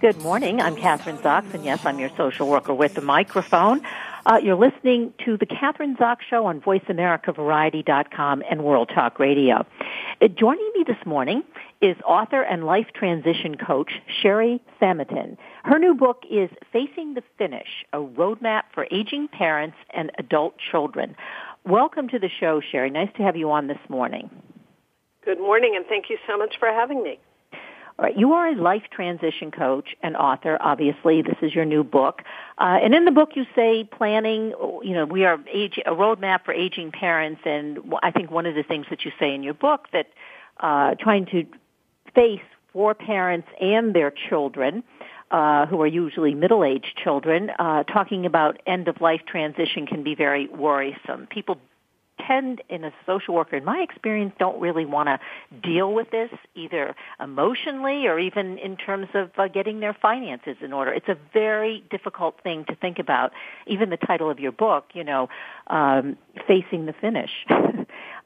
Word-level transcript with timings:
Good 0.00 0.22
morning. 0.22 0.62
I'm 0.62 0.76
Kathryn 0.76 1.20
Zox, 1.20 1.52
and 1.52 1.62
yes, 1.62 1.84
I'm 1.84 1.98
your 1.98 2.08
social 2.16 2.48
worker 2.48 2.72
with 2.72 2.94
the 2.94 3.02
microphone. 3.02 3.82
Uh, 4.24 4.38
you're 4.42 4.56
listening 4.56 5.12
to 5.26 5.36
the 5.36 5.44
Kathryn 5.44 5.98
Zox 5.98 6.22
Show 6.30 6.46
on 6.46 6.62
VoiceAmericaVariety.com 6.62 8.42
and 8.50 8.64
World 8.64 8.90
Talk 8.94 9.18
Radio. 9.18 9.66
Uh, 10.22 10.28
joining 10.28 10.70
me 10.74 10.84
this 10.86 10.96
morning 11.04 11.42
is 11.82 11.96
author 12.06 12.40
and 12.40 12.64
life 12.64 12.86
transition 12.94 13.58
coach 13.58 13.92
Sheri 14.22 14.60
Samotin. 14.80 15.36
Her 15.64 15.78
new 15.78 15.94
book 15.94 16.22
is 16.30 16.48
Facing 16.72 17.12
the 17.12 17.22
Finish, 17.36 17.84
a 17.92 17.98
roadmap 17.98 18.62
for 18.72 18.86
aging 18.90 19.28
parents 19.28 19.76
and 19.92 20.10
adult 20.18 20.54
children. 20.70 21.14
Welcome 21.66 22.08
to 22.08 22.18
the 22.18 22.30
show, 22.40 22.62
Sheri. 22.62 22.90
Nice 22.90 23.10
to 23.18 23.22
have 23.22 23.36
you 23.36 23.50
on 23.50 23.66
this 23.66 23.90
morning. 23.90 24.30
Good 25.26 25.40
morning, 25.40 25.74
and 25.76 25.84
thank 25.84 26.06
you 26.08 26.16
so 26.26 26.38
much 26.38 26.54
for 26.58 26.68
having 26.68 27.02
me. 27.02 27.18
You 28.16 28.32
are 28.32 28.48
a 28.48 28.54
life 28.54 28.84
transition 28.90 29.50
coach 29.50 29.94
and 30.02 30.16
author. 30.16 30.58
Obviously, 30.60 31.22
this 31.22 31.36
is 31.42 31.54
your 31.54 31.64
new 31.64 31.84
book, 31.84 32.22
uh, 32.58 32.78
and 32.82 32.94
in 32.94 33.04
the 33.04 33.10
book 33.10 33.30
you 33.34 33.44
say 33.54 33.84
planning. 33.84 34.54
You 34.82 34.94
know, 34.94 35.04
we 35.04 35.24
are 35.24 35.38
age, 35.52 35.78
a 35.84 35.90
roadmap 35.90 36.44
for 36.44 36.54
aging 36.54 36.92
parents, 36.92 37.42
and 37.44 37.78
I 38.02 38.10
think 38.10 38.30
one 38.30 38.46
of 38.46 38.54
the 38.54 38.62
things 38.62 38.86
that 38.90 39.04
you 39.04 39.12
say 39.18 39.34
in 39.34 39.42
your 39.42 39.54
book 39.54 39.88
that 39.92 40.06
uh, 40.60 40.94
trying 40.98 41.26
to 41.26 41.44
face 42.14 42.40
for 42.72 42.94
parents 42.94 43.48
and 43.60 43.94
their 43.94 44.12
children. 44.28 44.82
Uh, 45.32 45.64
who 45.66 45.80
are 45.80 45.86
usually 45.86 46.34
middle-aged 46.34 46.96
children, 46.96 47.52
uh, 47.60 47.84
talking 47.84 48.26
about 48.26 48.60
end-of-life 48.66 49.20
transition 49.28 49.86
can 49.86 50.02
be 50.02 50.16
very 50.16 50.48
worrisome. 50.48 51.28
People 51.30 51.56
tend, 52.26 52.62
in 52.68 52.84
a 52.84 52.92
social 53.06 53.34
worker, 53.34 53.56
in 53.56 53.64
my 53.64 53.78
experience, 53.78 54.32
don't 54.38 54.60
really 54.60 54.84
want 54.84 55.08
to 55.08 55.18
deal 55.62 55.92
with 55.92 56.10
this 56.10 56.30
either 56.54 56.94
emotionally 57.20 58.06
or 58.06 58.18
even 58.18 58.58
in 58.58 58.76
terms 58.76 59.08
of 59.14 59.30
uh, 59.38 59.48
getting 59.48 59.80
their 59.80 59.94
finances 59.94 60.56
in 60.62 60.72
order. 60.72 60.92
It's 60.92 61.08
a 61.08 61.16
very 61.32 61.84
difficult 61.90 62.40
thing 62.42 62.64
to 62.66 62.74
think 62.74 62.98
about. 62.98 63.32
Even 63.66 63.90
the 63.90 63.96
title 63.96 64.30
of 64.30 64.38
your 64.38 64.52
book, 64.52 64.86
you 64.94 65.04
know, 65.04 65.28
um, 65.68 66.16
facing 66.46 66.86
the 66.86 66.92
finish. 66.92 67.30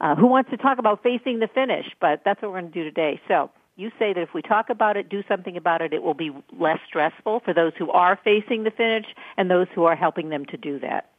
uh, 0.01 0.15
who 0.15 0.27
wants 0.27 0.49
to 0.51 0.57
talk 0.57 0.79
about 0.79 1.03
facing 1.03 1.39
the 1.39 1.47
finish? 1.47 1.85
But 1.99 2.21
that's 2.25 2.41
what 2.41 2.51
we're 2.51 2.61
going 2.61 2.71
to 2.71 2.79
do 2.79 2.83
today. 2.83 3.19
So 3.27 3.49
you 3.75 3.91
say 3.99 4.13
that 4.13 4.21
if 4.21 4.33
we 4.33 4.41
talk 4.41 4.69
about 4.69 4.97
it, 4.97 5.09
do 5.09 5.23
something 5.27 5.57
about 5.57 5.81
it, 5.81 5.93
it 5.93 6.01
will 6.01 6.13
be 6.13 6.31
less 6.57 6.79
stressful 6.87 7.41
for 7.41 7.53
those 7.53 7.73
who 7.77 7.91
are 7.91 8.17
facing 8.23 8.63
the 8.63 8.71
finish 8.71 9.05
and 9.37 9.51
those 9.51 9.67
who 9.75 9.83
are 9.85 9.95
helping 9.95 10.29
them 10.29 10.45
to 10.45 10.57
do 10.57 10.79
that. 10.79 11.09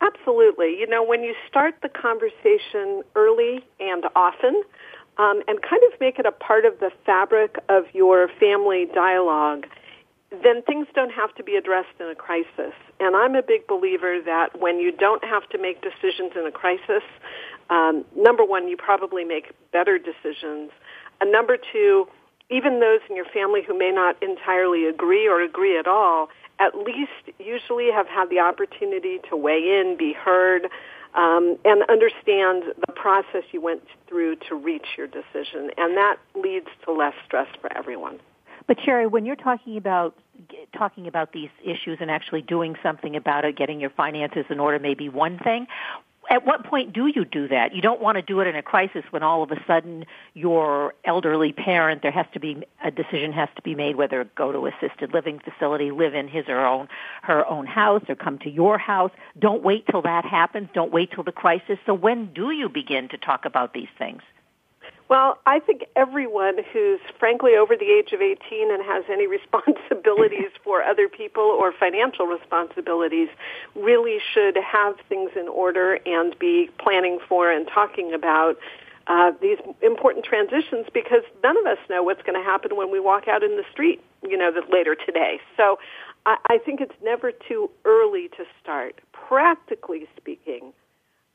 Absolutely. 0.00 0.78
You 0.78 0.86
know, 0.86 1.02
when 1.02 1.22
you 1.22 1.34
start 1.48 1.76
the 1.82 1.88
conversation 1.88 3.02
early 3.14 3.64
and 3.80 4.04
often, 4.14 4.62
um, 5.18 5.42
and 5.48 5.60
kind 5.62 5.82
of 5.92 5.98
make 6.00 6.18
it 6.18 6.26
a 6.26 6.32
part 6.32 6.64
of 6.64 6.78
the 6.80 6.90
fabric 7.04 7.56
of 7.68 7.84
your 7.94 8.28
family 8.38 8.86
dialogue, 8.94 9.66
then 10.42 10.62
things 10.62 10.86
don't 10.94 11.12
have 11.12 11.34
to 11.36 11.42
be 11.42 11.56
addressed 11.56 11.98
in 12.00 12.06
a 12.06 12.14
crisis. 12.14 12.74
And 13.00 13.16
I'm 13.16 13.34
a 13.34 13.42
big 13.42 13.66
believer 13.66 14.20
that 14.24 14.60
when 14.60 14.78
you 14.78 14.92
don't 14.92 15.24
have 15.24 15.48
to 15.50 15.58
make 15.58 15.80
decisions 15.82 16.32
in 16.36 16.46
a 16.46 16.52
crisis, 16.52 17.02
um, 17.70 18.04
number 18.14 18.44
one, 18.44 18.68
you 18.68 18.76
probably 18.76 19.24
make 19.24 19.52
better 19.72 19.98
decisions. 19.98 20.70
And 21.20 21.32
number 21.32 21.56
two, 21.72 22.06
even 22.50 22.80
those 22.80 23.00
in 23.08 23.16
your 23.16 23.24
family 23.26 23.60
who 23.66 23.76
may 23.76 23.90
not 23.90 24.20
entirely 24.22 24.86
agree 24.86 25.26
or 25.28 25.40
agree 25.40 25.78
at 25.78 25.86
all, 25.86 26.28
at 26.58 26.74
least 26.74 27.36
usually 27.38 27.90
have 27.92 28.06
had 28.06 28.30
the 28.30 28.38
opportunity 28.38 29.18
to 29.28 29.36
weigh 29.36 29.80
in, 29.80 29.96
be 29.98 30.12
heard, 30.12 30.64
um, 31.14 31.56
and 31.64 31.82
understand 31.88 32.64
the 32.86 32.92
process 32.94 33.42
you 33.52 33.60
went 33.60 33.82
through 34.08 34.36
to 34.48 34.54
reach 34.54 34.86
your 34.96 35.06
decision. 35.06 35.70
And 35.76 35.96
that 35.96 36.16
leads 36.34 36.68
to 36.84 36.92
less 36.92 37.14
stress 37.24 37.48
for 37.60 37.72
everyone. 37.76 38.20
But 38.66 38.78
Sheri, 38.78 39.10
when 39.10 39.26
you're 39.26 39.36
talking 39.36 39.76
about 39.76 40.14
talking 40.76 41.06
about 41.06 41.32
these 41.32 41.48
issues 41.64 41.98
and 42.00 42.10
actually 42.10 42.42
doing 42.42 42.76
something 42.82 43.16
about 43.16 43.44
it, 43.44 43.56
getting 43.56 43.80
your 43.80 43.90
finances 43.90 44.44
in 44.50 44.60
order 44.60 44.78
may 44.78 44.94
be 44.94 45.08
one 45.08 45.38
thing 45.38 45.66
at 46.30 46.46
what 46.46 46.64
point 46.64 46.92
do 46.92 47.06
you 47.06 47.24
do 47.24 47.48
that? 47.48 47.74
You 47.74 47.82
don't 47.82 48.00
want 48.00 48.16
to 48.16 48.22
do 48.22 48.40
it 48.40 48.46
in 48.46 48.56
a 48.56 48.62
crisis 48.62 49.04
when 49.10 49.22
all 49.22 49.42
of 49.42 49.50
a 49.50 49.62
sudden 49.66 50.04
your 50.34 50.94
elderly 51.04 51.52
parent, 51.52 52.02
there 52.02 52.10
has 52.10 52.26
to 52.34 52.40
be 52.40 52.64
a 52.84 52.90
decision 52.90 53.32
has 53.32 53.48
to 53.56 53.62
be 53.62 53.74
made 53.74 53.96
whether 53.96 54.24
go 54.36 54.52
to 54.52 54.66
assisted 54.66 55.12
living 55.12 55.38
facility, 55.38 55.90
live 55.90 56.14
in 56.14 56.28
his 56.28 56.44
or 56.48 56.64
own 56.64 56.88
her 57.22 57.46
own 57.46 57.66
house, 57.66 58.02
or 58.08 58.14
come 58.14 58.38
to 58.40 58.50
your 58.50 58.78
house. 58.78 59.10
Don't 59.38 59.62
wait 59.62 59.86
till 59.90 60.02
that 60.02 60.24
happens. 60.24 60.68
Don't 60.74 60.92
wait 60.92 61.10
till 61.12 61.24
the 61.24 61.32
crisis. 61.32 61.78
So 61.86 61.94
when 61.94 62.32
do 62.32 62.50
you 62.50 62.68
begin 62.68 63.08
to 63.08 63.18
talk 63.18 63.44
about 63.44 63.72
these 63.72 63.88
things? 63.98 64.22
Well, 65.08 65.38
I 65.46 65.60
think 65.60 65.84
everyone 65.94 66.58
who's 66.72 66.98
frankly 67.18 67.54
over 67.54 67.76
the 67.76 67.92
age 67.92 68.12
of 68.12 68.20
18 68.20 68.72
and 68.72 68.82
has 68.84 69.04
any 69.08 69.26
responsibilities 69.38 70.50
for 70.64 70.82
other 70.82 71.08
people 71.08 71.42
or 71.44 71.72
financial 71.72 72.26
responsibilities 72.26 73.28
really 73.74 74.18
should 74.32 74.56
have 74.56 74.96
things 75.08 75.30
in 75.36 75.48
order 75.48 76.00
and 76.06 76.36
be 76.38 76.70
planning 76.78 77.18
for 77.28 77.50
and 77.50 77.68
talking 77.68 78.12
about 78.12 78.58
uh, 79.06 79.30
these 79.40 79.58
important 79.82 80.24
transitions 80.24 80.86
because 80.92 81.22
none 81.44 81.56
of 81.56 81.66
us 81.66 81.78
know 81.88 82.02
what's 82.02 82.22
going 82.22 82.38
to 82.38 82.44
happen 82.44 82.76
when 82.76 82.90
we 82.90 82.98
walk 82.98 83.28
out 83.28 83.44
in 83.44 83.56
the 83.56 83.64
street, 83.70 84.02
you 84.28 84.36
know, 84.36 84.50
later 84.72 84.96
today. 84.96 85.38
So 85.56 85.78
I, 86.26 86.36
I 86.48 86.58
think 86.58 86.80
it's 86.80 86.94
never 87.04 87.30
too 87.30 87.70
early 87.84 88.28
to 88.36 88.44
start. 88.60 89.00
Practically 89.12 90.08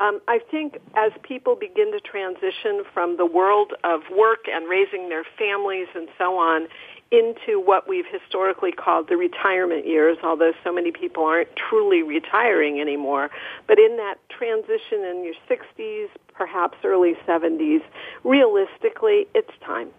um, 0.02 0.20
I 0.28 0.40
think 0.50 0.80
as 0.96 1.12
people 1.22 1.56
begin 1.56 1.92
to 1.92 2.00
transition 2.00 2.84
from 2.92 3.18
the 3.18 3.26
world 3.26 3.74
of 3.84 4.02
work 4.12 4.46
and 4.52 4.68
raising 4.68 5.10
their 5.10 5.24
families 5.38 5.88
and 5.94 6.08
so 6.18 6.38
on 6.38 6.68
into 7.12 7.60
what 7.60 7.88
we've 7.88 8.06
historically 8.12 8.72
called 8.72 9.10
the 9.10 9.18
retirement 9.18 9.86
years, 9.86 10.18
although 10.24 10.54
so 10.64 10.74
many 10.74 10.92
people 10.92 11.26
aren't 11.26 11.50
truly 11.56 12.02
retiring 12.02 12.80
anymore. 12.82 13.30
But 13.68 13.78
in 13.78 13.98
that 13.98 14.16
transition 14.30 15.04
in 15.06 15.24
your 15.24 15.36
60s, 15.48 16.08
perhaps 16.34 16.78
early 16.84 17.14
70s, 17.28 17.82
realistically, 18.24 19.28
it's 19.36 19.52
time. 19.64 19.90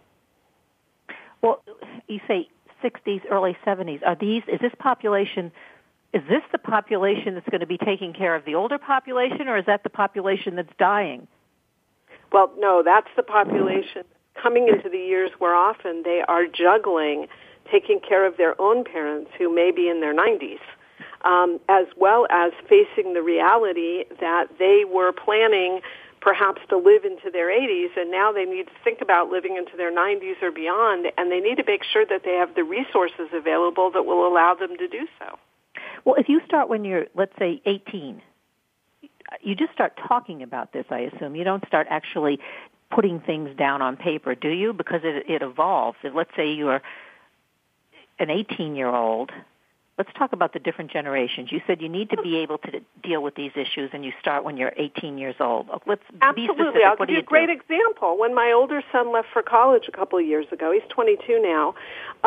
Well, 1.43 1.63
you 2.09 2.19
say 2.27 2.49
60s, 2.83 3.21
early 3.31 3.57
70s. 3.65 4.01
Are 4.05 4.17
these, 4.17 4.43
is 4.53 4.61
this 4.61 4.73
population 4.79 5.53
is 6.13 6.23
this 6.29 6.43
the 6.53 6.59
population 6.59 7.35
that's 7.35 7.49
going 7.49 7.61
to 7.61 7.67
be 7.67 7.79
taking 7.79 8.13
care 8.13 8.35
of 8.35 8.45
the 8.45 8.55
older 8.55 8.79
population, 8.79 9.49
or 9.49 9.57
is 9.57 9.67
that 9.67 9.83
the 9.83 9.91
population 9.91 10.57
that's 10.57 10.73
dying? 10.79 11.27
Well, 12.33 12.51
no, 12.59 12.83
that's 12.85 13.09
the 13.17 13.23
population 13.23 14.05
coming 14.41 14.69
into 14.69 14.89
the 14.89 14.99
years 14.99 15.31
where 15.39 15.55
often 15.55 16.03
they 16.05 16.23
are 16.27 16.47
juggling 16.47 17.27
taking 17.71 18.01
care 18.01 18.27
of 18.27 18.37
their 18.37 18.61
own 18.61 18.85
parents 18.85 19.31
who 19.39 19.55
may 19.55 19.71
be 19.71 19.89
in 19.89 20.01
their 20.01 20.15
90s, 20.15 20.59
um, 21.25 21.61
as 21.69 21.87
well 21.97 22.27
as 22.31 22.53
facing 22.69 23.15
the 23.15 23.23
reality 23.23 24.05
that 24.21 24.47
they 24.59 24.85
were 24.89 25.13
planning 25.13 25.81
perhaps 26.21 26.61
to 26.69 26.77
live 26.77 27.05
into 27.05 27.31
their 27.33 27.49
80s 27.49 27.97
and 27.97 28.11
now 28.11 28.31
they 28.31 28.45
need 28.45 28.67
to 28.67 28.73
think 28.85 29.01
about 29.01 29.29
living 29.29 29.57
into 29.57 29.77
their 29.77 29.93
90s 29.93 30.41
or 30.41 30.53
beyond 30.53 31.07
and 31.19 31.33
they 31.33 31.41
need 31.41 31.57
to 31.57 31.65
make 31.67 31.83
sure 31.83 32.07
that 32.07 32.23
they 32.25 32.35
have 32.35 32.55
the 32.55 32.63
resources 32.63 33.29
available 33.35 33.91
that 33.91 34.05
will 34.05 34.27
allow 34.27 34.55
them 34.55 34.77
to 34.77 34.87
do 34.87 35.09
so. 35.19 35.37
Well, 36.05 36.17
if 36.17 36.29
you 36.29 36.41
start 36.47 36.69
when 36.69 36.85
you're, 36.85 37.07
let's 37.15 37.33
say, 37.39 37.61
18, 37.65 38.21
you 39.41 39.55
just 39.55 39.73
start 39.73 39.99
talking 40.09 40.43
about 40.43 40.73
this, 40.73 40.85
I 40.91 41.01
assume. 41.01 41.37
You 41.37 41.45
don't 41.45 41.67
start 41.67 41.87
actually 41.91 42.39
putting 42.91 43.21
things 43.21 43.57
down 43.57 43.83
on 43.83 43.97
paper, 43.97 44.35
do 44.35 44.49
you? 44.49 44.73
Because 44.73 45.01
it, 45.05 45.25
it 45.29 45.43
evolves. 45.43 45.99
If, 46.03 46.15
let's 46.15 46.31
say 46.37 46.53
you're 46.53 46.83
an 48.19 48.31
18 48.31 48.77
year 48.77 48.89
old 48.89 49.33
let's 49.99 50.11
talk 50.19 50.33
about 50.33 50.53
the 50.53 50.59
different 50.59 50.91
generations. 50.91 51.53
You 51.53 51.61
said 51.67 51.81
you 51.81 51.89
need 51.89 52.11
to 52.11 52.21
be 52.23 52.39
able 52.39 52.59
to 52.59 52.81
deal 53.03 53.23
with 53.23 53.35
these 53.35 53.53
issues, 53.55 53.91
and 53.93 54.05
you 54.05 54.13
start 54.21 54.43
when 54.45 54.57
you're 54.57 54.73
18 54.77 55.19
years 55.19 55.37
old. 55.39 55.69
Let's 55.87 56.03
absolutely. 56.21 56.47
Be 56.47 56.63
specific. 56.63 56.83
I'll 56.85 56.97
what 56.97 57.09
give 57.09 57.17
you 57.17 57.21
a 57.21 57.25
great 57.25 57.47
do? 57.47 57.53
example. 57.53 58.19
When 58.19 58.35
my 58.35 58.53
older 58.53 58.83
son 58.91 59.13
left 59.13 59.29
for 59.33 59.43
college 59.43 59.85
a 59.89 59.93
couple 59.93 60.19
of 60.19 60.27
years 60.27 60.47
ago, 60.51 60.73
he's 60.73 60.89
22 60.89 61.41
now. 61.43 61.75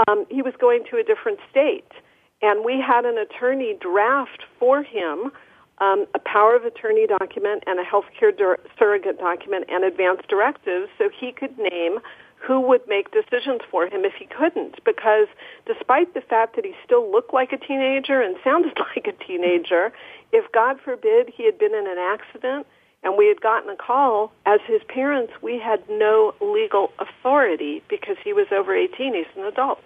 Um, 0.07 0.25
he 0.29 0.41
was 0.41 0.53
going 0.59 0.83
to 0.91 0.97
a 0.97 1.03
different 1.03 1.39
state, 1.49 1.91
and 2.41 2.65
we 2.65 2.81
had 2.81 3.05
an 3.05 3.17
attorney 3.17 3.77
draft 3.79 4.43
for 4.59 4.83
him. 4.83 5.31
Um, 5.79 6.05
a 6.15 6.19
power 6.19 6.55
of 6.55 6.63
attorney 6.63 7.05
document 7.05 7.65
and 7.67 7.81
a 7.81 7.83
healthcare 7.83 8.31
dur- 8.35 8.61
surrogate 8.79 9.19
document 9.19 9.65
and 9.67 9.83
advance 9.83 10.21
directives 10.29 10.87
so 10.97 11.09
he 11.09 11.33
could 11.33 11.57
name 11.57 11.99
who 12.45 12.59
would 12.61 12.81
make 12.87 13.11
decisions 13.11 13.61
for 13.71 13.87
him 13.87 14.05
if 14.05 14.13
he 14.13 14.25
couldn't 14.25 14.83
because 14.85 15.27
despite 15.65 16.13
the 16.13 16.21
fact 16.21 16.55
that 16.55 16.65
he 16.65 16.73
still 16.83 17.09
looked 17.11 17.33
like 17.33 17.51
a 17.51 17.57
teenager 17.57 18.21
and 18.21 18.35
sounded 18.43 18.77
like 18.95 19.07
a 19.07 19.25
teenager 19.25 19.91
if 20.31 20.49
god 20.51 20.79
forbid 20.83 21.29
he 21.35 21.45
had 21.45 21.57
been 21.57 21.73
in 21.73 21.87
an 21.87 21.97
accident 21.97 22.65
and 23.03 23.17
we 23.17 23.27
had 23.27 23.41
gotten 23.41 23.69
a 23.69 23.75
call 23.75 24.31
as 24.45 24.59
his 24.67 24.81
parents 24.87 25.33
we 25.41 25.59
had 25.59 25.83
no 25.89 26.33
legal 26.39 26.91
authority 26.99 27.81
because 27.89 28.17
he 28.23 28.33
was 28.33 28.47
over 28.51 28.75
18 28.75 29.13
he's 29.13 29.25
an 29.35 29.43
adult 29.45 29.79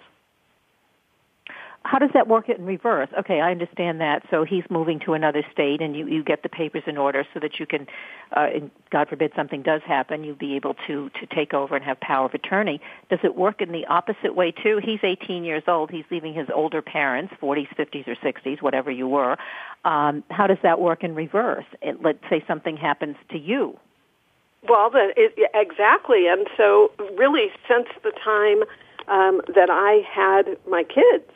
how 1.84 1.98
does 1.98 2.10
that 2.12 2.28
work 2.28 2.48
in 2.50 2.64
reverse? 2.66 3.08
Okay, 3.18 3.40
I 3.40 3.50
understand 3.50 4.00
that. 4.02 4.22
So 4.30 4.44
he's 4.44 4.64
moving 4.68 5.00
to 5.00 5.14
another 5.14 5.42
state, 5.50 5.80
and 5.80 5.96
you 5.96 6.06
you 6.06 6.22
get 6.22 6.42
the 6.42 6.48
papers 6.48 6.82
in 6.86 6.98
order 6.98 7.24
so 7.32 7.40
that 7.40 7.58
you 7.58 7.66
can, 7.66 7.86
uh, 8.36 8.48
God 8.90 9.08
forbid 9.08 9.32
something 9.34 9.62
does 9.62 9.80
happen, 9.86 10.22
you'll 10.22 10.36
be 10.36 10.56
able 10.56 10.74
to 10.86 11.08
to 11.08 11.26
take 11.34 11.54
over 11.54 11.74
and 11.74 11.84
have 11.84 11.98
power 12.00 12.26
of 12.26 12.34
attorney. 12.34 12.80
Does 13.08 13.20
it 13.22 13.34
work 13.34 13.62
in 13.62 13.72
the 13.72 13.86
opposite 13.86 14.34
way 14.36 14.52
too? 14.52 14.78
He's 14.84 15.00
18 15.02 15.42
years 15.42 15.62
old. 15.66 15.90
He's 15.90 16.04
leaving 16.10 16.34
his 16.34 16.48
older 16.54 16.82
parents, 16.82 17.32
40s, 17.40 17.68
50s, 17.74 18.06
or 18.06 18.16
60s, 18.16 18.60
whatever 18.60 18.90
you 18.90 19.08
were. 19.08 19.38
Um, 19.86 20.22
how 20.30 20.46
does 20.46 20.58
that 20.62 20.80
work 20.80 21.02
in 21.02 21.14
reverse? 21.14 21.64
It, 21.80 22.02
let's 22.02 22.22
say 22.28 22.44
something 22.46 22.76
happens 22.76 23.16
to 23.30 23.38
you. 23.38 23.78
Well, 24.68 24.90
the, 24.90 25.14
it, 25.16 25.50
exactly, 25.54 26.28
and 26.28 26.46
so 26.58 26.92
really 27.16 27.50
since 27.66 27.88
the 28.02 28.12
time 28.22 28.64
um, 29.08 29.40
that 29.54 29.70
I 29.70 30.02
had 30.06 30.58
my 30.68 30.84
kids 30.84 31.30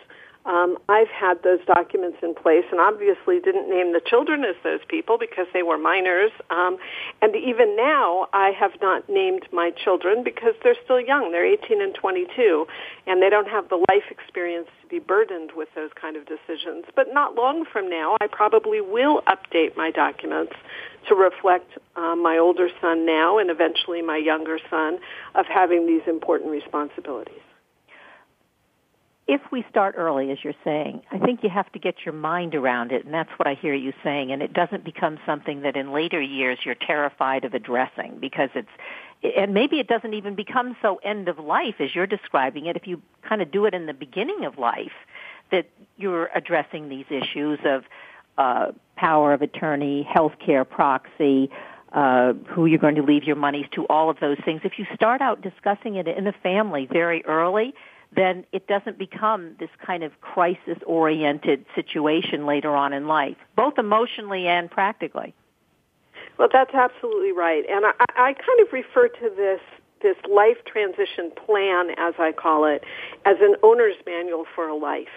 um, 0.47 0.77
I've 0.91 1.09
had 1.09 1.43
those 1.43 1.61
documents 1.67 2.19
in 2.23 2.35
place 2.35 2.65
and 2.71 2.79
obviously 2.79 3.41
didn't 3.41 3.71
name 3.71 3.95
the 3.95 4.01
children 4.05 4.45
as 4.45 4.57
those 4.63 4.81
people 4.89 5.17
because 5.19 5.47
they 5.55 5.63
were 5.63 5.79
minors. 5.79 6.33
Um, 6.51 6.77
and 7.23 7.35
even 7.35 7.77
now, 7.77 8.29
I 8.35 8.51
have 8.51 8.73
not 8.83 9.09
named 9.09 9.47
my 9.53 9.71
children 9.71 10.23
because 10.23 10.55
they're 10.63 10.77
still 10.85 11.01
young. 11.01 11.33
They're 11.33 11.47
18 11.47 11.81
and 11.81 11.95
22, 11.95 12.67
and 13.07 13.23
they 13.23 13.31
don't 13.31 13.49
have 13.49 13.71
the 13.71 13.83
life 13.89 14.05
experience 14.11 14.69
to 14.83 14.89
be 14.89 14.99
burdened 14.99 15.53
with 15.57 15.69
those 15.75 15.91
kind 15.99 16.15
of 16.17 16.27
decisions. 16.27 16.85
But 16.95 17.15
not 17.15 17.35
long 17.35 17.65
from 17.65 17.89
now, 17.89 18.19
I 18.21 18.27
probably 18.27 18.83
will 18.83 19.23
update 19.23 19.79
my 19.79 19.91
documents 19.91 20.53
to 21.09 21.15
reflect 21.15 21.73
uh, 21.97 22.17
my 22.17 22.37
older 22.37 22.69
son 22.83 23.07
now 23.07 23.39
and 23.39 23.51
eventually 23.51 24.03
my 24.03 24.19
younger 24.19 24.59
son 24.69 24.99
of 25.35 25.47
having 25.47 25.87
these 25.87 26.03
important 26.07 26.51
responsibilities 26.51 27.41
if 29.27 29.41
we 29.51 29.65
start 29.71 29.95
early, 29.97 30.31
as 30.31 30.39
you're 30.43 30.53
saying, 30.65 31.03
I 31.11 31.19
think 31.19 31.43
you 31.43 31.49
have 31.49 31.71
to 31.73 31.79
get 31.79 32.05
your 32.05 32.13
mind 32.13 32.55
around 32.55 32.93
it, 32.93 33.05
and 33.05 33.15
that's 33.15 33.31
what 33.39 33.47
I 33.47 33.55
hear 33.55 33.75
you 33.75 33.95
saying. 34.03 34.33
And 34.33 34.43
it 34.43 34.53
doesn't 34.53 34.85
become 34.85 35.19
something 35.25 35.63
that 35.63 35.77
in 35.77 35.93
later 35.93 36.21
years 36.21 36.59
you're 36.65 36.75
terrified 36.75 37.45
of 37.45 37.55
addressing 37.55 38.19
because 38.21 38.51
it's, 38.55 38.69
and 39.37 39.55
maybe 39.55 39.81
it 39.81 39.89
doesn't 39.89 40.13
even 40.13 40.35
become 40.35 40.77
so 40.83 40.97
end 40.97 41.29
of 41.29 41.39
life 41.39 41.77
as 41.81 41.95
you're 41.95 42.07
describing 42.07 42.67
it. 42.67 42.77
If 42.77 42.87
you 42.87 43.01
kind 43.27 43.41
of 43.41 43.51
do 43.51 43.65
it 43.65 43.73
in 43.73 43.87
the 43.87 43.95
beginning 43.95 44.45
of 44.45 44.59
life, 44.59 44.93
that 45.51 45.71
you're 45.97 46.29
addressing 46.35 46.91
these 46.91 47.07
issues 47.09 47.59
of 47.65 47.85
uh, 48.37 48.73
power 48.97 49.33
of 49.33 49.41
attorney, 49.41 50.07
healthcare 50.15 50.69
proxy, 50.69 51.51
uh, 51.93 52.35
who 52.49 52.67
you're 52.67 52.79
going 52.79 52.97
to 52.97 53.03
leave 53.03 53.25
your 53.25 53.37
monies 53.37 53.67
to, 53.73 53.87
all 53.87 54.11
of 54.11 54.19
those 54.21 54.37
things. 54.45 54.61
If 54.65 54.79
you 54.79 54.85
start 54.95 55.23
out 55.23 55.41
discussing 55.41 55.95
it 55.95 56.09
in 56.09 56.25
the 56.25 56.35
family 56.43 56.87
very 56.93 57.25
early, 57.25 57.73
then 58.15 58.45
it 58.53 58.67
doesn't 58.67 58.99
become 58.99 59.57
this 59.59 59.71
kind 59.85 60.03
of 60.03 60.21
crisis 60.21 60.79
oriented 60.87 61.65
situation 61.75 62.47
later 62.47 62.75
on 62.75 62.93
in 62.93 63.07
life, 63.07 63.37
both 63.57 63.79
emotionally 63.79 64.47
and 64.47 64.71
practically. 64.71 65.35
Well, 66.39 66.49
that's 66.53 66.75
absolutely 66.75 67.33
right. 67.33 67.65
And 67.69 67.87
I, 67.87 67.93
I 68.17 68.33
kind 68.35 68.61
of 68.61 68.73
refer 68.73 69.09
to 69.09 69.31
this 69.37 69.61
this 70.03 70.17
life 70.31 70.59
transition 70.67 71.33
plan, 71.47 71.91
as 71.97 72.13
I 72.19 72.33
call 72.33 72.67
it, 72.67 72.85
as 73.25 73.37
an 73.41 73.57
owner's 73.63 73.97
manual 74.05 74.45
for 74.55 74.69
a 74.69 74.77
life. 74.77 75.09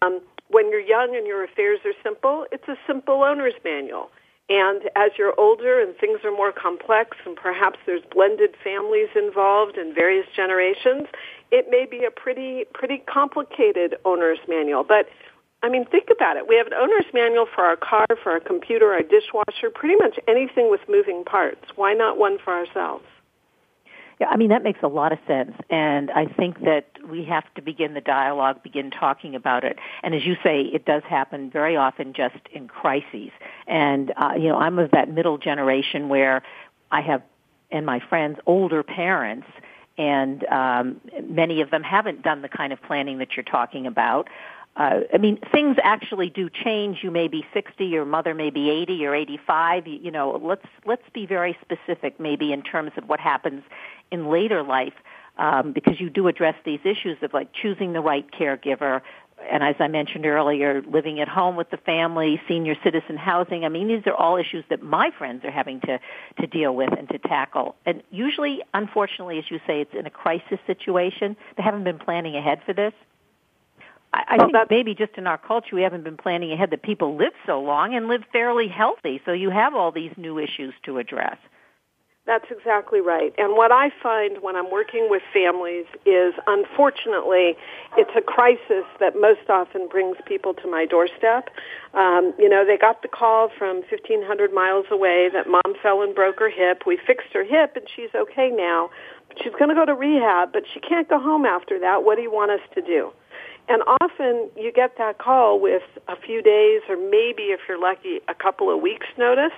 Um, 0.00 0.22
when 0.48 0.70
you're 0.70 0.80
young 0.80 1.14
and 1.14 1.26
your 1.26 1.44
affairs 1.44 1.80
are 1.84 1.92
simple, 2.02 2.46
it's 2.50 2.66
a 2.66 2.76
simple 2.86 3.22
owner's 3.22 3.52
manual. 3.62 4.10
And 4.48 4.82
as 4.94 5.12
you're 5.16 5.38
older 5.40 5.80
and 5.80 5.96
things 5.96 6.20
are 6.22 6.30
more 6.30 6.52
complex 6.52 7.16
and 7.24 7.34
perhaps 7.34 7.78
there's 7.86 8.02
blended 8.12 8.54
families 8.62 9.08
involved 9.16 9.78
in 9.78 9.94
various 9.94 10.26
generations, 10.36 11.06
it 11.50 11.66
may 11.70 11.86
be 11.86 12.04
a 12.04 12.10
pretty 12.10 12.64
pretty 12.74 13.02
complicated 13.08 13.96
owner's 14.04 14.38
manual. 14.46 14.84
But 14.84 15.08
I 15.62 15.70
mean, 15.70 15.86
think 15.86 16.08
about 16.14 16.36
it. 16.36 16.46
We 16.46 16.56
have 16.56 16.66
an 16.66 16.74
owner's 16.74 17.06
manual 17.14 17.46
for 17.46 17.64
our 17.64 17.76
car, 17.76 18.06
for 18.22 18.32
our 18.32 18.40
computer, 18.40 18.92
our 18.92 19.00
dishwasher, 19.00 19.70
pretty 19.74 19.96
much 19.96 20.18
anything 20.28 20.70
with 20.70 20.80
moving 20.90 21.24
parts. 21.24 21.64
Why 21.76 21.94
not 21.94 22.18
one 22.18 22.36
for 22.36 22.52
ourselves? 22.52 23.04
Yeah, 24.24 24.30
I 24.30 24.36
mean 24.36 24.48
that 24.48 24.62
makes 24.62 24.80
a 24.82 24.88
lot 24.88 25.12
of 25.12 25.18
sense, 25.26 25.52
and 25.70 26.10
I 26.10 26.26
think 26.26 26.60
that 26.64 26.86
we 27.08 27.24
have 27.24 27.44
to 27.54 27.62
begin 27.62 27.94
the 27.94 28.00
dialogue, 28.00 28.62
begin 28.62 28.90
talking 28.90 29.34
about 29.34 29.64
it. 29.64 29.78
And 30.02 30.14
as 30.14 30.24
you 30.24 30.36
say, 30.42 30.62
it 30.62 30.84
does 30.84 31.02
happen 31.08 31.50
very 31.50 31.76
often 31.76 32.12
just 32.14 32.36
in 32.52 32.68
crises. 32.68 33.30
And 33.66 34.12
uh, 34.16 34.32
you 34.36 34.48
know, 34.48 34.56
I'm 34.56 34.78
of 34.78 34.92
that 34.92 35.10
middle 35.10 35.36
generation 35.38 36.08
where 36.08 36.42
I 36.90 37.02
have, 37.02 37.22
and 37.70 37.84
my 37.84 38.00
friends, 38.00 38.38
older 38.46 38.82
parents, 38.82 39.46
and 39.98 40.44
um, 40.46 41.00
many 41.22 41.60
of 41.60 41.70
them 41.70 41.82
haven't 41.82 42.22
done 42.22 42.40
the 42.42 42.48
kind 42.48 42.72
of 42.72 42.82
planning 42.82 43.18
that 43.18 43.36
you're 43.36 43.44
talking 43.44 43.86
about 43.86 44.28
uh, 44.76 45.00
I 45.12 45.18
mean, 45.18 45.38
things 45.52 45.76
actually 45.84 46.30
do 46.30 46.50
change. 46.50 46.98
You 47.02 47.12
may 47.12 47.28
be 47.28 47.46
60, 47.54 47.84
your 47.84 48.04
mother 48.04 48.34
may 48.34 48.50
be 48.50 48.70
80 48.70 49.06
or 49.06 49.14
85. 49.14 49.86
You, 49.86 50.00
you 50.02 50.10
know, 50.10 50.40
let's 50.42 50.66
let's 50.84 51.08
be 51.12 51.26
very 51.26 51.56
specific, 51.60 52.18
maybe 52.18 52.52
in 52.52 52.62
terms 52.62 52.90
of 52.96 53.08
what 53.08 53.20
happens 53.20 53.62
in 54.10 54.28
later 54.28 54.62
life, 54.62 54.94
um, 55.38 55.72
because 55.72 56.00
you 56.00 56.10
do 56.10 56.28
address 56.28 56.54
these 56.64 56.80
issues 56.84 57.18
of 57.22 57.32
like 57.32 57.48
choosing 57.52 57.92
the 57.92 58.00
right 58.00 58.26
caregiver, 58.30 59.02
and 59.50 59.62
as 59.62 59.74
I 59.78 59.88
mentioned 59.88 60.26
earlier, 60.26 60.82
living 60.82 61.20
at 61.20 61.28
home 61.28 61.56
with 61.56 61.70
the 61.70 61.76
family, 61.76 62.40
senior 62.48 62.76
citizen 62.82 63.16
housing. 63.16 63.64
I 63.64 63.68
mean, 63.68 63.88
these 63.88 64.06
are 64.06 64.14
all 64.14 64.36
issues 64.36 64.64
that 64.70 64.82
my 64.82 65.10
friends 65.18 65.44
are 65.44 65.50
having 65.50 65.80
to 65.82 65.98
to 66.40 66.46
deal 66.46 66.74
with 66.74 66.90
and 66.96 67.08
to 67.08 67.18
tackle. 67.18 67.74
And 67.84 68.02
usually, 68.10 68.62
unfortunately, 68.72 69.38
as 69.38 69.44
you 69.50 69.58
say, 69.66 69.80
it's 69.80 69.94
in 69.98 70.06
a 70.06 70.10
crisis 70.10 70.58
situation. 70.66 71.36
They 71.56 71.62
haven't 71.62 71.84
been 71.84 71.98
planning 71.98 72.36
ahead 72.36 72.60
for 72.64 72.72
this. 72.72 72.92
I, 74.12 74.22
I 74.28 74.36
well, 74.38 74.50
think 74.50 74.70
maybe 74.70 74.94
just 74.94 75.16
in 75.16 75.26
our 75.26 75.38
culture 75.38 75.74
we 75.74 75.82
haven't 75.82 76.04
been 76.04 76.16
planning 76.16 76.52
ahead 76.52 76.70
that 76.70 76.82
people 76.82 77.16
live 77.16 77.32
so 77.46 77.60
long 77.60 77.94
and 77.94 78.06
live 78.06 78.22
fairly 78.32 78.68
healthy. 78.68 79.20
So 79.24 79.32
you 79.32 79.50
have 79.50 79.74
all 79.74 79.90
these 79.90 80.12
new 80.16 80.38
issues 80.38 80.72
to 80.84 80.98
address. 80.98 81.36
That's 82.26 82.46
exactly 82.50 83.02
right. 83.02 83.34
And 83.36 83.52
what 83.52 83.70
I 83.70 83.90
find 84.02 84.40
when 84.40 84.56
I'm 84.56 84.70
working 84.70 85.08
with 85.10 85.20
families 85.30 85.84
is, 86.06 86.32
unfortunately, 86.46 87.52
it's 87.98 88.16
a 88.16 88.22
crisis 88.22 88.88
that 88.98 89.12
most 89.14 89.50
often 89.50 89.88
brings 89.88 90.16
people 90.24 90.54
to 90.54 90.70
my 90.70 90.86
doorstep. 90.86 91.50
Um, 91.92 92.32
you 92.38 92.48
know, 92.48 92.64
they 92.64 92.78
got 92.78 93.02
the 93.02 93.08
call 93.08 93.50
from 93.58 93.84
1,500 93.92 94.54
miles 94.54 94.86
away 94.90 95.28
that 95.34 95.46
mom 95.46 95.76
fell 95.82 96.00
and 96.00 96.14
broke 96.14 96.38
her 96.38 96.48
hip. 96.48 96.84
We 96.86 96.96
fixed 96.96 97.28
her 97.34 97.44
hip 97.44 97.76
and 97.76 97.84
she's 97.94 98.14
okay 98.16 98.48
now. 98.48 98.88
But 99.28 99.42
she's 99.44 99.52
going 99.58 99.68
to 99.68 99.74
go 99.74 99.84
to 99.84 99.94
rehab, 99.94 100.50
but 100.50 100.62
she 100.72 100.80
can't 100.80 101.06
go 101.06 101.20
home 101.20 101.44
after 101.44 101.78
that. 101.80 102.04
What 102.04 102.16
do 102.16 102.22
you 102.22 102.32
want 102.32 102.50
us 102.50 102.64
to 102.74 102.80
do? 102.80 103.12
And 103.68 103.82
often 104.00 104.48
you 104.56 104.72
get 104.72 104.96
that 104.96 105.18
call 105.18 105.60
with 105.60 105.84
a 106.08 106.16
few 106.16 106.40
days 106.40 106.80
or 106.88 106.96
maybe 106.96 107.52
if 107.52 107.60
you're 107.68 107.80
lucky 107.80 108.20
a 108.28 108.34
couple 108.34 108.74
of 108.74 108.80
weeks 108.80 109.06
notice 109.18 109.52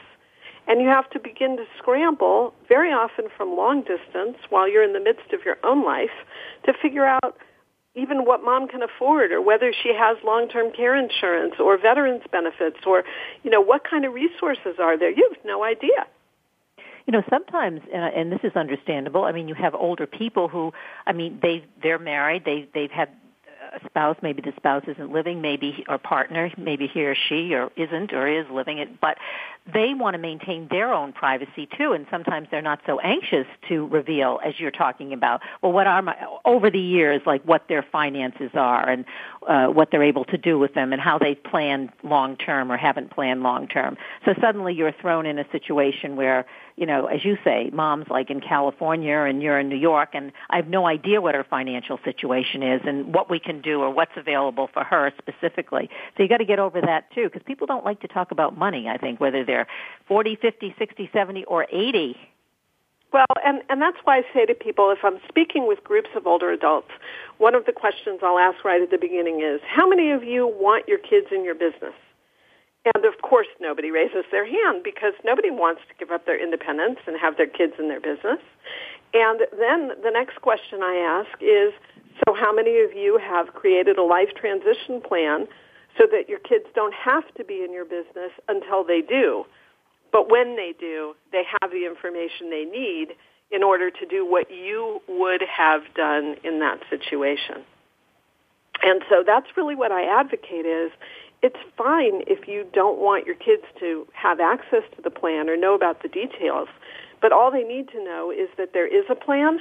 and 0.66 0.80
you 0.80 0.88
have 0.88 1.08
to 1.11 1.20
begin 1.20 1.56
to 1.56 1.64
scramble 1.78 2.52
very 2.68 2.90
often 2.90 3.26
from 3.37 3.56
long 3.56 3.80
distance 3.82 4.37
while 4.50 4.68
you're 4.68 4.82
in 4.82 4.92
the 4.92 5.00
midst 5.00 5.32
of 5.32 5.44
your 5.44 5.56
own 5.64 5.85
life 5.85 6.11
to 6.64 6.73
figure 6.82 7.04
out 7.04 7.37
even 7.94 8.25
what 8.26 8.44
mom 8.44 8.68
can 8.68 8.82
afford 8.82 9.32
or 9.32 9.40
whether 9.40 9.73
she 9.73 9.92
has 9.96 10.18
long-term 10.23 10.70
care 10.73 10.94
insurance 10.94 11.54
or 11.58 11.78
veterans 11.78 12.23
benefits 12.30 12.78
or 12.87 13.04
you 13.42 13.50
know 13.50 13.61
what 13.61 13.82
kind 13.88 14.04
of 14.04 14.12
resources 14.12 14.76
are 14.78 14.99
there? 14.99 15.11
You 15.11 15.28
have 15.35 15.44
no 15.44 15.64
idea. 15.64 16.06
You 17.06 17.12
know 17.12 17.23
sometimes 17.30 17.80
and 17.92 18.32
this 18.32 18.40
is 18.42 18.56
understandable 18.56 19.25
i 19.25 19.30
mean 19.32 19.46
you 19.46 19.54
have 19.54 19.76
older 19.76 20.08
people 20.08 20.49
who 20.49 20.73
i 21.06 21.12
mean 21.12 21.38
they 21.40 21.64
they're 21.80 22.00
married 22.00 22.44
they 22.44 22.68
they've 22.75 22.90
had 22.90 23.11
a 23.75 23.80
spouse, 23.87 24.16
maybe 24.23 24.42
the 24.42 24.52
spouse 24.56 24.85
isn't 24.87 25.12
living, 25.12 25.40
maybe 25.40 25.85
or 25.88 25.99
partner, 25.99 26.50
maybe 26.56 26.87
he 26.87 27.04
or 27.04 27.14
she 27.14 27.54
or 27.54 27.70
isn't 27.76 28.12
or 28.12 28.26
is 28.26 28.46
living 28.50 28.78
it, 28.78 29.00
but 29.00 29.18
they 29.73 29.94
want 29.94 30.14
to 30.14 30.18
maintain 30.18 30.68
their 30.70 30.92
own 30.92 31.12
privacy 31.12 31.68
too, 31.76 31.92
and 31.92 32.06
sometimes 32.11 32.46
they're 32.50 32.62
not 32.62 32.80
so 32.87 33.00
anxious 33.00 33.46
to 33.68 33.87
reveal, 33.88 34.38
as 34.44 34.54
you're 34.58 34.70
talking 34.70 35.12
about, 35.12 35.40
well, 35.62 35.73
what 35.73 35.87
are 35.87 36.02
my 36.02 36.16
over 36.44 36.70
the 36.70 36.78
years, 36.78 37.20
like 37.26 37.42
what 37.44 37.62
their 37.68 37.85
finances 37.90 38.50
are, 38.54 38.88
and 38.88 39.04
uh, 39.49 39.66
what 39.66 39.90
they're 39.90 40.04
able 40.04 40.25
to 40.25 40.38
do 40.38 40.58
with 40.58 40.75
them 40.75 40.92
and 40.92 41.02
how 41.02 41.18
they've 41.18 41.42
planned 41.42 41.90
long 42.02 42.37
term 42.37 42.70
or 42.70 42.76
haven't 42.76 43.11
planned 43.11 43.42
long 43.42 43.66
term. 43.66 43.96
So 44.25 44.35
suddenly 44.40 44.75
you're 44.75 44.92
thrown 44.92 45.26
in 45.26 45.38
a 45.38 45.50
situation 45.50 46.16
where, 46.16 46.46
you 46.76 46.87
know, 46.87 47.06
as 47.06 47.25
you 47.25 47.37
say, 47.42 47.71
mom's 47.73 48.06
like 48.09 48.30
in 48.30 48.40
California 48.40 49.16
and 49.16 49.42
you're 49.42 49.59
in 49.59 49.68
New 49.68 49.76
York 49.76 50.11
and 50.12 50.33
I 50.50 50.56
have 50.56 50.68
no 50.68 50.87
idea 50.87 51.21
what 51.21 51.35
her 51.35 51.45
financial 51.49 51.99
situation 52.04 52.62
is 52.62 52.83
and 52.85 53.14
what 53.14 53.30
we 53.30 53.40
can 53.40 53.62
do 53.62 53.80
or 53.80 53.90
what's 53.90 54.12
available 54.16 54.68
for 54.73 54.85
her 54.85 55.12
specifically. 55.18 55.88
So 56.16 56.23
you 56.23 56.28
got 56.28 56.38
to 56.38 56.45
get 56.45 56.59
over 56.59 56.80
that 56.80 57.11
too 57.14 57.25
because 57.25 57.42
people 57.47 57.66
don't 57.66 57.85
like 57.85 58.00
to 58.00 58.09
talk 58.09 58.30
about 58.30 58.56
money, 58.56 58.88
I 58.88 58.99
think, 58.99 59.21
whether 59.21 59.45
they're 59.45 59.66
40, 60.06 60.37
50, 60.37 60.75
60, 60.78 61.11
70 61.12 61.45
or 61.45 61.66
80 61.73 62.16
well, 63.12 63.25
and, 63.45 63.62
and 63.71 63.80
that's 63.80 63.97
why 64.04 64.18
I 64.18 64.23
say 64.35 64.45
to 64.45 64.54
people, 64.54 64.90
if 64.90 64.99
I'm 65.02 65.18
speaking 65.28 65.66
with 65.66 65.83
groups 65.85 66.11
of 66.16 66.26
older 66.26 66.50
adults, 66.50 66.90
one 67.38 67.54
of 67.54 67.64
the 67.64 67.73
questions 67.73 68.21
I'll 68.23 68.38
ask 68.38 68.62
right 68.64 68.83
at 68.83 68.90
the 68.90 68.99
beginning 68.99 69.40
is, 69.40 69.61
how 69.66 69.88
many 69.88 70.11
of 70.11 70.23
you 70.23 70.47
want 70.47 70.87
your 70.87 70.99
kids 70.99 71.28
in 71.33 71.45
your 71.45 71.54
business? 71.54 71.95
And 72.95 73.05
of 73.05 73.21
course, 73.21 73.49
nobody 73.61 73.90
raises 73.90 74.25
their 74.31 74.47
hand 74.47 74.83
because 74.85 75.12
nobody 75.25 75.50
wants 75.50 75.83
to 75.88 75.95
give 75.99 76.12
up 76.12 76.25
their 76.25 76.40
independence 76.40 77.00
and 77.07 77.19
have 77.19 77.37
their 77.37 77.49
kids 77.49 77.75
in 77.78 77.88
their 77.88 78.00
business. 78.00 78.38
And 79.12 79.40
then 79.59 79.90
the 80.05 80.11
next 80.11 80.40
question 80.40 80.83
I 80.83 80.95
ask 80.97 81.43
is, 81.43 81.73
so 82.25 82.35
how 82.35 82.52
many 82.55 82.81
of 82.81 82.93
you 82.95 83.19
have 83.19 83.55
created 83.55 83.99
a 83.99 84.02
life 84.02 84.31
transition 84.37 85.00
plan 85.00 85.49
so 85.99 86.07
that 86.11 86.28
your 86.28 86.38
kids 86.38 86.66
don't 86.75 86.95
have 86.95 87.25
to 87.35 87.45
be 87.45 87.64
in 87.64 87.73
your 87.73 87.85
business 87.85 88.31
until 88.49 88.85
they 88.85 89.00
do? 89.00 89.45
But 90.12 90.31
when 90.31 90.57
they 90.57 90.73
do, 90.78 91.14
they 91.33 91.43
have 91.61 91.71
the 91.73 91.87
information 91.87 92.50
they 92.50 92.64
need 92.64 93.16
in 93.50 93.62
order 93.62 93.90
to 93.90 94.07
do 94.07 94.25
what 94.25 94.50
you 94.50 95.00
would 95.09 95.43
have 95.43 95.83
done 95.95 96.37
in 96.45 96.61
that 96.61 96.81
situation. 96.88 97.64
And 98.83 99.02
so 99.09 99.23
that's 99.26 99.47
really 99.57 99.75
what 99.75 99.93
I 99.93 100.05
advocate 100.21 100.66
is 100.66 100.90
it's 101.43 101.59
fine 101.76 102.23
if 102.26 102.49
you 102.49 102.66
don't 102.73 102.99
want 102.99 103.26
your 103.26 103.35
kids 103.35 103.62
to 103.81 104.07
have 104.12 104.40
access 104.40 104.83
to 104.97 105.02
the 105.02 105.11
plan 105.11 105.49
or 105.49 105.57
know 105.57 105.75
about 105.75 106.02
the 106.02 106.09
details, 106.09 106.69
but 107.21 107.33
all 107.33 107.50
they 107.50 107.62
need 107.62 107.88
to 107.88 108.02
know 108.02 108.31
is 108.31 108.49
that 108.57 108.73
there 108.73 108.87
is 108.87 109.05
a 109.11 109.14
plan 109.14 109.61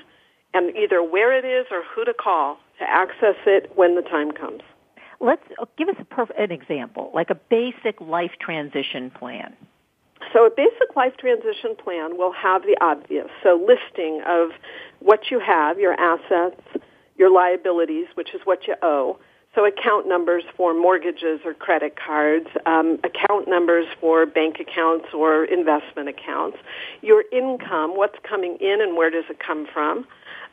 and 0.53 0.75
either 0.75 1.03
where 1.03 1.37
it 1.37 1.45
is 1.45 1.67
or 1.71 1.83
who 1.83 2.05
to 2.05 2.13
call 2.13 2.57
to 2.79 2.89
access 2.89 3.35
it 3.45 3.71
when 3.75 3.95
the 3.95 4.01
time 4.01 4.31
comes. 4.31 4.61
Let's 5.19 5.43
uh, 5.59 5.65
give 5.77 5.89
us 5.89 5.95
a 5.99 6.05
perf- 6.05 6.37
an 6.37 6.51
example, 6.51 7.11
like 7.13 7.29
a 7.29 7.35
basic 7.35 7.99
life 8.01 8.31
transition 8.39 9.11
plan. 9.11 9.55
So 10.33 10.45
a 10.45 10.49
basic 10.49 10.95
life 10.95 11.13
transition 11.17 11.75
plan 11.81 12.17
will 12.17 12.31
have 12.31 12.63
the 12.63 12.77
obvious. 12.81 13.27
So 13.43 13.55
listing 13.55 14.21
of 14.25 14.51
what 14.99 15.29
you 15.29 15.39
have, 15.39 15.77
your 15.79 15.93
assets, 15.93 16.61
your 17.17 17.29
liabilities, 17.29 18.07
which 18.15 18.33
is 18.33 18.41
what 18.43 18.67
you 18.67 18.75
owe. 18.81 19.17
So 19.55 19.65
account 19.65 20.05
numbers 20.05 20.43
for 20.57 20.73
mortgages 20.73 21.39
or 21.45 21.53
credit 21.53 21.95
cards, 21.95 22.47
um, 22.65 22.99
account 23.05 23.47
numbers 23.47 23.85
for 24.01 24.25
bank 24.25 24.59
accounts 24.59 25.05
or 25.13 25.45
investment 25.45 26.09
accounts, 26.09 26.57
your 27.01 27.23
income, 27.31 27.95
what's 27.95 28.17
coming 28.29 28.57
in 28.59 28.81
and 28.81 28.97
where 28.97 29.09
does 29.09 29.23
it 29.29 29.39
come 29.39 29.65
from, 29.73 30.05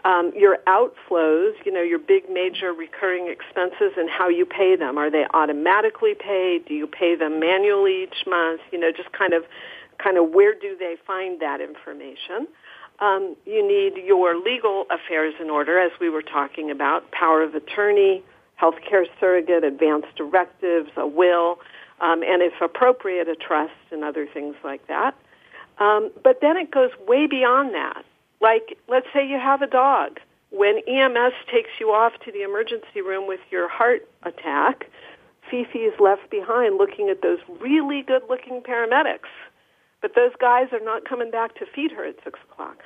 um, 0.05 0.33
your 0.37 0.59
outflows, 0.69 1.53
you 1.65 1.73
know, 1.73 1.83
your 1.83 1.99
big 1.99 2.31
major 2.31 2.73
recurring 2.73 3.27
expenses 3.27 3.93
and 3.97 4.09
how 4.09 4.29
you 4.29 4.47
pay 4.47 4.77
them. 4.77 4.97
Are 4.99 5.11
they 5.11 5.27
automatically 5.35 6.15
paid? 6.15 6.67
Do 6.67 6.75
you 6.75 6.87
pay 6.87 7.17
them 7.17 7.41
manually 7.41 8.05
each 8.05 8.25
month? 8.27 8.61
You 8.71 8.79
know, 8.79 8.93
just 8.97 9.11
kind 9.13 9.33
of, 9.33 9.43
kind 9.99 10.17
of 10.17 10.31
where 10.31 10.55
do 10.55 10.77
they 10.79 10.95
find 11.05 11.41
that 11.41 11.61
information? 11.61 12.47
Um, 13.01 13.35
you 13.47 13.67
need 13.67 14.01
your 14.05 14.39
legal 14.41 14.87
affairs 14.91 15.35
in 15.41 15.51
order, 15.51 15.81
as 15.81 15.91
we 16.01 16.09
were 16.09 16.23
talking 16.23 16.71
about, 16.71 17.11
power 17.11 17.43
of 17.43 17.57
attorney, 17.57 18.23
healthcare 18.63 19.07
surrogate, 19.19 19.65
advance 19.65 20.07
directives, 20.17 20.91
a 20.97 21.07
will, 21.07 21.59
um, 22.01 22.23
and 22.23 22.43
if 22.43 22.53
appropriate, 22.61 23.29
a 23.29 23.35
trust 23.35 23.73
and 23.91 24.05
other 24.05 24.27
things 24.27 24.55
like 24.63 24.87
that. 24.87 25.15
Um, 25.79 26.11
but 26.23 26.41
then 26.41 26.57
it 26.57 26.71
goes 26.71 26.91
way 27.09 27.27
beyond 27.27 27.75
that. 27.75 28.05
Like, 28.41 28.79
let's 28.89 29.07
say 29.13 29.27
you 29.27 29.39
have 29.39 29.63
a 29.63 29.67
dog. 29.67 30.21
When 30.51 30.79
EMS 30.87 31.33
takes 31.51 31.71
you 31.81 31.91
off 31.93 32.13
to 32.25 32.33
the 32.33 32.43
emergency 32.43 33.01
room 33.01 33.27
with 33.27 33.41
your 33.51 33.69
heart 33.69 34.09
attack, 34.23 34.87
Fifi 35.51 35.81
is 35.81 35.99
left 35.99 36.31
behind 36.31 36.77
looking 36.77 37.09
at 37.09 37.23
those 37.23 37.39
really 37.61 38.03
good 38.03 38.23
looking 38.29 38.61
paramedics. 38.61 39.31
But 40.01 40.15
those 40.15 40.33
guys 40.39 40.69
are 40.73 40.85
not 40.85 41.05
coming 41.05 41.31
back 41.31 41.55
to 41.57 41.67
feed 41.67 41.93
her 41.93 42.05
at 42.05 42.17
6 42.23 42.39
o'clock. 42.51 42.83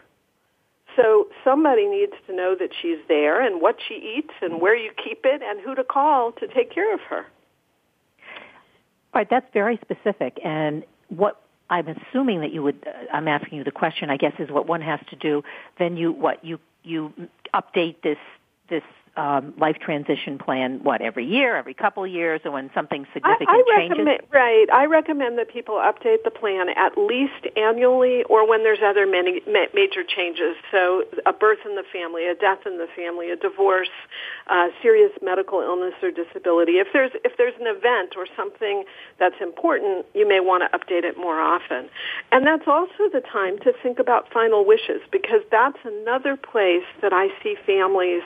So 0.97 1.29
somebody 1.45 1.87
needs 1.87 2.15
to 2.27 2.35
know 2.35 2.57
that 2.59 2.71
she's 2.81 2.99
there 3.07 3.41
and 3.41 3.61
what 3.61 3.77
she 3.87 4.17
eats 4.17 4.33
and 4.41 4.61
where 4.61 4.75
you 4.75 4.91
keep 4.93 5.21
it 5.25 5.43
and 5.45 5.61
who 5.61 5.75
to 5.75 5.85
call 5.85 6.33
to 6.33 6.47
take 6.49 6.73
care 6.73 6.93
of 6.95 7.01
her. 7.09 7.27
All 9.15 9.21
right, 9.21 9.29
that's 9.31 9.47
very 9.53 9.79
specific. 9.83 10.39
And 10.45 10.85
what 11.09 11.41
I'm 11.71 11.89
assuming 11.89 12.41
that 12.41 12.53
you 12.53 12.63
would. 12.63 12.87
Uh, 12.87 13.13
I'm 13.13 13.29
asking 13.29 13.59
you 13.59 13.65
the 13.65 13.71
question. 13.73 14.11
I 14.11 14.17
guess 14.17 14.33
is 14.39 14.51
what 14.51 14.67
one 14.67 14.81
has 14.83 15.01
to 15.11 15.17
do. 15.17 15.43
Then 15.79 15.97
you 15.97 16.13
what 16.13 16.45
you 16.45 16.59
you 16.83 17.13
update 17.55 18.03
this 18.03 18.19
this 18.69 18.83
um, 19.17 19.55
life 19.59 19.77
transition 19.81 20.39
plan 20.39 20.81
what 20.83 21.01
every 21.01 21.25
year, 21.25 21.57
every 21.57 21.75
couple 21.75 22.05
of 22.05 22.11
years, 22.11 22.41
or 22.45 22.51
when 22.51 22.71
something 22.75 23.07
significant 23.15 23.49
I, 23.49 23.55
I 23.55 23.79
changes? 23.79 23.99
Recommend, 23.99 24.21
right. 24.33 24.67
I 24.73 24.85
recommend 24.85 25.39
that 25.39 25.49
people 25.53 25.77
update 25.77 26.25
the 26.25 26.31
plan 26.31 26.69
at 26.77 26.99
least 26.99 27.47
annually, 27.57 28.25
or 28.25 28.49
when 28.49 28.63
there's 28.63 28.81
other 28.85 29.07
many 29.07 29.41
ma- 29.47 29.73
major 29.75 30.05
changes. 30.05 30.57
So 30.71 31.05
a 31.25 31.33
birth 31.33 31.61
in 31.65 31.77
the 31.77 31.85
family, 31.93 32.27
a 32.27 32.35
death 32.35 32.67
in 32.67 32.79
the 32.79 32.89
family, 32.95 33.31
a 33.31 33.37
divorce, 33.37 33.89
uh, 34.49 34.69
serious 34.83 35.13
medical 35.23 35.61
illness 35.61 35.95
or 36.03 36.11
disability. 36.11 36.79
If 36.79 36.89
there's 36.93 37.13
if 37.25 37.37
there's 37.39 37.55
an 37.61 37.67
event 37.67 38.15
or 38.17 38.27
something 38.37 38.85
that's 39.19 39.41
important, 39.41 40.07
you 40.15 40.29
may 40.29 40.41
want 40.41 40.63
to 40.63 40.79
update 40.79 41.05
it 41.05 41.17
more 41.17 41.41
often. 41.41 41.89
And 42.33 42.47
that's 42.47 42.69
also 42.69 43.09
the 43.13 43.23
time 43.33 43.59
to 43.61 43.73
think 43.83 43.99
about 43.99 44.33
final 44.33 44.65
wishes 44.65 45.01
because 45.11 45.41
that's 45.51 45.79
another 45.85 46.37
place 46.37 46.85
that 47.01 47.13
I 47.13 47.29
see 47.43 47.57
families 47.67 48.23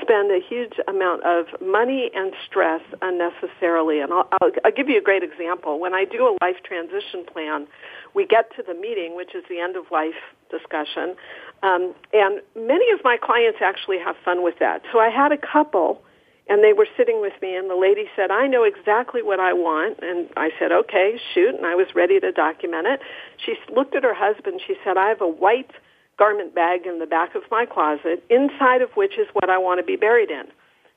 spend 0.00 0.30
a 0.30 0.40
huge 0.40 0.74
amount 0.88 1.24
of 1.24 1.46
money 1.60 2.10
and 2.14 2.32
stress 2.46 2.80
unnecessarily. 3.02 4.00
And 4.00 4.12
I'll, 4.12 4.28
I'll, 4.40 4.50
I'll 4.64 4.72
give 4.72 4.88
you 4.88 4.98
a 4.98 5.02
great 5.02 5.22
example. 5.22 5.78
When 5.78 5.94
I 5.94 6.04
do 6.04 6.26
a 6.26 6.36
life 6.44 6.56
transition 6.64 7.24
plan, 7.30 7.66
we 8.14 8.26
get 8.26 8.54
to 8.56 8.62
the 8.62 8.74
meeting, 8.74 9.16
which 9.16 9.34
is 9.34 9.44
the 9.48 9.60
end 9.60 9.76
of 9.76 9.84
life 9.90 10.14
discussion, 10.50 11.16
um, 11.62 11.94
and 12.12 12.42
many 12.54 12.92
of 12.92 13.00
my 13.04 13.16
clients 13.16 13.58
actually 13.62 13.98
have 13.98 14.16
fun 14.24 14.42
with 14.42 14.58
that. 14.58 14.82
So 14.92 14.98
I 14.98 15.08
had 15.08 15.32
a 15.32 15.38
couple, 15.38 16.02
and 16.48 16.62
they 16.62 16.72
were 16.72 16.86
sitting 16.96 17.22
with 17.22 17.32
me, 17.40 17.56
and 17.56 17.70
the 17.70 17.76
lady 17.76 18.10
said, 18.14 18.30
"I 18.30 18.46
know 18.48 18.64
exactly 18.64 19.22
what 19.22 19.40
I 19.40 19.52
want," 19.54 20.00
and 20.02 20.28
I 20.36 20.50
said, 20.58 20.72
"Okay, 20.72 21.18
shoot," 21.32 21.54
and 21.54 21.64
I 21.64 21.74
was 21.74 21.94
ready 21.94 22.20
to 22.20 22.32
document 22.32 22.86
it. 22.86 23.00
She 23.38 23.54
looked 23.74 23.94
at 23.94 24.02
her 24.02 24.14
husband. 24.14 24.60
She 24.66 24.76
said, 24.84 24.98
"I 24.98 25.08
have 25.08 25.22
a 25.22 25.28
white." 25.28 25.70
Garment 26.18 26.54
bag 26.54 26.86
in 26.86 26.98
the 26.98 27.06
back 27.06 27.34
of 27.34 27.42
my 27.50 27.66
closet, 27.66 28.24
inside 28.30 28.82
of 28.82 28.90
which 28.94 29.18
is 29.18 29.26
what 29.32 29.50
I 29.50 29.58
want 29.58 29.80
to 29.80 29.84
be 29.84 29.96
buried 29.96 30.30
in. 30.30 30.44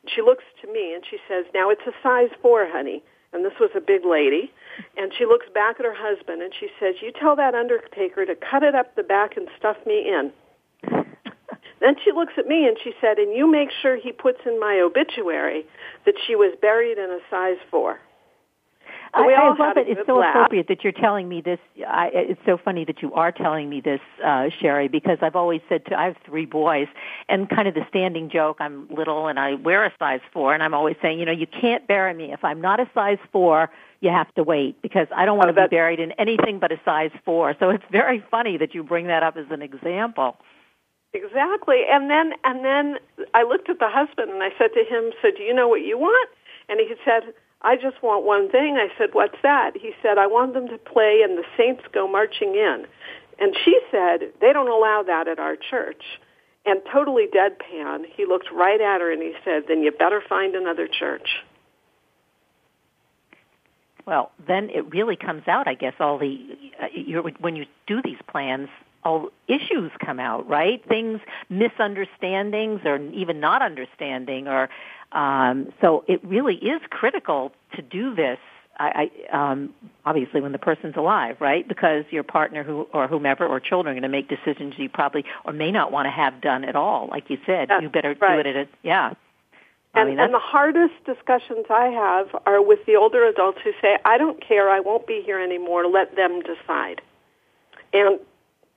She 0.07 0.21
looks 0.21 0.43
to 0.61 0.71
me 0.71 0.93
and 0.93 1.03
she 1.09 1.17
says, 1.27 1.45
now 1.53 1.69
it's 1.69 1.81
a 1.87 1.93
size 2.03 2.29
four, 2.41 2.67
honey. 2.69 3.03
And 3.33 3.43
this 3.43 3.53
was 3.59 3.71
a 3.75 3.81
big 3.81 4.05
lady. 4.05 4.51
And 4.95 5.11
she 5.17 5.25
looks 5.25 5.47
back 5.53 5.79
at 5.79 5.85
her 5.85 5.95
husband 5.95 6.41
and 6.41 6.53
she 6.57 6.67
says, 6.79 6.95
you 7.01 7.11
tell 7.11 7.35
that 7.35 7.55
undertaker 7.55 8.25
to 8.25 8.35
cut 8.35 8.63
it 8.63 8.75
up 8.75 8.95
the 8.95 9.03
back 9.03 9.35
and 9.35 9.47
stuff 9.57 9.77
me 9.85 10.07
in. 10.07 10.31
then 11.81 11.95
she 12.03 12.11
looks 12.11 12.33
at 12.37 12.47
me 12.47 12.67
and 12.67 12.77
she 12.83 12.93
said, 13.01 13.17
and 13.17 13.35
you 13.35 13.49
make 13.49 13.69
sure 13.81 13.97
he 13.97 14.11
puts 14.11 14.39
in 14.45 14.59
my 14.59 14.79
obituary 14.79 15.65
that 16.05 16.15
she 16.25 16.35
was 16.35 16.55
buried 16.61 16.97
in 16.97 17.09
a 17.09 17.19
size 17.29 17.57
four. 17.71 17.99
I, 19.13 19.21
I 19.21 19.55
love 19.57 19.77
it. 19.77 19.87
It's 19.87 20.05
so 20.05 20.17
laugh. 20.17 20.35
appropriate 20.35 20.67
that 20.67 20.83
you're 20.83 20.93
telling 20.93 21.29
me 21.29 21.41
this. 21.41 21.59
I, 21.87 22.09
it's 22.13 22.41
so 22.45 22.57
funny 22.57 22.85
that 22.85 23.01
you 23.01 23.13
are 23.13 23.31
telling 23.31 23.69
me 23.69 23.81
this, 23.81 24.01
uh, 24.23 24.49
Sheri, 24.61 24.91
because 24.91 25.19
I've 25.21 25.35
always 25.35 25.61
said 25.69 25.85
to, 25.87 25.97
I 25.97 26.05
have 26.05 26.17
three 26.25 26.45
boys, 26.45 26.87
and 27.29 27.49
kind 27.49 27.67
of 27.67 27.73
the 27.73 27.85
standing 27.89 28.29
joke, 28.29 28.57
I'm 28.59 28.87
little 28.89 29.27
and 29.27 29.39
I 29.39 29.55
wear 29.55 29.85
a 29.85 29.93
size 29.97 30.21
four, 30.33 30.53
and 30.53 30.61
I'm 30.61 30.73
always 30.73 30.97
saying, 31.01 31.19
you 31.19 31.25
know, 31.25 31.31
you 31.31 31.47
can't 31.47 31.87
bury 31.87 32.13
me. 32.13 32.33
If 32.33 32.43
I'm 32.43 32.61
not 32.61 32.79
a 32.79 32.89
size 32.93 33.19
four, 33.31 33.69
you 34.01 34.09
have 34.09 34.33
to 34.35 34.43
wait 34.43 34.81
because 34.81 35.07
I 35.15 35.25
don't 35.25 35.37
want 35.37 35.49
oh, 35.49 35.53
to 35.53 35.67
be 35.67 35.75
buried 35.75 35.99
in 35.99 36.11
anything 36.13 36.59
but 36.59 36.71
a 36.71 36.79
size 36.83 37.11
four. 37.23 37.55
So 37.59 37.69
it's 37.69 37.83
very 37.91 38.23
funny 38.29 38.57
that 38.57 38.75
you 38.75 38.83
bring 38.83 39.07
that 39.07 39.23
up 39.23 39.37
as 39.37 39.45
an 39.49 39.61
example. 39.61 40.37
Exactly. 41.13 41.83
And 41.89 42.09
then 42.09 42.33
and 42.43 42.65
then 42.65 42.97
I 43.33 43.43
looked 43.43 43.69
at 43.69 43.79
the 43.79 43.87
husband 43.89 44.31
and 44.31 44.43
I 44.43 44.49
said 44.57 44.73
to 44.73 44.83
him, 44.83 45.11
"So 45.21 45.29
do 45.31 45.43
you 45.43 45.53
know 45.53 45.69
what 45.69 45.81
you 45.81 45.97
want?" 45.97 46.29
And 46.67 46.79
he 46.79 46.93
said, 47.05 47.33
I 47.65 47.75
just 47.77 48.01
want 48.03 48.23
one 48.23 48.49
thing. 48.51 48.77
I 48.77 48.89
said, 48.95 49.09
what's 49.13 49.37
that? 49.41 49.71
He 49.75 49.91
said, 50.03 50.19
I 50.19 50.27
want 50.27 50.53
them 50.53 50.67
to 50.67 50.77
play 50.77 51.21
and 51.23 51.35
the 51.35 51.43
saints 51.57 51.81
go 51.91 52.07
marching 52.07 52.53
in. 52.53 52.85
And 53.39 53.55
she 53.65 53.79
said, 53.91 54.31
they 54.39 54.53
don't 54.53 54.69
allow 54.69 55.03
that 55.07 55.27
at 55.27 55.39
our 55.39 55.55
church. 55.55 56.03
And 56.67 56.81
totally 56.93 57.25
deadpan, 57.25 58.05
he 58.15 58.25
looked 58.25 58.51
right 58.53 58.79
at 58.79 59.01
her 59.01 59.11
and 59.11 59.21
he 59.21 59.33
said, 59.43 59.63
then 59.67 59.81
you 59.81 59.91
better 59.91 60.21
find 60.29 60.55
another 60.55 60.87
church. 60.87 61.27
Well, 64.05 64.31
then 64.47 64.69
it 64.69 64.91
really 64.91 65.15
comes 65.15 65.47
out, 65.47 65.67
I 65.67 65.73
guess, 65.73 65.93
all 65.99 66.19
the, 66.19 66.37
uh, 66.81 66.87
you 66.93 67.23
when 67.39 67.55
you 67.55 67.65
do 67.87 68.01
these 68.03 68.19
plans, 68.27 68.69
all 69.03 69.29
issues 69.47 69.91
come 70.03 70.19
out, 70.19 70.47
right? 70.47 70.83
Things, 70.87 71.19
misunderstandings, 71.49 72.81
or 72.85 72.97
even 72.97 73.39
not 73.39 73.63
understanding, 73.63 74.47
or 74.47 74.69
um, 75.11 75.71
so 75.81 76.03
it 76.07 76.23
really 76.23 76.55
is 76.55 76.81
critical 76.89 77.51
to 77.75 77.81
do 77.81 78.15
this. 78.15 78.39
I, 78.77 79.09
I 79.31 79.51
um, 79.51 79.73
obviously 80.05 80.41
when 80.41 80.51
the 80.51 80.57
person's 80.59 80.95
alive, 80.97 81.37
right? 81.39 81.65
Because 81.65 82.03
your 82.11 82.23
partner 82.23 82.63
who 82.63 82.87
or 82.93 83.07
whomever 83.07 83.47
or 83.47 83.59
children 83.59 83.91
are 83.91 83.99
going 83.99 84.03
to 84.03 84.09
make 84.09 84.27
decisions 84.27 84.73
you 84.77 84.89
probably 84.89 85.23
or 85.45 85.53
may 85.53 85.71
not 85.71 85.91
want 85.91 86.07
to 86.07 86.11
have 86.11 86.41
done 86.41 86.65
at 86.65 86.75
all. 86.75 87.07
Like 87.09 87.29
you 87.29 87.37
said, 87.45 87.69
That's 87.69 87.81
you 87.81 87.89
better 87.89 88.15
right. 88.19 88.43
do 88.43 88.49
it 88.49 88.55
at 88.55 88.67
a 88.67 88.69
yeah. 88.83 89.13
And, 89.93 90.09
I 90.09 90.11
mean, 90.11 90.19
and 90.19 90.33
the 90.33 90.39
hardest 90.39 90.93
discussions 91.05 91.67
I 91.69 91.85
have 91.85 92.27
are 92.45 92.61
with 92.61 92.79
the 92.85 92.97
older 92.97 93.25
adults 93.25 93.59
who 93.63 93.71
say, 93.81 93.97
I 94.03 94.17
don't 94.17 94.45
care, 94.45 94.69
I 94.69 94.81
won't 94.81 95.07
be 95.07 95.21
here 95.25 95.39
anymore, 95.39 95.87
let 95.87 96.17
them 96.17 96.41
decide. 96.41 97.01
And 97.93 98.19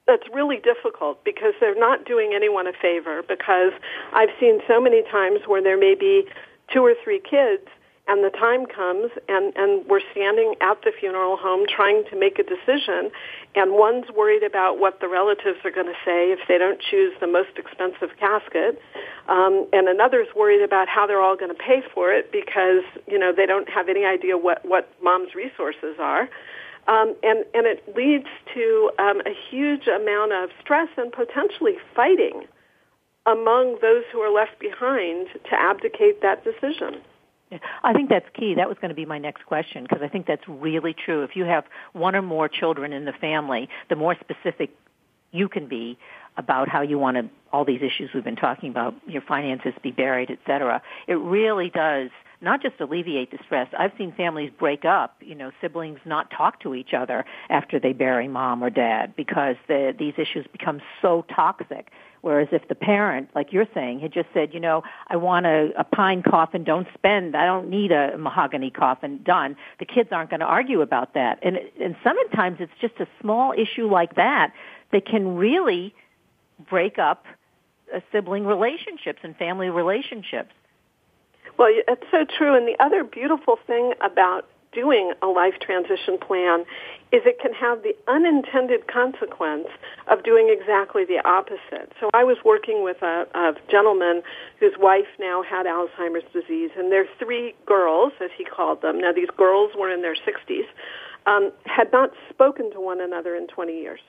that's 0.08 0.26
really 0.32 0.56
difficult 0.56 1.22
because 1.22 1.52
they're 1.60 1.78
not 1.78 2.04
doing 2.06 2.32
anyone 2.34 2.66
a 2.66 2.72
favor 2.72 3.22
because 3.22 3.72
I've 4.12 4.30
seen 4.40 4.60
so 4.66 4.80
many 4.80 5.02
times 5.02 5.40
where 5.46 5.62
there 5.62 5.78
may 5.78 5.94
be 5.94 6.24
two 6.72 6.80
or 6.80 6.94
three 7.04 7.20
kids 7.20 7.68
and 8.08 8.24
the 8.24 8.30
time 8.30 8.64
comes 8.64 9.12
and, 9.28 9.52
and 9.54 9.86
we're 9.86 10.00
standing 10.10 10.54
at 10.62 10.80
the 10.82 10.92
funeral 10.98 11.36
home 11.36 11.66
trying 11.68 12.04
to 12.10 12.18
make 12.18 12.38
a 12.38 12.42
decision 12.42 13.12
and 13.54 13.72
one's 13.72 14.06
worried 14.16 14.42
about 14.42 14.78
what 14.78 14.98
the 15.00 15.08
relatives 15.08 15.58
are 15.64 15.70
going 15.70 15.86
to 15.86 16.00
say 16.04 16.32
if 16.32 16.40
they 16.48 16.56
don't 16.56 16.80
choose 16.80 17.12
the 17.20 17.26
most 17.26 17.50
expensive 17.58 18.16
casket 18.18 18.80
um, 19.28 19.68
and 19.74 19.88
another's 19.88 20.28
worried 20.34 20.62
about 20.62 20.88
how 20.88 21.06
they're 21.06 21.20
all 21.20 21.36
going 21.36 21.52
to 21.52 21.62
pay 21.62 21.82
for 21.94 22.10
it 22.10 22.32
because 22.32 22.82
you 23.06 23.18
know 23.18 23.30
they 23.30 23.44
don't 23.44 23.68
have 23.68 23.88
any 23.88 24.04
idea 24.04 24.38
what 24.38 24.64
what 24.64 24.88
mom's 25.02 25.34
resources 25.34 25.96
are 26.00 26.30
um, 26.88 27.14
and 27.22 27.44
and 27.54 27.66
it 27.66 27.96
leads 27.96 28.26
to 28.54 28.90
um, 28.98 29.20
a 29.20 29.34
huge 29.50 29.86
amount 29.86 30.32
of 30.32 30.50
stress 30.60 30.88
and 30.96 31.12
potentially 31.12 31.76
fighting 31.94 32.44
among 33.26 33.78
those 33.82 34.04
who 34.10 34.20
are 34.20 34.32
left 34.32 34.58
behind 34.58 35.28
to 35.48 35.54
abdicate 35.54 36.22
that 36.22 36.42
decision. 36.44 37.00
I 37.82 37.92
think 37.94 38.10
that's 38.10 38.28
key. 38.34 38.54
That 38.54 38.68
was 38.68 38.76
going 38.78 38.90
to 38.90 38.94
be 38.94 39.06
my 39.06 39.18
next 39.18 39.46
question 39.46 39.82
because 39.82 40.02
I 40.02 40.08
think 40.08 40.26
that's 40.26 40.46
really 40.46 40.94
true. 40.94 41.22
If 41.22 41.34
you 41.34 41.44
have 41.44 41.64
one 41.92 42.14
or 42.14 42.22
more 42.22 42.48
children 42.48 42.92
in 42.92 43.04
the 43.06 43.12
family, 43.12 43.68
the 43.88 43.96
more 43.96 44.16
specific 44.20 44.70
you 45.30 45.48
can 45.48 45.66
be 45.66 45.98
about 46.36 46.68
how 46.68 46.82
you 46.82 46.98
want 46.98 47.16
to 47.16 47.28
all 47.52 47.64
these 47.64 47.80
issues 47.80 48.10
we've 48.12 48.24
been 48.24 48.36
talking 48.36 48.70
about, 48.70 48.94
your 49.06 49.22
finances 49.22 49.72
be 49.82 49.90
buried, 49.90 50.30
et 50.30 50.38
cetera. 50.46 50.82
It 51.06 51.14
really 51.14 51.70
does 51.70 52.10
not 52.40 52.62
just 52.62 52.80
alleviate 52.80 53.30
the 53.30 53.38
stress. 53.44 53.68
I've 53.76 53.92
seen 53.98 54.12
families 54.12 54.50
break 54.58 54.84
up, 54.84 55.16
you 55.20 55.34
know, 55.34 55.50
siblings 55.60 55.98
not 56.04 56.30
talk 56.30 56.60
to 56.60 56.74
each 56.74 56.94
other 56.94 57.24
after 57.50 57.80
they 57.80 57.92
bury 57.92 58.28
mom 58.28 58.62
or 58.62 58.70
dad 58.70 59.14
because 59.16 59.56
the, 59.66 59.94
these 59.98 60.14
issues 60.16 60.46
become 60.52 60.80
so 61.02 61.24
toxic. 61.34 61.90
Whereas 62.20 62.48
if 62.52 62.66
the 62.68 62.74
parent, 62.74 63.30
like 63.34 63.52
you're 63.52 63.68
saying, 63.74 64.00
had 64.00 64.12
just 64.12 64.28
said, 64.34 64.52
you 64.52 64.60
know, 64.60 64.82
I 65.08 65.16
want 65.16 65.46
a, 65.46 65.70
a 65.78 65.84
pine 65.84 66.22
coffin, 66.22 66.64
don't 66.64 66.86
spend, 66.94 67.36
I 67.36 67.44
don't 67.44 67.70
need 67.70 67.92
a 67.92 68.16
mahogany 68.18 68.70
coffin 68.70 69.20
done, 69.24 69.56
the 69.78 69.86
kids 69.86 70.10
aren't 70.12 70.30
going 70.30 70.40
to 70.40 70.46
argue 70.46 70.80
about 70.80 71.14
that. 71.14 71.38
And, 71.42 71.58
and 71.80 71.96
sometimes 72.02 72.58
it's 72.60 72.72
just 72.80 72.94
a 73.00 73.06
small 73.20 73.52
issue 73.52 73.88
like 73.90 74.16
that 74.16 74.52
that 74.92 75.06
can 75.06 75.36
really 75.36 75.94
break 76.68 76.98
up 76.98 77.24
uh, 77.94 78.00
sibling 78.12 78.44
relationships 78.44 79.20
and 79.22 79.36
family 79.36 79.70
relationships. 79.70 80.50
Well, 81.58 81.72
it's 81.88 82.04
so 82.10 82.24
true. 82.24 82.54
And 82.56 82.66
the 82.66 82.76
other 82.82 83.04
beautiful 83.04 83.58
thing 83.66 83.92
about 84.00 84.46
doing 84.72 85.12
a 85.22 85.26
life 85.26 85.54
transition 85.60 86.18
plan 86.18 86.60
is 87.10 87.22
it 87.24 87.40
can 87.40 87.52
have 87.54 87.82
the 87.82 87.96
unintended 88.06 88.86
consequence 88.86 89.66
of 90.08 90.22
doing 90.22 90.54
exactly 90.54 91.04
the 91.04 91.20
opposite. 91.26 91.90
So 92.00 92.10
I 92.14 92.22
was 92.22 92.36
working 92.44 92.84
with 92.84 93.02
a, 93.02 93.26
a 93.34 93.54
gentleman 93.70 94.22
whose 94.60 94.74
wife 94.78 95.08
now 95.18 95.42
had 95.42 95.66
Alzheimer's 95.66 96.30
disease, 96.32 96.70
and 96.76 96.92
their 96.92 97.06
three 97.18 97.54
girls, 97.66 98.12
as 98.22 98.30
he 98.36 98.44
called 98.44 98.82
them, 98.82 99.00
now 99.00 99.12
these 99.12 99.30
girls 99.36 99.72
were 99.76 99.90
in 99.90 100.02
their 100.02 100.14
60s, 100.14 100.66
um, 101.26 101.50
had 101.64 101.90
not 101.90 102.10
spoken 102.28 102.70
to 102.72 102.80
one 102.80 103.00
another 103.00 103.34
in 103.34 103.46
20 103.46 103.72
years. 103.72 104.00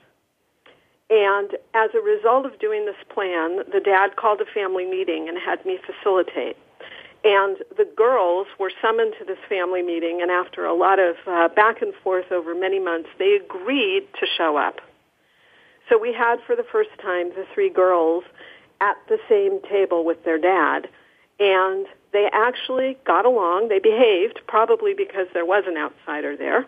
And 1.08 1.56
as 1.74 1.90
a 1.94 2.00
result 2.00 2.46
of 2.46 2.58
doing 2.60 2.84
this 2.84 3.00
plan, 3.12 3.64
the 3.72 3.80
dad 3.82 4.14
called 4.16 4.40
a 4.40 4.46
family 4.54 4.84
meeting 4.84 5.28
and 5.28 5.38
had 5.38 5.64
me 5.64 5.78
facilitate. 5.84 6.56
And 7.22 7.58
the 7.76 7.84
girls 7.96 8.46
were 8.58 8.72
summoned 8.80 9.14
to 9.18 9.24
this 9.24 9.38
family 9.48 9.82
meeting, 9.82 10.20
and 10.22 10.30
after 10.30 10.64
a 10.64 10.74
lot 10.74 10.98
of 10.98 11.16
uh, 11.26 11.48
back 11.48 11.82
and 11.82 11.92
forth 12.02 12.32
over 12.32 12.54
many 12.54 12.78
months, 12.78 13.10
they 13.18 13.38
agreed 13.44 14.08
to 14.18 14.26
show 14.38 14.56
up. 14.56 14.80
So 15.88 15.98
we 15.98 16.14
had 16.14 16.36
for 16.46 16.56
the 16.56 16.64
first 16.72 16.90
time 17.02 17.30
the 17.30 17.44
three 17.52 17.68
girls 17.68 18.24
at 18.80 18.96
the 19.08 19.18
same 19.28 19.60
table 19.70 20.04
with 20.04 20.24
their 20.24 20.38
dad, 20.38 20.88
and 21.38 21.86
they 22.12 22.28
actually 22.32 22.96
got 23.06 23.26
along. 23.26 23.68
They 23.68 23.80
behaved, 23.80 24.40
probably 24.46 24.94
because 24.94 25.26
there 25.34 25.44
was 25.44 25.64
an 25.66 25.76
outsider 25.76 26.36
there. 26.36 26.66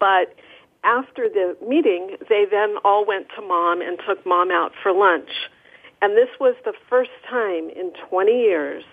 But 0.00 0.34
after 0.82 1.28
the 1.28 1.56
meeting, 1.66 2.16
they 2.28 2.46
then 2.50 2.76
all 2.84 3.06
went 3.06 3.28
to 3.36 3.42
mom 3.42 3.80
and 3.80 3.98
took 4.06 4.24
mom 4.26 4.50
out 4.50 4.72
for 4.82 4.92
lunch. 4.92 5.30
And 6.02 6.16
this 6.16 6.28
was 6.38 6.54
the 6.64 6.74
first 6.88 7.10
time 7.28 7.70
in 7.70 7.92
20 8.08 8.32
years 8.32 8.84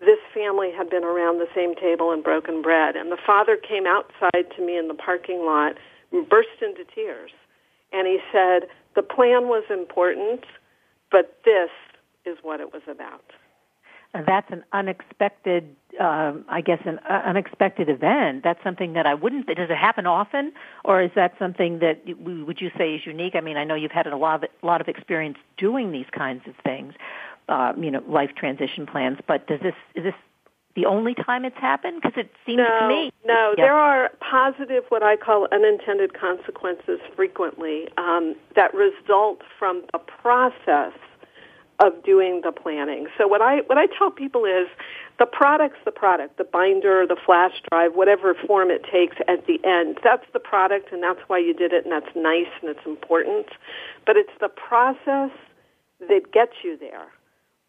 this 0.00 0.18
family 0.32 0.70
had 0.76 0.88
been 0.88 1.04
around 1.04 1.38
the 1.38 1.48
same 1.54 1.74
table 1.74 2.10
and 2.10 2.24
broken 2.24 2.62
bread. 2.62 2.96
And 2.96 3.12
the 3.12 3.18
father 3.24 3.56
came 3.56 3.86
outside 3.86 4.46
to 4.56 4.64
me 4.64 4.76
in 4.78 4.88
the 4.88 4.94
parking 4.94 5.44
lot 5.44 5.76
burst 6.28 6.48
into 6.62 6.84
tears. 6.94 7.30
And 7.92 8.06
he 8.06 8.18
said, 8.32 8.68
the 8.96 9.02
plan 9.02 9.48
was 9.48 9.64
important, 9.70 10.44
but 11.10 11.38
this 11.44 11.70
is 12.24 12.38
what 12.42 12.60
it 12.60 12.72
was 12.72 12.82
about. 12.88 13.22
And 14.12 14.26
that's 14.26 14.50
an 14.50 14.64
unexpected, 14.72 15.76
um, 16.00 16.44
I 16.48 16.62
guess, 16.62 16.80
an 16.84 16.98
uh, 17.08 17.22
unexpected 17.24 17.88
event. 17.88 18.42
That's 18.42 18.58
something 18.64 18.94
that 18.94 19.06
I 19.06 19.14
wouldn't. 19.14 19.46
Does 19.46 19.70
it 19.70 19.76
happen 19.76 20.04
often, 20.04 20.52
or 20.84 21.00
is 21.00 21.12
that 21.14 21.34
something 21.38 21.78
that 21.78 22.02
would 22.18 22.60
you 22.60 22.70
say 22.76 22.96
is 22.96 23.02
unique? 23.06 23.34
I 23.36 23.40
mean, 23.40 23.56
I 23.56 23.62
know 23.62 23.76
you've 23.76 23.92
had 23.92 24.08
a 24.08 24.16
lot 24.16 24.42
of 24.42 24.50
a 24.62 24.66
lot 24.66 24.80
of 24.80 24.88
experience 24.88 25.38
doing 25.56 25.92
these 25.92 26.06
kinds 26.10 26.42
of 26.48 26.54
things, 26.64 26.94
uh, 27.50 27.72
you 27.76 27.90
know, 27.90 28.02
life 28.06 28.30
transition 28.34 28.86
plans. 28.86 29.18
But 29.26 29.46
does 29.46 29.60
this 29.60 29.74
is 29.94 30.04
this 30.04 30.14
the 30.76 30.86
only 30.86 31.14
time 31.14 31.44
it's 31.44 31.58
happened? 31.58 32.00
Because 32.00 32.16
it 32.16 32.30
seems 32.46 32.58
no, 32.58 32.80
to 32.80 32.88
me. 32.88 33.12
No, 33.26 33.54
yeah. 33.58 33.64
there 33.64 33.74
are 33.74 34.10
positive, 34.20 34.84
what 34.88 35.02
I 35.02 35.16
call 35.16 35.48
unintended 35.50 36.14
consequences 36.14 37.00
frequently 37.16 37.88
um, 37.98 38.36
that 38.54 38.72
result 38.72 39.42
from 39.58 39.82
the 39.92 39.98
process 39.98 40.92
of 41.80 42.04
doing 42.04 42.42
the 42.44 42.52
planning. 42.52 43.08
So 43.18 43.26
what 43.26 43.42
I 43.42 43.62
what 43.66 43.78
I 43.78 43.86
tell 43.86 44.10
people 44.10 44.44
is 44.44 44.68
the 45.18 45.26
product's 45.26 45.80
the 45.84 45.90
product, 45.90 46.38
the 46.38 46.44
binder, 46.44 47.04
the 47.06 47.16
flash 47.26 47.60
drive, 47.68 47.94
whatever 47.94 48.34
form 48.46 48.70
it 48.70 48.84
takes 48.84 49.16
at 49.26 49.46
the 49.46 49.58
end. 49.64 49.98
That's 50.04 50.26
the 50.32 50.40
product 50.40 50.92
and 50.92 51.02
that's 51.02 51.20
why 51.26 51.38
you 51.38 51.52
did 51.52 51.72
it 51.72 51.84
and 51.84 51.92
that's 51.92 52.14
nice 52.14 52.52
and 52.60 52.70
it's 52.70 52.86
important. 52.86 53.46
But 54.06 54.16
it's 54.16 54.32
the 54.40 54.48
process 54.48 55.32
that 56.08 56.32
gets 56.32 56.52
you 56.62 56.78
there 56.78 57.08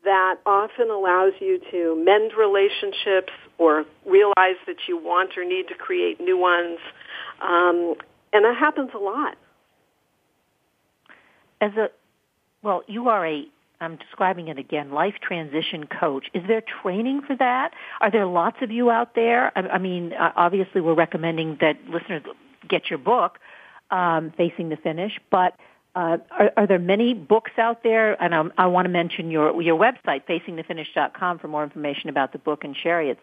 that 0.04 0.36
often 0.46 0.90
allows 0.90 1.34
you 1.40 1.60
to 1.72 2.02
mend 2.04 2.32
relationships 2.38 3.34
or 3.58 3.86
realize 4.06 4.58
that 4.66 4.78
you 4.88 4.98
want 4.98 5.38
or 5.38 5.46
need 5.46 5.68
to 5.68 5.76
create 5.76 6.20
new 6.20 6.38
ones. 6.38 6.80
Um, 7.42 7.96
and 8.34 8.46
that 8.46 8.58
happens 8.58 8.90
a 8.96 8.98
lot. 8.98 9.38
As 11.60 11.72
a, 11.78 11.90
well, 12.64 12.84
you 12.88 13.10
are 13.10 13.26
a, 13.28 13.46
I'm 13.80 13.98
describing 13.98 14.48
it 14.48 14.58
again, 14.58 14.92
life 14.92 15.16
transition 15.22 15.86
coach. 15.86 16.28
Is 16.34 16.44
there 16.48 16.62
training 16.82 17.22
for 17.26 17.36
that? 17.36 17.72
Are 18.00 18.12
there 18.12 18.26
lots 18.26 18.58
of 18.62 18.72
you 18.72 18.90
out 18.90 19.14
there? 19.16 19.56
I, 19.56 19.62
I 19.62 19.78
mean, 19.78 20.14
obviously 20.14 20.82
we're 20.82 20.96
recommending 20.96 21.58
that 21.62 21.78
listeners 21.88 22.24
get 22.68 22.90
your 22.90 23.00
book, 23.00 23.38
um, 23.92 24.34
Facing 24.38 24.70
the 24.70 24.78
Finish, 24.78 25.20
but 25.30 25.56
uh, 25.95 26.17
are, 26.32 26.51
are, 26.56 26.67
there 26.67 26.80
many 26.80 27.13
books 27.13 27.51
out 27.58 27.84
there? 27.84 28.21
And 28.21 28.34
um, 28.34 28.54
I 28.58 28.67
want 28.67 28.86
to 28.86 28.89
mention 28.89 29.30
your 29.30 29.62
your 29.62 29.77
website, 29.77 30.25
facingthefinish.com, 30.25 31.39
for 31.39 31.47
more 31.47 31.63
information 31.63 32.10
about 32.10 32.32
the 32.32 32.38
book 32.38 32.63
and 32.63 32.75
chariots. 32.75 33.19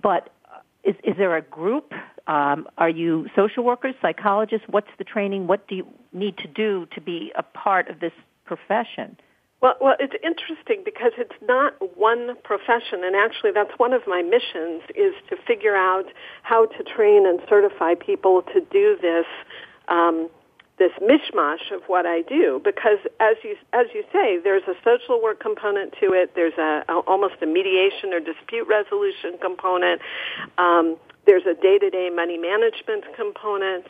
But 0.00 0.30
uh, 0.52 0.58
is, 0.82 0.96
is 1.04 1.16
there 1.16 1.36
a 1.36 1.42
group? 1.42 1.92
Um, 2.26 2.66
are 2.78 2.90
you 2.90 3.28
social 3.36 3.62
workers, 3.62 3.94
psychologists? 4.02 4.66
What's 4.68 4.90
the 4.98 5.04
training? 5.04 5.46
What 5.46 5.68
do 5.68 5.76
you 5.76 5.86
need 6.12 6.36
to 6.38 6.48
do 6.48 6.86
to 6.94 7.00
be 7.00 7.32
a 7.36 7.42
part 7.42 7.88
of 7.88 8.00
this 8.00 8.12
profession? 8.44 9.16
Well, 9.60 9.74
well, 9.80 9.94
it's 10.00 10.14
interesting 10.24 10.82
because 10.84 11.12
it's 11.18 11.36
not 11.42 11.74
one 11.96 12.34
profession, 12.42 13.04
and 13.04 13.14
actually, 13.14 13.52
that's 13.52 13.72
one 13.76 13.92
of 13.92 14.02
my 14.06 14.22
missions 14.22 14.82
is 14.96 15.12
to 15.28 15.36
figure 15.46 15.76
out 15.76 16.06
how 16.42 16.66
to 16.66 16.82
train 16.82 17.26
and 17.26 17.40
certify 17.48 17.94
people 17.94 18.42
to 18.54 18.60
do 18.72 18.96
this. 19.00 19.26
Um, 19.88 20.30
this 20.80 20.92
mishmash 20.98 21.70
of 21.72 21.82
what 21.88 22.06
I 22.06 22.22
do 22.22 22.58
because 22.64 22.98
as 23.20 23.36
you 23.44 23.54
as 23.74 23.86
you 23.94 24.02
say 24.10 24.40
there's 24.42 24.62
a 24.66 24.74
social 24.82 25.22
work 25.22 25.38
component 25.38 25.92
to 26.00 26.14
it. 26.16 26.32
There's 26.34 26.56
a, 26.56 26.84
a 26.88 26.98
almost 27.06 27.34
a 27.42 27.46
mediation 27.46 28.14
or 28.14 28.18
dispute 28.18 28.66
resolution 28.66 29.36
component. 29.40 30.00
Um, 30.56 30.96
there's 31.26 31.44
a 31.44 31.52
day-to-day 31.52 32.08
money 32.08 32.38
management 32.38 33.04
component. 33.14 33.86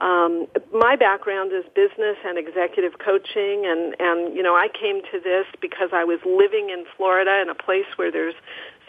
Um, 0.00 0.48
my 0.74 0.96
background 0.96 1.52
is 1.52 1.64
business 1.76 2.18
and 2.26 2.36
executive 2.36 2.98
coaching, 2.98 3.62
and 3.64 3.94
and 4.00 4.34
you 4.34 4.42
know 4.42 4.56
I 4.56 4.66
came 4.66 5.00
to 5.14 5.20
this 5.22 5.46
because 5.60 5.90
I 5.92 6.02
was 6.02 6.18
living 6.26 6.70
in 6.70 6.84
Florida 6.96 7.40
in 7.40 7.50
a 7.50 7.54
place 7.54 7.86
where 7.94 8.10
there's 8.10 8.34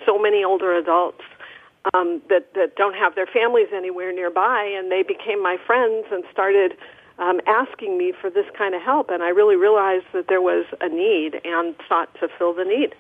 so 0.08 0.18
many 0.18 0.44
older 0.44 0.74
adults 0.74 1.22
um, 1.94 2.20
that 2.30 2.52
that 2.56 2.76
don't 2.76 2.96
have 2.96 3.14
their 3.14 3.28
families 3.28 3.68
anywhere 3.72 4.12
nearby, 4.12 4.74
and 4.76 4.92
they 4.92 5.04
became 5.04 5.44
my 5.44 5.58
friends 5.68 6.08
and 6.12 6.24
started 6.32 6.74
um, 7.20 7.40
asking 7.48 7.98
me 7.98 8.14
for 8.20 8.30
this 8.30 8.46
kind 8.58 8.76
of 8.76 8.82
help, 8.82 9.10
and 9.10 9.22
I 9.22 9.30
really 9.30 9.56
realized 9.56 10.06
that 10.14 10.28
there 10.28 10.42
was 10.42 10.66
a 10.82 10.90
need 10.90 11.40
and 11.44 11.76
sought 11.88 12.14
to 12.20 12.28
fill 12.38 12.54
the 12.54 12.66
need. 12.66 12.96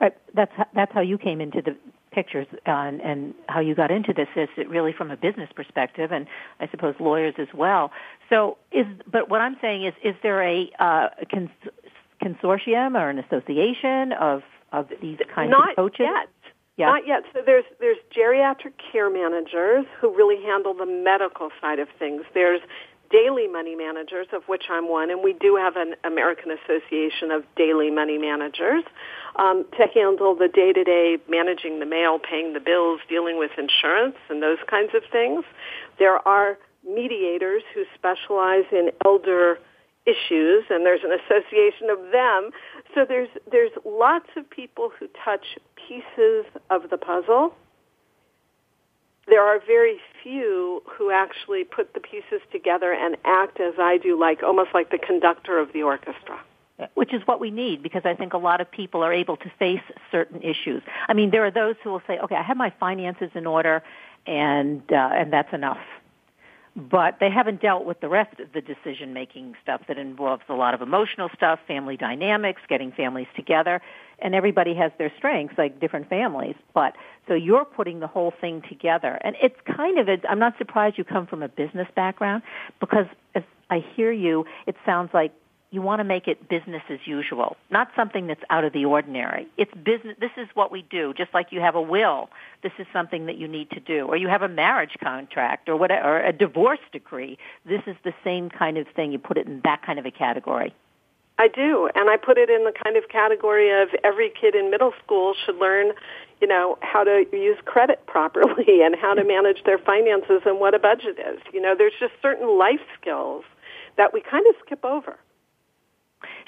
Right. 0.00 0.16
That's 0.34 0.52
that's 0.74 0.92
how 0.92 1.00
you 1.00 1.18
came 1.18 1.40
into 1.40 1.62
the 1.62 1.76
pictures 2.16 2.46
uh, 2.66 2.70
and, 2.70 3.00
and 3.02 3.34
how 3.48 3.60
you 3.60 3.74
got 3.74 3.90
into 3.90 4.12
this 4.12 4.28
is 4.36 4.48
really 4.68 4.92
from 4.92 5.10
a 5.10 5.16
business 5.16 5.50
perspective, 5.54 6.10
and 6.12 6.26
I 6.60 6.68
suppose 6.68 6.94
lawyers 6.98 7.34
as 7.38 7.48
well. 7.54 7.92
So, 8.30 8.56
is 8.72 8.86
but 9.10 9.28
what 9.28 9.40
I'm 9.42 9.56
saying 9.60 9.84
is, 9.84 9.94
is 10.02 10.14
there 10.22 10.42
a, 10.42 10.70
uh, 10.78 11.08
cons- 11.30 11.50
consortium 12.22 12.98
or 12.98 13.10
an 13.10 13.18
association 13.18 14.12
of 14.12 14.42
of 14.72 14.88
these 15.00 15.18
kinds 15.34 15.50
Not 15.50 15.70
of 15.70 15.76
coaches? 15.76 16.06
Yet. 16.10 16.28
Yeah. 16.76 16.86
Not 16.86 17.06
yet. 17.06 17.22
So 17.32 17.40
there's 17.44 17.64
there's 17.80 17.96
geriatric 18.14 18.74
care 18.92 19.08
managers 19.08 19.86
who 20.00 20.14
really 20.14 20.42
handle 20.44 20.74
the 20.74 20.86
medical 20.86 21.48
side 21.60 21.78
of 21.78 21.88
things. 21.98 22.22
There's 22.34 22.60
daily 23.10 23.46
money 23.46 23.74
managers, 23.74 24.26
of 24.32 24.42
which 24.46 24.64
I'm 24.70 24.88
one, 24.88 25.10
and 25.10 25.22
we 25.22 25.32
do 25.32 25.56
have 25.56 25.76
an 25.76 25.94
American 26.04 26.50
Association 26.50 27.30
of 27.30 27.44
Daily 27.56 27.90
Money 27.90 28.18
Managers 28.18 28.84
um, 29.36 29.64
to 29.78 29.86
handle 29.94 30.34
the 30.34 30.48
day-to-day 30.48 31.18
managing 31.28 31.78
the 31.78 31.86
mail, 31.86 32.18
paying 32.18 32.52
the 32.52 32.60
bills, 32.60 33.00
dealing 33.08 33.38
with 33.38 33.52
insurance, 33.56 34.16
and 34.28 34.42
those 34.42 34.58
kinds 34.68 34.90
of 34.94 35.02
things. 35.10 35.44
There 36.00 36.26
are 36.26 36.58
mediators 36.84 37.62
who 37.74 37.84
specialize 37.94 38.64
in 38.72 38.90
elder 39.04 39.58
issues, 40.06 40.64
and 40.70 40.86
there's 40.86 41.02
an 41.02 41.12
association 41.12 41.90
of 41.90 41.98
them. 42.12 42.50
So 42.96 43.04
there's 43.06 43.28
there's 43.52 43.72
lots 43.84 44.28
of 44.38 44.48
people 44.48 44.90
who 44.98 45.06
touch 45.22 45.58
pieces 45.86 46.46
of 46.70 46.88
the 46.88 46.96
puzzle. 46.96 47.54
There 49.28 49.42
are 49.42 49.60
very 49.66 49.98
few 50.22 50.82
who 50.96 51.10
actually 51.10 51.64
put 51.64 51.92
the 51.92 52.00
pieces 52.00 52.40
together 52.50 52.94
and 52.94 53.18
act 53.24 53.60
as 53.60 53.74
I 53.78 53.98
do, 53.98 54.18
like 54.18 54.42
almost 54.42 54.70
like 54.72 54.90
the 54.90 54.98
conductor 54.98 55.58
of 55.58 55.74
the 55.74 55.82
orchestra. 55.82 56.40
Which 56.94 57.12
is 57.12 57.20
what 57.26 57.38
we 57.38 57.50
need 57.50 57.82
because 57.82 58.02
I 58.06 58.14
think 58.14 58.32
a 58.32 58.38
lot 58.38 58.62
of 58.62 58.70
people 58.70 59.02
are 59.02 59.12
able 59.12 59.36
to 59.38 59.50
face 59.58 59.82
certain 60.10 60.40
issues. 60.40 60.82
I 61.06 61.12
mean, 61.12 61.30
there 61.32 61.44
are 61.44 61.50
those 61.50 61.74
who 61.84 61.90
will 61.90 62.02
say, 62.06 62.18
"Okay, 62.18 62.34
I 62.34 62.42
have 62.42 62.56
my 62.56 62.72
finances 62.80 63.30
in 63.34 63.46
order, 63.46 63.82
and 64.26 64.80
uh, 64.90 65.10
and 65.12 65.30
that's 65.30 65.52
enough." 65.52 65.84
But 66.76 67.16
they 67.20 67.30
haven't 67.30 67.62
dealt 67.62 67.86
with 67.86 68.00
the 68.00 68.08
rest 68.08 68.38
of 68.38 68.52
the 68.52 68.60
decision 68.60 69.14
making 69.14 69.54
stuff 69.62 69.80
that 69.88 69.96
involves 69.96 70.42
a 70.48 70.52
lot 70.52 70.74
of 70.74 70.82
emotional 70.82 71.30
stuff, 71.34 71.58
family 71.66 71.96
dynamics, 71.96 72.60
getting 72.68 72.92
families 72.92 73.28
together, 73.34 73.80
and 74.18 74.34
everybody 74.34 74.74
has 74.74 74.92
their 74.98 75.10
strengths, 75.16 75.56
like 75.56 75.80
different 75.80 76.08
families. 76.10 76.54
But 76.74 76.94
so 77.28 77.34
you're 77.34 77.64
putting 77.64 78.00
the 78.00 78.06
whole 78.06 78.32
thing 78.40 78.62
together, 78.68 79.18
and 79.22 79.36
it's 79.42 79.56
kind 79.66 79.98
of. 79.98 80.08
A, 80.08 80.18
I'm 80.28 80.38
not 80.38 80.58
surprised 80.58 80.98
you 80.98 81.04
come 81.04 81.26
from 81.26 81.42
a 81.42 81.48
business 81.48 81.88
background 81.96 82.42
because 82.78 83.06
as 83.34 83.42
I 83.70 83.82
hear 83.94 84.12
you, 84.12 84.44
it 84.66 84.76
sounds 84.84 85.10
like 85.14 85.32
you 85.70 85.82
want 85.82 86.00
to 86.00 86.04
make 86.04 86.28
it 86.28 86.48
business 86.48 86.82
as 86.88 87.00
usual, 87.04 87.56
not 87.70 87.88
something 87.96 88.26
that's 88.26 88.42
out 88.50 88.64
of 88.64 88.72
the 88.72 88.84
ordinary. 88.84 89.48
It's 89.56 89.72
business. 89.74 90.16
This 90.20 90.30
is 90.36 90.48
what 90.54 90.70
we 90.70 90.82
do. 90.82 91.12
Just 91.14 91.34
like 91.34 91.48
you 91.50 91.60
have 91.60 91.74
a 91.74 91.80
will, 91.80 92.30
this 92.62 92.72
is 92.78 92.86
something 92.92 93.26
that 93.26 93.36
you 93.36 93.48
need 93.48 93.70
to 93.70 93.80
do, 93.80 94.06
or 94.06 94.16
you 94.16 94.28
have 94.28 94.42
a 94.42 94.48
marriage 94.48 94.96
contract, 95.02 95.68
or 95.68 95.76
whatever, 95.76 96.08
or 96.08 96.20
a 96.24 96.32
divorce 96.32 96.78
decree. 96.92 97.36
This 97.64 97.82
is 97.86 97.96
the 98.04 98.14
same 98.22 98.48
kind 98.48 98.78
of 98.78 98.86
thing. 98.94 99.12
You 99.12 99.18
put 99.18 99.38
it 99.38 99.46
in 99.46 99.60
that 99.64 99.82
kind 99.82 99.98
of 99.98 100.06
a 100.06 100.10
category. 100.10 100.74
I 101.38 101.48
do, 101.48 101.90
and 101.94 102.08
I 102.08 102.16
put 102.16 102.38
it 102.38 102.48
in 102.48 102.64
the 102.64 102.72
kind 102.82 102.96
of 102.96 103.08
category 103.10 103.70
of 103.82 103.88
every 104.02 104.32
kid 104.40 104.54
in 104.54 104.70
middle 104.70 104.92
school 105.04 105.34
should 105.44 105.56
learn, 105.56 105.92
you 106.40 106.46
know, 106.46 106.78
how 106.80 107.04
to 107.04 107.24
use 107.32 107.58
credit 107.66 108.06
properly 108.06 108.82
and 108.82 108.96
how 108.96 109.14
to 109.14 109.24
manage 109.24 109.64
their 109.64 109.78
finances 109.78 110.42
and 110.46 110.60
what 110.60 110.74
a 110.74 110.78
budget 110.78 111.18
is. 111.18 111.40
You 111.52 111.60
know, 111.60 111.74
there's 111.76 111.92
just 112.00 112.14
certain 112.22 112.58
life 112.58 112.80
skills 112.98 113.44
that 113.98 114.14
we 114.14 114.22
kind 114.22 114.46
of 114.46 114.54
skip 114.64 114.84
over. 114.84 115.18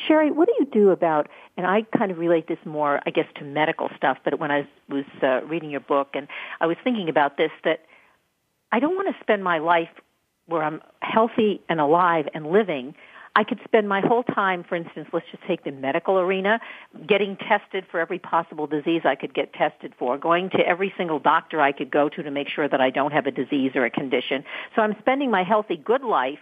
Sheri, 0.07 0.35
what 0.35 0.47
do 0.47 0.55
you 0.59 0.67
do 0.67 0.91
about, 0.91 1.29
and 1.57 1.67
I 1.67 1.83
kind 1.97 2.11
of 2.11 2.19
relate 2.19 2.47
this 2.47 2.59
more, 2.65 3.01
I 3.05 3.11
guess, 3.11 3.27
to 3.37 3.45
medical 3.45 3.91
stuff, 3.97 4.19
but 4.25 4.39
when 4.39 4.51
I 4.51 4.69
was 4.89 5.05
uh, 5.23 5.41
reading 5.45 5.71
your 5.71 5.81
book 5.81 6.11
and 6.15 6.29
I 6.61 6.67
was 6.67 6.77
thinking 6.85 7.09
about 7.09 7.37
this, 7.37 7.51
that 7.65 7.81
I 8.71 8.81
don't 8.81 8.95
want 8.95 9.09
to 9.09 9.21
spend 9.23 9.43
my 9.43 9.59
life 9.59 9.89
where 10.47 10.63
I'm 10.63 10.81
healthy 11.01 11.61
and 11.69 11.81
alive 11.81 12.27
and 12.33 12.47
living. 12.47 12.95
I 13.37 13.45
could 13.45 13.61
spend 13.65 13.89
my 13.89 14.01
whole 14.01 14.23
time, 14.23 14.65
for 14.65 14.75
instance, 14.75 15.09
let's 15.13 15.27
just 15.31 15.45
take 15.47 15.63
the 15.63 15.71
medical 15.71 16.19
arena, 16.19 16.59
getting 17.07 17.37
tested 17.37 17.85
for 17.91 18.01
every 18.01 18.19
possible 18.19 18.67
disease 18.67 19.03
I 19.05 19.15
could 19.15 19.35
get 19.35 19.53
tested 19.53 19.95
for, 19.99 20.19
going 20.19 20.51
to 20.51 20.59
every 20.59 20.93
single 20.97 21.19
doctor 21.19 21.61
I 21.61 21.73
could 21.73 21.91
go 21.91 22.09
to 22.09 22.23
to 22.23 22.31
make 22.31 22.49
sure 22.49 22.69
that 22.69 22.81
I 22.81 22.91
don't 22.91 23.13
have 23.13 23.27
a 23.27 23.31
disease 23.31 23.73
or 23.75 23.85
a 23.85 23.91
condition. 23.91 24.45
So 24.75 24.83
I'm 24.83 24.97
spending 24.99 25.31
my 25.31 25.45
healthy, 25.45 25.77
good 25.77 26.03
life 26.03 26.41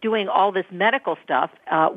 doing 0.00 0.28
all 0.28 0.52
this 0.52 0.66
medical 0.70 1.16
stuff, 1.24 1.50
uh, 1.70 1.90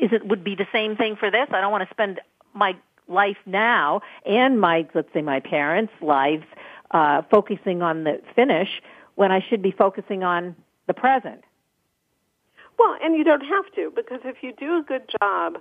is 0.00 0.12
it 0.12 0.26
would 0.26 0.44
be 0.44 0.54
the 0.54 0.66
same 0.72 0.96
thing 0.96 1.16
for 1.16 1.30
this? 1.30 1.48
I 1.50 1.60
don't 1.60 1.72
want 1.72 1.88
to 1.88 1.94
spend 1.94 2.20
my 2.54 2.76
life 3.08 3.38
now 3.46 4.02
and 4.26 4.60
my 4.60 4.86
let's 4.94 5.12
say 5.14 5.22
my 5.22 5.40
parents' 5.40 5.92
lives 6.00 6.44
uh, 6.90 7.22
focusing 7.30 7.82
on 7.82 8.04
the 8.04 8.20
finish 8.34 8.82
when 9.14 9.32
I 9.32 9.44
should 9.48 9.62
be 9.62 9.70
focusing 9.70 10.22
on 10.22 10.54
the 10.86 10.94
present. 10.94 11.42
Well, 12.78 12.96
and 13.02 13.16
you 13.16 13.24
don't 13.24 13.44
have 13.44 13.72
to 13.74 13.92
because 13.94 14.20
if 14.24 14.36
you 14.42 14.52
do 14.52 14.78
a 14.78 14.82
good 14.82 15.02
job 15.20 15.58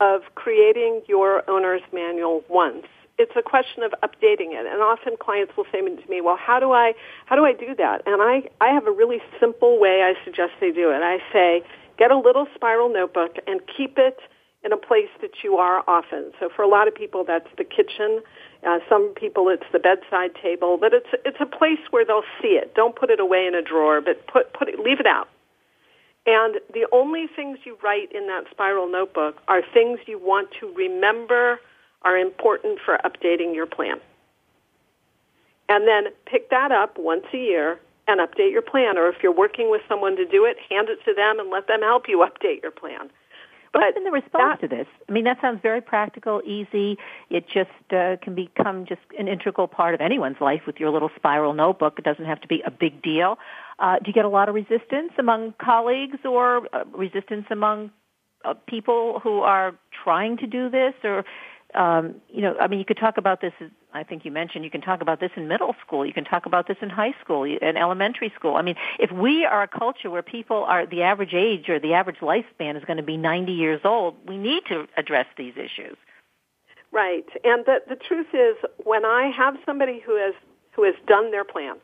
of 0.00 0.22
creating 0.34 1.02
your 1.08 1.48
owner's 1.48 1.82
manual 1.92 2.42
once 2.48 2.86
it's 3.18 3.32
a 3.36 3.42
question 3.42 3.82
of 3.82 3.92
updating 4.02 4.52
it. 4.52 4.66
And 4.66 4.82
often 4.82 5.16
clients 5.18 5.52
will 5.56 5.66
say 5.70 5.80
to 5.80 6.10
me, 6.10 6.20
"Well, 6.20 6.36
how 6.36 6.58
do 6.58 6.72
I 6.72 6.94
how 7.26 7.36
do 7.36 7.44
I 7.44 7.52
do 7.52 7.74
that?" 7.76 8.02
And 8.06 8.22
I 8.22 8.48
I 8.60 8.72
have 8.72 8.86
a 8.86 8.92
really 8.92 9.20
simple 9.38 9.78
way 9.78 10.02
I 10.02 10.14
suggest 10.24 10.52
they 10.60 10.70
do 10.70 10.90
it. 10.90 11.02
I 11.02 11.18
say, 11.32 11.62
get 11.98 12.10
a 12.10 12.18
little 12.18 12.46
spiral 12.54 12.88
notebook 12.88 13.36
and 13.46 13.60
keep 13.76 13.98
it 13.98 14.18
in 14.64 14.72
a 14.72 14.76
place 14.76 15.10
that 15.20 15.42
you 15.42 15.56
are 15.56 15.82
often. 15.88 16.32
So 16.38 16.48
for 16.54 16.62
a 16.62 16.68
lot 16.68 16.86
of 16.86 16.94
people, 16.94 17.24
that's 17.24 17.48
the 17.58 17.64
kitchen. 17.64 18.22
Uh, 18.66 18.78
some 18.88 19.12
people, 19.16 19.48
it's 19.48 19.66
the 19.72 19.80
bedside 19.80 20.34
table. 20.40 20.78
But 20.80 20.94
it's 20.94 21.08
it's 21.24 21.40
a 21.40 21.46
place 21.46 21.80
where 21.90 22.04
they'll 22.04 22.28
see 22.40 22.54
it. 22.60 22.74
Don't 22.74 22.96
put 22.96 23.10
it 23.10 23.20
away 23.20 23.46
in 23.46 23.54
a 23.54 23.62
drawer, 23.62 24.00
but 24.00 24.26
put 24.26 24.52
put 24.52 24.68
it 24.68 24.78
leave 24.78 25.00
it 25.00 25.06
out. 25.06 25.28
And 26.24 26.60
the 26.72 26.86
only 26.92 27.26
things 27.26 27.58
you 27.64 27.76
write 27.82 28.12
in 28.12 28.28
that 28.28 28.44
spiral 28.50 28.88
notebook 28.88 29.38
are 29.48 29.60
things 29.74 29.98
you 30.06 30.20
want 30.20 30.50
to 30.60 30.72
remember 30.72 31.58
are 32.04 32.16
important 32.16 32.78
for 32.84 32.98
updating 33.04 33.54
your 33.54 33.66
plan. 33.66 34.00
And 35.68 35.86
then 35.86 36.12
pick 36.26 36.50
that 36.50 36.72
up 36.72 36.98
once 36.98 37.24
a 37.32 37.38
year 37.38 37.80
and 38.08 38.20
update 38.20 38.52
your 38.52 38.62
plan. 38.62 38.98
Or 38.98 39.08
if 39.08 39.16
you're 39.22 39.34
working 39.34 39.70
with 39.70 39.82
someone 39.88 40.16
to 40.16 40.26
do 40.26 40.44
it, 40.44 40.56
hand 40.68 40.88
it 40.88 40.98
to 41.04 41.14
them 41.14 41.38
and 41.38 41.50
let 41.50 41.66
them 41.68 41.80
help 41.80 42.08
you 42.08 42.18
update 42.28 42.62
your 42.62 42.72
plan. 42.72 43.10
But 43.72 43.80
What's 43.80 43.94
been 43.94 44.04
the 44.04 44.10
response 44.10 44.60
that, 44.60 44.68
to 44.68 44.76
this? 44.76 44.86
I 45.08 45.12
mean, 45.12 45.24
that 45.24 45.40
sounds 45.40 45.60
very 45.62 45.80
practical, 45.80 46.42
easy. 46.44 46.98
It 47.30 47.46
just 47.48 47.70
uh, 47.90 48.16
can 48.20 48.34
become 48.34 48.84
just 48.84 49.00
an 49.18 49.28
integral 49.28 49.66
part 49.66 49.94
of 49.94 50.02
anyone's 50.02 50.42
life 50.42 50.62
with 50.66 50.78
your 50.78 50.90
little 50.90 51.10
spiral 51.16 51.54
notebook. 51.54 51.94
It 51.98 52.04
doesn't 52.04 52.26
have 52.26 52.40
to 52.42 52.48
be 52.48 52.62
a 52.66 52.70
big 52.70 53.00
deal. 53.00 53.38
Uh, 53.78 53.96
do 53.98 54.04
you 54.08 54.12
get 54.12 54.26
a 54.26 54.28
lot 54.28 54.50
of 54.50 54.54
resistance 54.54 55.12
among 55.18 55.54
colleagues 55.58 56.18
or 56.24 56.68
uh, 56.74 56.84
resistance 56.92 57.46
among 57.50 57.90
uh, 58.44 58.54
people 58.66 59.20
who 59.20 59.40
are 59.40 59.74
trying 60.04 60.36
to 60.36 60.46
do 60.46 60.68
this, 60.68 60.94
or 61.02 61.24
um, 61.74 62.16
you 62.28 62.42
know, 62.42 62.56
I 62.60 62.66
mean, 62.68 62.78
you 62.78 62.84
could 62.84 62.98
talk 62.98 63.16
about 63.16 63.40
this. 63.40 63.52
I 63.94 64.02
think 64.02 64.24
you 64.24 64.30
mentioned 64.30 64.64
you 64.64 64.70
can 64.70 64.80
talk 64.80 65.00
about 65.00 65.20
this 65.20 65.30
in 65.36 65.48
middle 65.48 65.74
school. 65.84 66.04
You 66.04 66.12
can 66.12 66.24
talk 66.24 66.46
about 66.46 66.68
this 66.68 66.76
in 66.82 66.90
high 66.90 67.14
school 67.22 67.44
and 67.44 67.78
elementary 67.78 68.32
school. 68.36 68.56
I 68.56 68.62
mean, 68.62 68.76
if 68.98 69.10
we 69.10 69.44
are 69.44 69.62
a 69.62 69.68
culture 69.68 70.10
where 70.10 70.22
people 70.22 70.64
are 70.64 70.86
the 70.86 71.02
average 71.02 71.34
age 71.34 71.68
or 71.68 71.78
the 71.78 71.94
average 71.94 72.18
lifespan 72.18 72.76
is 72.76 72.84
going 72.84 72.98
to 72.98 73.02
be 73.02 73.16
90 73.16 73.52
years 73.52 73.80
old, 73.84 74.16
we 74.26 74.36
need 74.36 74.62
to 74.68 74.86
address 74.96 75.26
these 75.36 75.54
issues. 75.56 75.96
Right, 76.90 77.24
and 77.42 77.64
the 77.64 77.78
the 77.88 77.96
truth 77.96 78.34
is, 78.34 78.56
when 78.84 79.06
I 79.06 79.30
have 79.34 79.56
somebody 79.64 80.02
who 80.04 80.16
has 80.16 80.34
who 80.72 80.84
has 80.84 80.94
done 81.06 81.30
their 81.30 81.44
plan 81.44 81.76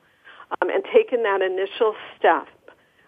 um, 0.61 0.69
and 0.69 0.85
taken 0.93 1.23
that 1.23 1.41
initial 1.41 1.95
step, 2.19 2.47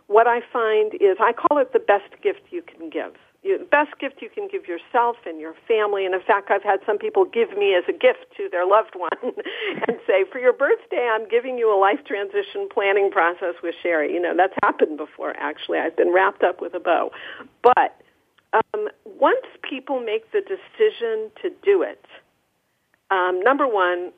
what 0.07 0.27
I 0.27 0.41
find 0.51 0.95
is 0.95 1.19
I 1.21 1.35
call 1.35 1.59
it 1.59 1.75
the 1.75 1.79
best 1.79 2.23
gift 2.23 2.41
you 2.51 2.63
can 2.63 2.89
give 2.89 3.13
the 3.43 3.67
best 3.71 3.99
gift 3.99 4.21
you 4.21 4.29
can 4.29 4.49
give 4.51 4.69
yourself 4.69 5.17
and 5.27 5.41
your 5.41 5.55
family. 5.67 6.05
And 6.05 6.15
in 6.15 6.21
fact, 6.21 6.51
I've 6.51 6.63
had 6.63 6.81
some 6.85 6.99
people 6.99 7.25
give 7.25 7.57
me 7.57 7.75
as 7.75 7.85
a 7.89 7.93
gift 7.93 8.27
to 8.37 8.49
their 8.51 8.67
loved 8.67 8.95
one 8.95 9.11
and 9.89 9.99
say, 10.07 10.25
for 10.31 10.39
your 10.39 10.53
birthday, 10.53 11.09
I'm 11.11 11.29
giving 11.29 11.57
you 11.57 11.75
a 11.75 11.79
life 11.79 12.05
transition 12.07 12.69
planning 12.73 13.11
process 13.11 13.55
with 13.63 13.75
Sheri. 13.83 14.13
You 14.13 14.21
know, 14.21 14.35
that's 14.37 14.55
happened 14.63 14.99
before, 14.99 15.35
actually. 15.39 15.79
I've 15.79 15.97
been 15.97 16.13
wrapped 16.13 16.43
up 16.43 16.61
with 16.61 16.75
a 16.75 16.81
bow. 16.81 17.11
But 17.63 17.97
um, 18.53 18.89
once 19.05 19.47
people 19.63 20.01
make 20.01 20.31
the 20.33 20.41
decision 20.41 21.31
to 21.43 21.51
do 21.63 21.83
it, 21.83 22.05
um, 23.11 23.41
number 23.41 23.67
one, 23.67 24.13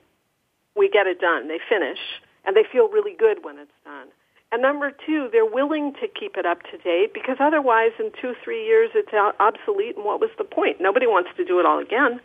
we 0.77 0.91
get 0.91 1.07
it 1.07 1.21
done. 1.21 1.49
They 1.49 1.59
finish. 1.69 1.99
and 2.45 2.57
they 2.57 2.65
feel 2.71 2.89
really 2.89 3.15
good 3.17 3.45
when 3.45 3.59
it's 3.59 3.71
done. 3.85 4.09
And 4.53 4.61
number 4.61 4.93
two, 5.07 5.31
they're 5.33 5.47
willing 5.47 5.95
to 5.95 6.07
keep 6.07 6.37
it 6.37 6.45
up 6.45 6.63
to 6.71 6.77
date 6.79 7.15
because 7.15 7.39
otherwise, 7.41 7.93
in 7.99 8.13
two, 8.21 8.35
three 8.45 8.67
years, 8.67 8.91
it's 8.95 9.13
obsolete. 9.41 9.97
And 9.97 10.05
what 10.05 10.21
was 10.21 10.29
the 10.37 10.45
point? 10.45 10.77
Nobody 10.79 11.07
wants 11.07 11.31
to 11.39 11.45
do 11.45 11.59
it 11.59 11.65
all 11.65 11.79
again. 11.79 12.21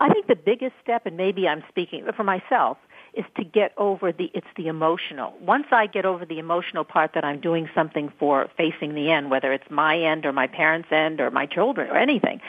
I 0.00 0.08
think 0.08 0.26
the 0.26 0.36
biggest 0.36 0.72
step, 0.82 1.04
and 1.04 1.18
maybe 1.18 1.46
I'm 1.46 1.62
speaking 1.68 2.06
for 2.16 2.24
myself, 2.24 2.78
is 3.12 3.24
to 3.36 3.44
get 3.44 3.72
over 3.76 4.10
the 4.10 4.30
it's 4.34 4.46
the 4.56 4.66
emotional. 4.66 5.34
Once 5.40 5.66
I 5.70 5.86
get 5.86 6.04
over 6.04 6.24
the 6.24 6.38
emotional 6.38 6.82
part 6.82 7.12
that 7.14 7.24
I'm 7.24 7.40
doing 7.40 7.68
something 7.74 8.10
for 8.18 8.48
facing 8.56 8.94
the 8.94 9.10
end, 9.10 9.30
whether 9.30 9.52
it's 9.52 9.70
my 9.70 9.98
end 9.98 10.24
or 10.24 10.32
my 10.32 10.46
parents' 10.46 10.88
end 10.90 11.20
or 11.20 11.30
my 11.30 11.46
children 11.46 11.90
or 11.90 11.96
anything, 11.96 12.40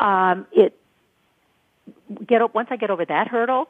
um, 0.00 0.46
it 0.52 0.78
get 2.26 2.54
once 2.54 2.68
I 2.70 2.76
get 2.76 2.90
over 2.90 3.04
that 3.04 3.28
hurdle, 3.28 3.68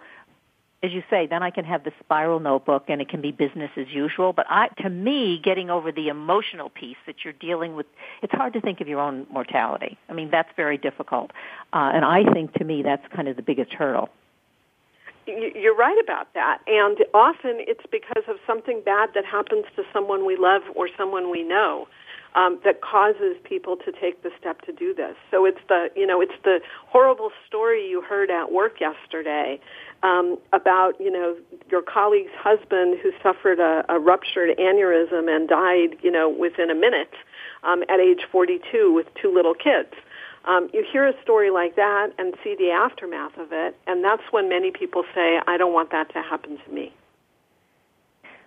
as 0.85 0.93
you 0.93 1.03
say, 1.09 1.27
then 1.27 1.43
I 1.43 1.51
can 1.51 1.65
have 1.65 1.83
the 1.83 1.93
spiral 2.01 2.41
notebook 2.41 2.85
and 2.89 3.01
it 3.01 3.09
can 3.09 3.23
be 3.23 3.33
business 3.33 3.71
as 3.77 3.87
usual. 3.89 4.35
But 4.35 4.47
I, 4.51 4.69
to 4.83 4.91
me, 4.91 5.41
getting 5.43 5.71
over 5.71 5.91
the 5.91 6.09
emotional 6.09 6.69
piece 6.69 6.99
that 7.07 7.25
you're 7.25 7.33
dealing 7.33 7.75
with, 7.75 7.87
it's 8.23 8.33
hard 8.33 8.53
to 8.53 8.61
think 8.61 8.83
of 8.83 8.89
your 8.89 9.01
own 9.01 9.27
mortality. 9.33 9.97
I 10.11 10.13
mean, 10.13 10.31
that's 10.31 10.51
very 10.57 10.77
difficult. 10.77 11.31
Uh, 11.73 11.91
and 11.95 12.05
I 12.05 12.31
think 12.33 12.53
to 12.55 12.65
me 12.65 12.83
that's 12.83 13.07
kind 13.15 13.29
of 13.29 13.37
the 13.37 13.43
biggest 13.43 13.73
hurdle. 13.73 14.11
You're 15.27 15.75
right 15.75 15.99
about 16.05 16.35
that. 16.35 16.59
And 16.67 16.99
often 17.15 17.57
it's 17.61 17.87
because 17.91 18.25
of 18.29 18.37
something 18.47 18.83
bad 18.85 19.11
that 19.15 19.25
happens 19.25 19.65
to 19.77 19.83
someone 19.91 20.27
we 20.27 20.37
love 20.37 20.63
or 20.75 20.91
someone 20.99 21.31
we 21.31 21.43
know 21.43 21.89
um, 22.35 22.59
that 22.65 22.81
causes 22.83 23.37
people 23.45 23.77
to 23.77 23.93
take 23.93 24.23
the 24.23 24.31
step 24.39 24.63
to 24.63 24.73
do 24.73 24.95
this. 24.95 25.15
So 25.31 25.45
it's 25.45 25.61
the 25.69 25.89
you 25.95 26.07
know 26.07 26.21
it's 26.21 26.35
the 26.43 26.61
horrible 26.87 27.31
story 27.47 27.89
you 27.89 28.03
heard 28.03 28.31
at 28.31 28.53
work 28.53 28.81
yesterday 28.81 29.61
um, 30.03 30.39
about 30.53 31.01
you 31.01 31.11
know 31.11 31.37
your 31.71 31.83
colleague's 31.83 32.33
husband 32.37 32.99
who 33.03 33.13
suffered 33.23 33.61
a, 33.61 33.85
a 33.89 33.99
ruptured 33.99 34.57
aneurysm 34.59 35.35
and 35.35 35.49
died 35.49 35.97
you 36.03 36.11
know 36.11 36.29
within 36.29 36.71
a 36.71 36.75
minute 36.75 37.15
um, 37.63 37.83
at 37.89 38.01
age 38.01 38.23
42 38.31 38.93
with 38.93 39.07
two 39.21 39.33
little 39.33 39.55
kids. 39.55 39.95
Um, 40.45 40.69
you 40.75 40.85
hear 40.91 41.07
a 41.07 41.15
story 41.23 41.51
like 41.51 41.77
that 41.77 42.11
and 42.19 42.35
see 42.45 42.55
the 42.59 42.71
aftermath 42.71 43.39
of 43.39 43.53
it, 43.53 43.77
and 43.87 44.05
that's 44.05 44.23
when 44.31 44.49
many 44.49 44.71
people 44.71 45.05
say, 45.15 45.41
"I 45.47 45.57
don't 45.57 45.73
want 45.73 45.91
that 45.91 46.13
to 46.13 46.21
happen 46.21 46.59
to 46.59 46.71
me." 46.73 46.93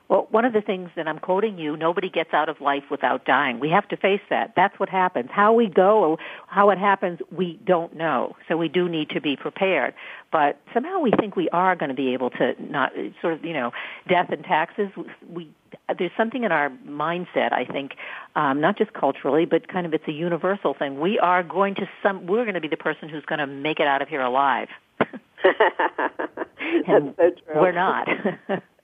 Well, 0.10 0.28
one 0.32 0.46
of 0.46 0.54
the 0.54 0.62
things 0.62 0.90
that 0.96 1.08
I'm 1.08 1.20
quoting 1.20 1.58
you, 1.58 1.76
nobody 1.76 2.10
gets 2.10 2.34
out 2.34 2.48
of 2.48 2.62
life 2.62 2.84
without 2.90 3.26
dying. 3.26 3.60
We 3.60 3.70
have 3.70 3.88
to 3.90 3.98
face 3.98 4.22
that. 4.30 4.54
That's 4.56 4.80
what 4.80 4.88
happens. 4.88 5.30
How 5.32 5.52
we 5.54 5.68
go, 5.68 6.18
how 6.48 6.70
it 6.70 6.78
happens, 6.78 7.20
we 7.30 7.60
don't 7.66 7.96
know. 7.96 8.36
So 8.48 8.56
we 8.56 8.70
do 8.70 8.88
need 8.88 9.10
to 9.10 9.20
be 9.20 9.36
prepared. 9.36 9.94
But 10.32 10.60
somehow 10.74 11.00
we 11.00 11.12
think 11.20 11.36
we 11.36 11.50
are 11.50 11.76
going 11.76 11.90
to 11.90 11.96
be 11.96 12.14
able 12.14 12.30
to 12.32 12.54
not, 12.60 12.94
sort 13.22 13.34
of, 13.34 13.44
you 13.44 13.54
know, 13.54 13.72
death 14.08 14.30
and 14.32 14.46
taxes, 14.46 14.90
we, 15.30 15.50
there's 15.98 16.12
something 16.16 16.44
in 16.44 16.54
our 16.54 16.70
mindset, 16.88 17.52
I 17.52 17.66
think, 17.66 17.92
um, 18.36 18.62
not 18.62 18.78
just 18.78 18.94
culturally, 18.94 19.46
but 19.46 19.68
kind 19.68 19.86
of 19.86 19.94
it's 19.94 20.08
a 20.08 20.14
universal 20.14 20.74
thing. 20.74 21.02
We 21.02 21.20
are 21.20 21.44
going 21.44 21.76
to 21.76 21.90
some, 22.02 22.28
we're 22.28 22.44
going 22.44 22.56
to 22.56 22.62
be 22.62 22.70
the 22.70 22.78
person 22.78 23.10
who's 23.10 23.26
going 23.26 23.40
to 23.40 23.48
make 23.48 23.80
it 23.80 23.88
out 23.88 24.02
of 24.02 24.08
here 24.08 24.22
alive. 24.22 24.70
That's 25.44 26.88
so 26.88 27.14
true. 27.18 27.62
We're 27.62 27.72
not. 27.74 28.08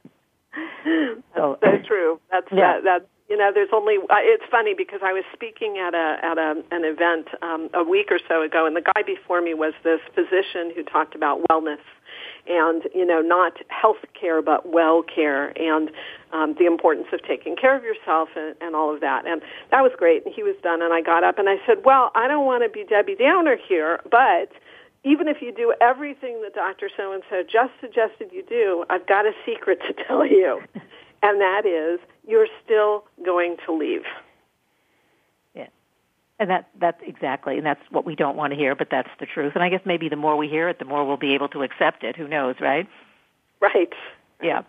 so, 1.35 1.57
that's 1.61 1.83
so 1.83 1.87
true. 1.87 2.19
That's 2.31 2.47
yeah. 2.51 2.79
that, 2.79 2.83
that 2.83 3.07
you 3.29 3.37
know 3.37 3.51
there's 3.53 3.69
only 3.73 3.97
uh, 3.97 4.21
it's 4.21 4.43
funny 4.51 4.73
because 4.77 4.99
I 5.03 5.13
was 5.13 5.23
speaking 5.33 5.77
at 5.77 5.93
a 5.93 6.17
at 6.21 6.37
a, 6.37 6.63
an 6.71 6.83
event 6.83 7.27
um, 7.41 7.69
a 7.73 7.83
week 7.83 8.11
or 8.11 8.19
so 8.27 8.41
ago 8.41 8.65
and 8.65 8.75
the 8.75 8.81
guy 8.81 9.01
before 9.01 9.41
me 9.41 9.53
was 9.53 9.73
this 9.83 10.01
physician 10.13 10.71
who 10.75 10.83
talked 10.83 11.15
about 11.15 11.41
wellness 11.49 11.81
and 12.47 12.83
you 12.93 13.05
know 13.05 13.21
not 13.21 13.53
health 13.69 14.03
care 14.19 14.41
but 14.41 14.71
well 14.71 15.01
care 15.03 15.49
and 15.59 15.89
um, 16.33 16.55
the 16.59 16.65
importance 16.65 17.07
of 17.13 17.23
taking 17.23 17.55
care 17.55 17.75
of 17.75 17.83
yourself 17.83 18.29
and, 18.35 18.55
and 18.61 18.75
all 18.75 18.93
of 18.93 18.99
that 18.99 19.25
and 19.25 19.41
that 19.71 19.81
was 19.81 19.91
great 19.97 20.25
and 20.25 20.35
he 20.35 20.43
was 20.43 20.55
done 20.61 20.81
and 20.81 20.93
I 20.93 21.01
got 21.01 21.23
up 21.23 21.39
and 21.39 21.47
I 21.49 21.55
said 21.65 21.85
well 21.85 22.11
I 22.15 22.27
don't 22.27 22.45
want 22.45 22.63
to 22.63 22.69
be 22.69 22.83
Debbie 22.83 23.15
Downer 23.15 23.57
here 23.57 23.99
but 24.11 24.51
even 25.03 25.27
if 25.27 25.41
you 25.41 25.51
do 25.51 25.73
everything 25.81 26.41
that 26.43 26.53
Dr. 26.53 26.89
So 26.95 27.11
and 27.13 27.23
so 27.29 27.43
just 27.43 27.73
suggested 27.81 28.29
you 28.31 28.43
do, 28.43 28.85
I've 28.89 29.05
got 29.07 29.25
a 29.25 29.31
secret 29.45 29.79
to 29.87 29.93
tell 30.07 30.25
you. 30.25 30.61
and 31.21 31.41
that 31.41 31.65
is 31.65 31.99
you're 32.27 32.47
still 32.63 33.05
going 33.25 33.57
to 33.65 33.73
leave. 33.73 34.03
Yeah. 35.53 35.67
And 36.39 36.49
that 36.49 36.69
that's 36.79 37.01
exactly 37.05 37.57
and 37.57 37.65
that's 37.65 37.81
what 37.89 38.05
we 38.05 38.15
don't 38.15 38.37
want 38.37 38.53
to 38.53 38.57
hear, 38.57 38.75
but 38.75 38.89
that's 38.89 39.09
the 39.19 39.25
truth. 39.25 39.53
And 39.55 39.63
I 39.63 39.69
guess 39.69 39.81
maybe 39.85 40.09
the 40.09 40.15
more 40.15 40.37
we 40.37 40.47
hear 40.47 40.69
it, 40.69 40.79
the 40.79 40.85
more 40.85 41.05
we'll 41.05 41.17
be 41.17 41.33
able 41.33 41.49
to 41.49 41.63
accept 41.63 42.03
it. 42.03 42.15
Who 42.15 42.27
knows, 42.27 42.55
right? 42.59 42.87
Right. 43.59 43.93
Yeah. 44.41 44.63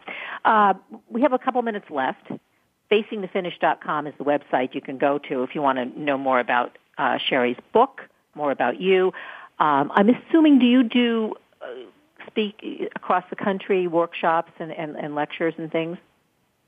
Uh, 0.44 0.74
we 1.08 1.22
have 1.22 1.32
a 1.32 1.38
couple 1.38 1.60
minutes 1.62 1.86
left. 1.90 2.30
FacingTheFinish.com 2.90 4.06
is 4.06 4.14
the 4.18 4.24
website 4.24 4.74
you 4.74 4.80
can 4.80 4.98
go 4.98 5.18
to 5.18 5.42
if 5.42 5.54
you 5.54 5.62
want 5.62 5.78
to 5.78 6.00
know 6.00 6.16
more 6.16 6.38
about 6.38 6.78
uh, 6.98 7.18
Sheri's 7.18 7.56
book, 7.72 8.02
more 8.34 8.52
about 8.52 8.80
you. 8.80 9.12
Um, 9.58 9.92
I'm 9.94 10.08
assuming, 10.08 10.58
do 10.58 10.66
you 10.66 10.82
do 10.82 11.34
uh, 11.62 11.66
speak 12.26 12.62
across 12.96 13.24
the 13.30 13.36
country 13.36 13.86
workshops 13.86 14.52
and, 14.58 14.72
and, 14.72 14.96
and 14.96 15.14
lectures 15.14 15.54
and 15.58 15.70
things? 15.70 15.98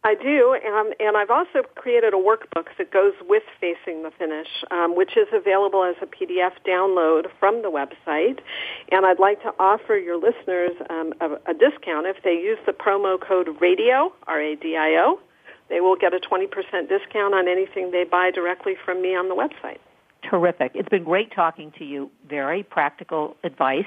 I 0.04 0.14
do, 0.14 0.56
and, 0.64 0.94
and 1.00 1.16
I've 1.16 1.30
also 1.30 1.66
created 1.74 2.14
a 2.14 2.16
workbook 2.16 2.66
that 2.78 2.92
goes 2.92 3.14
with 3.28 3.42
Facing 3.60 4.04
the 4.04 4.12
Finish, 4.16 4.46
um, 4.70 4.94
which 4.94 5.16
is 5.16 5.26
available 5.32 5.82
as 5.82 5.96
a 6.00 6.06
PDF 6.06 6.52
download 6.64 7.26
from 7.40 7.62
the 7.62 7.70
website. 7.70 8.38
And 8.92 9.04
I'd 9.04 9.18
like 9.18 9.42
to 9.42 9.52
offer 9.58 9.96
your 9.96 10.16
listeners 10.16 10.76
um, 10.90 11.12
a, 11.20 11.50
a 11.50 11.54
discount 11.54 12.06
if 12.06 12.22
they 12.22 12.34
use 12.34 12.58
the 12.66 12.72
promo 12.72 13.20
code 13.20 13.48
RADIO, 13.60 14.12
R-A-D-I-O. 14.28 15.18
They 15.68 15.80
will 15.80 15.96
get 15.96 16.14
a 16.14 16.20
20% 16.20 16.46
discount 16.88 17.34
on 17.34 17.48
anything 17.48 17.90
they 17.90 18.04
buy 18.04 18.30
directly 18.30 18.74
from 18.84 19.02
me 19.02 19.16
on 19.16 19.28
the 19.28 19.34
website 19.34 19.78
terrific. 20.22 20.72
It's 20.74 20.88
been 20.88 21.04
great 21.04 21.32
talking 21.32 21.72
to 21.78 21.84
you. 21.84 22.10
Very 22.28 22.62
practical 22.62 23.36
advice, 23.44 23.86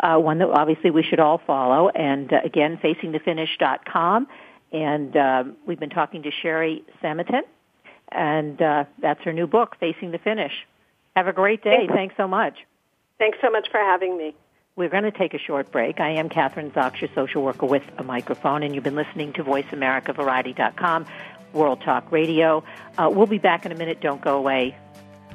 uh, 0.00 0.16
one 0.16 0.38
that 0.38 0.48
obviously 0.48 0.90
we 0.90 1.02
should 1.02 1.20
all 1.20 1.40
follow. 1.46 1.88
And 1.88 2.32
uh, 2.32 2.40
again, 2.44 2.78
facingthefinish.com. 2.82 4.28
And 4.72 5.16
uh, 5.16 5.44
we've 5.66 5.80
been 5.80 5.90
talking 5.90 6.22
to 6.22 6.30
Sheri 6.30 6.82
Samotin, 7.02 7.42
and 8.10 8.60
uh, 8.60 8.84
that's 9.00 9.22
her 9.24 9.32
new 9.32 9.46
book, 9.46 9.76
Facing 9.78 10.12
the 10.12 10.18
Finish. 10.18 10.52
Have 11.14 11.28
a 11.28 11.32
great 11.32 11.62
day. 11.62 11.76
Thanks, 11.76 11.94
Thanks 11.94 12.14
so 12.16 12.26
much. 12.26 12.58
Thanks 13.18 13.38
so 13.42 13.50
much 13.50 13.68
for 13.70 13.78
having 13.78 14.16
me. 14.16 14.34
We're 14.74 14.88
going 14.88 15.02
to 15.02 15.10
take 15.10 15.34
a 15.34 15.38
short 15.38 15.70
break. 15.70 16.00
I 16.00 16.12
am 16.12 16.30
Kathryn 16.30 16.72
Zox, 16.72 17.02
your 17.02 17.10
social 17.14 17.42
worker 17.42 17.66
with 17.66 17.82
a 17.98 18.02
microphone, 18.02 18.62
and 18.62 18.74
you've 18.74 18.84
been 18.84 18.96
listening 18.96 19.34
to 19.34 19.44
VoiceAmericaVariety.com, 19.44 21.06
World 21.52 21.82
Talk 21.82 22.10
Radio. 22.10 22.64
Uh, 22.96 23.10
we'll 23.12 23.26
be 23.26 23.36
back 23.36 23.66
in 23.66 23.72
a 23.72 23.74
minute. 23.74 24.00
Don't 24.00 24.22
go 24.22 24.38
away. 24.38 24.74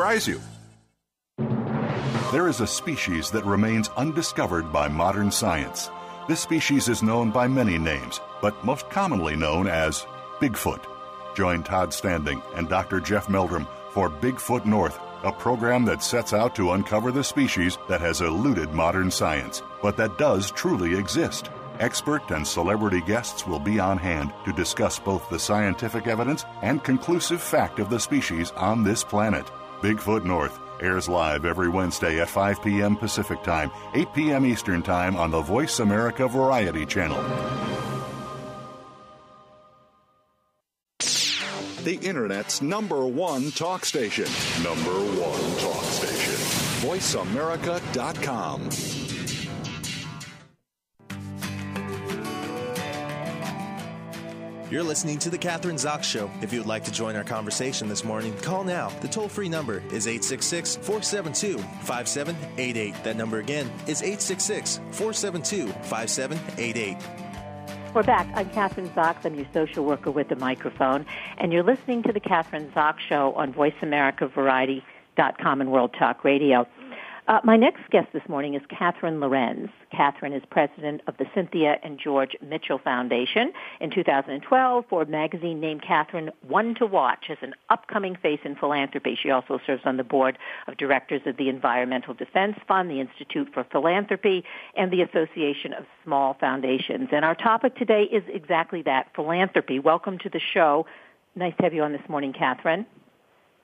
surprise 0.00 0.26
you. 0.26 0.40
There 2.32 2.48
is 2.48 2.62
a 2.62 2.66
species 2.66 3.30
that 3.32 3.44
remains 3.44 3.90
undiscovered 3.98 4.72
by 4.72 4.88
modern 4.88 5.30
science. 5.30 5.90
This 6.26 6.40
species 6.40 6.88
is 6.88 7.02
known 7.02 7.30
by 7.30 7.46
many 7.46 7.76
names, 7.76 8.18
but 8.40 8.64
most 8.64 8.88
commonly 8.88 9.36
known 9.36 9.66
as 9.68 10.06
Bigfoot. 10.40 10.86
Join 11.34 11.62
Todd 11.62 11.92
Standing 11.92 12.40
and 12.54 12.66
Dr. 12.66 12.98
Jeff 13.00 13.28
Meldrum 13.28 13.68
for 13.90 14.08
Bigfoot 14.08 14.64
North, 14.64 14.98
a 15.22 15.32
program 15.32 15.84
that 15.84 16.02
sets 16.02 16.32
out 16.32 16.54
to 16.54 16.72
uncover 16.72 17.12
the 17.12 17.22
species 17.22 17.76
that 17.90 18.00
has 18.00 18.22
eluded 18.22 18.72
modern 18.72 19.10
science, 19.10 19.62
but 19.82 19.98
that 19.98 20.16
does 20.16 20.50
truly 20.50 20.98
exist. 20.98 21.50
Expert 21.78 22.22
and 22.30 22.46
celebrity 22.46 23.02
guests 23.02 23.46
will 23.46 23.60
be 23.60 23.78
on 23.78 23.98
hand 23.98 24.32
to 24.46 24.52
discuss 24.54 24.98
both 24.98 25.28
the 25.28 25.38
scientific 25.38 26.06
evidence 26.06 26.46
and 26.62 26.82
conclusive 26.82 27.42
fact 27.42 27.78
of 27.78 27.90
the 27.90 28.00
species 28.00 28.50
on 28.52 28.82
this 28.82 29.04
planet. 29.04 29.46
Bigfoot 29.80 30.24
North, 30.24 30.58
Airs 30.80 31.08
live 31.08 31.44
every 31.44 31.68
Wednesday 31.68 32.20
at 32.20 32.28
5 32.28 32.62
p.m. 32.62 32.96
Pacific 32.96 33.42
Time, 33.42 33.70
8 33.94 34.12
p.m. 34.14 34.46
Eastern 34.46 34.82
Time 34.82 35.16
on 35.16 35.30
the 35.30 35.40
Voice 35.40 35.80
America 35.80 36.28
Variety 36.28 36.86
Channel. 36.86 37.22
The 41.84 41.98
Internet's 42.02 42.60
number 42.60 43.06
one 43.06 43.50
talk 43.52 43.86
station. 43.86 44.26
Number 44.62 44.90
one 44.90 45.58
talk 45.58 45.82
station. 45.84 46.34
VoiceAmerica.com. 46.86 48.99
You're 54.70 54.84
listening 54.84 55.18
to 55.18 55.30
The 55.30 55.38
Kathryn 55.38 55.74
Zox 55.74 56.04
Show. 56.04 56.30
If 56.42 56.52
you 56.52 56.60
would 56.60 56.68
like 56.68 56.84
to 56.84 56.92
join 56.92 57.16
our 57.16 57.24
conversation 57.24 57.88
this 57.88 58.04
morning, 58.04 58.36
call 58.36 58.62
now. 58.62 58.90
The 59.00 59.08
toll 59.08 59.28
free 59.28 59.48
number 59.48 59.82
is 59.92 60.06
866 60.06 60.76
472 60.76 61.58
5788. 61.58 62.94
That 63.02 63.16
number 63.16 63.40
again 63.40 63.66
is 63.88 64.00
866 64.00 64.76
472 64.92 65.66
5788. 65.66 66.96
We're 67.92 68.04
back. 68.04 68.28
I'm 68.36 68.48
Kathryn 68.50 68.88
Zox. 68.94 69.24
I'm 69.24 69.34
your 69.34 69.48
social 69.52 69.84
worker 69.84 70.12
with 70.12 70.28
the 70.28 70.36
microphone. 70.36 71.04
And 71.38 71.52
you're 71.52 71.64
listening 71.64 72.04
to 72.04 72.12
The 72.12 72.20
Kathryn 72.20 72.70
Zox 72.70 73.00
Show 73.08 73.32
on 73.32 73.52
Voice 73.52 73.74
America 73.82 74.28
Variety.com 74.28 75.60
and 75.60 75.72
World 75.72 75.96
Talk 75.98 76.22
Radio. 76.22 76.68
Uh, 77.30 77.38
my 77.44 77.56
next 77.56 77.88
guest 77.92 78.08
this 78.12 78.28
morning 78.28 78.54
is 78.54 78.62
Katherine 78.76 79.20
Lorenz. 79.20 79.70
Katherine 79.92 80.32
is 80.32 80.42
president 80.50 81.00
of 81.06 81.16
the 81.16 81.26
Cynthia 81.32 81.76
and 81.84 81.96
George 81.96 82.34
Mitchell 82.42 82.78
Foundation. 82.78 83.52
In 83.80 83.92
2012, 83.92 84.84
Forbes 84.90 85.08
magazine 85.08 85.60
named 85.60 85.80
Katherine 85.80 86.32
one 86.48 86.74
to 86.80 86.86
watch 86.86 87.26
as 87.30 87.38
an 87.40 87.54
upcoming 87.68 88.16
face 88.16 88.40
in 88.44 88.56
philanthropy. 88.56 89.16
She 89.22 89.30
also 89.30 89.60
serves 89.64 89.82
on 89.84 89.96
the 89.96 90.02
board 90.02 90.38
of 90.66 90.76
directors 90.76 91.22
of 91.24 91.36
the 91.36 91.48
Environmental 91.48 92.14
Defense 92.14 92.56
Fund, 92.66 92.90
the 92.90 92.98
Institute 92.98 93.46
for 93.54 93.62
Philanthropy, 93.62 94.42
and 94.76 94.90
the 94.90 95.02
Association 95.02 95.72
of 95.72 95.84
Small 96.02 96.34
Foundations. 96.40 97.10
And 97.12 97.24
our 97.24 97.36
topic 97.36 97.76
today 97.76 98.08
is 98.10 98.24
exactly 98.26 98.82
that, 98.82 99.14
philanthropy. 99.14 99.78
Welcome 99.78 100.18
to 100.24 100.30
the 100.30 100.40
show. 100.52 100.84
Nice 101.36 101.54
to 101.58 101.62
have 101.62 101.74
you 101.74 101.84
on 101.84 101.92
this 101.92 102.08
morning, 102.08 102.32
Katherine. 102.32 102.86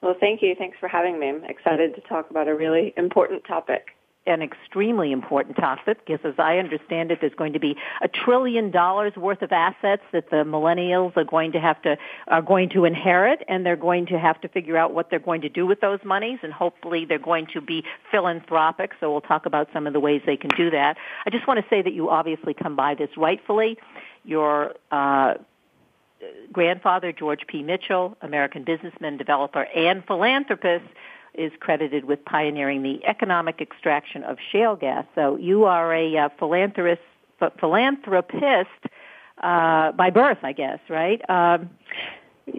Well, 0.06 0.14
thank 0.20 0.40
you. 0.40 0.54
Thanks 0.56 0.78
for 0.78 0.88
having 0.88 1.18
me. 1.18 1.30
I'm 1.30 1.42
excited 1.42 1.96
to 1.96 2.00
talk 2.02 2.30
about 2.30 2.46
a 2.46 2.54
really 2.54 2.94
important 2.96 3.42
topic. 3.44 3.88
An 4.24 4.40
extremely 4.40 5.10
important 5.10 5.56
topic 5.56 5.98
because, 6.06 6.24
as 6.24 6.34
I 6.38 6.58
understand 6.58 7.10
it, 7.10 7.18
there's 7.20 7.34
going 7.34 7.54
to 7.54 7.58
be 7.58 7.74
a 8.00 8.06
trillion 8.06 8.70
dollars 8.70 9.16
worth 9.16 9.42
of 9.42 9.50
assets 9.50 10.02
that 10.12 10.30
the 10.30 10.44
millennials 10.44 11.16
are 11.16 11.24
going 11.24 11.50
to 11.52 11.58
have 11.58 11.82
to 11.82 11.96
are 12.28 12.40
going 12.40 12.68
to 12.68 12.84
inherit, 12.84 13.42
and 13.48 13.66
they're 13.66 13.74
going 13.74 14.06
to 14.06 14.16
have 14.16 14.40
to 14.42 14.48
figure 14.48 14.76
out 14.76 14.94
what 14.94 15.10
they're 15.10 15.18
going 15.18 15.40
to 15.40 15.48
do 15.48 15.66
with 15.66 15.80
those 15.80 15.98
monies, 16.04 16.38
and 16.44 16.52
hopefully 16.52 17.04
they're 17.04 17.18
going 17.18 17.48
to 17.54 17.60
be 17.60 17.82
philanthropic. 18.12 18.92
So 19.00 19.10
we'll 19.10 19.22
talk 19.22 19.44
about 19.44 19.70
some 19.72 19.88
of 19.88 19.92
the 19.92 19.98
ways 19.98 20.22
they 20.24 20.36
can 20.36 20.50
do 20.56 20.70
that. 20.70 20.96
I 21.26 21.30
just 21.30 21.48
want 21.48 21.58
to 21.58 21.66
say 21.68 21.82
that 21.82 21.94
you 21.94 22.10
obviously 22.10 22.54
come 22.54 22.76
by 22.76 22.94
this 22.94 23.10
rightfully. 23.16 23.76
Your 24.22 24.74
uh, 24.92 25.34
grandfather, 26.52 27.12
George 27.12 27.46
P. 27.46 27.62
Mitchell, 27.62 28.16
American 28.22 28.64
businessman, 28.64 29.16
developer, 29.16 29.64
and 29.74 30.04
philanthropist, 30.06 30.86
is 31.34 31.52
credited 31.60 32.06
with 32.06 32.24
pioneering 32.24 32.82
the 32.82 33.04
economic 33.04 33.60
extraction 33.60 34.24
of 34.24 34.38
shale 34.52 34.76
gas. 34.76 35.04
So 35.14 35.36
you 35.36 35.64
are 35.64 35.94
a 35.94 36.16
uh, 36.16 36.28
philanthropist, 36.38 37.02
philanthropist 37.60 38.70
uh, 39.42 39.92
by 39.92 40.10
birth, 40.10 40.38
I 40.42 40.52
guess, 40.52 40.78
right? 40.88 41.20
Um, 41.28 41.70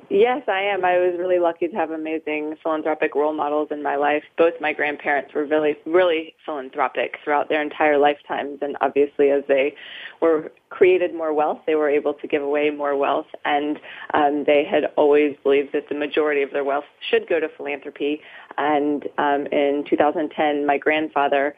Yes, 0.10 0.44
I 0.48 0.62
am. 0.62 0.84
I 0.84 0.98
was 0.98 1.16
really 1.18 1.40
lucky 1.40 1.68
to 1.68 1.76
have 1.76 1.92
amazing 1.92 2.56
philanthropic 2.62 3.16
role 3.16 3.34
models 3.34 3.70
in 3.72 3.82
my 3.82 3.96
life. 3.96 4.24
Both 4.38 4.56
my 4.60 4.74
grandparents 4.74 5.34
were 5.34 5.46
really, 5.46 5.78
really 5.86 6.36
philanthropic 6.46 7.18
throughout 7.24 7.48
their 7.48 7.62
entire 7.62 7.98
lifetimes, 7.98 8.60
and 8.62 8.76
obviously, 8.82 9.30
as 9.32 9.44
they 9.48 9.76
were 10.22 10.52
created 10.70 11.14
more 11.16 11.34
wealth, 11.34 11.60
they 11.66 11.76
were 11.76 11.90
able 11.90 12.14
to 12.16 12.28
give 12.28 12.42
away 12.42 12.70
more 12.70 12.98
wealth, 12.98 13.28
and 13.46 13.80
um, 14.14 14.44
they 14.46 14.66
had 14.70 14.92
always 14.98 15.38
believed 15.44 15.70
that 15.74 15.88
the 15.88 15.96
majority 15.96 16.42
of 16.42 16.52
their 16.52 16.66
wealth 16.66 16.86
should 17.10 17.28
go 17.30 17.40
to 17.40 17.48
philanthropy. 17.56 18.20
And 18.58 19.08
um, 19.18 19.48
in 19.52 19.86
2010, 19.90 20.66
my 20.66 20.78
grandfather 20.78 21.56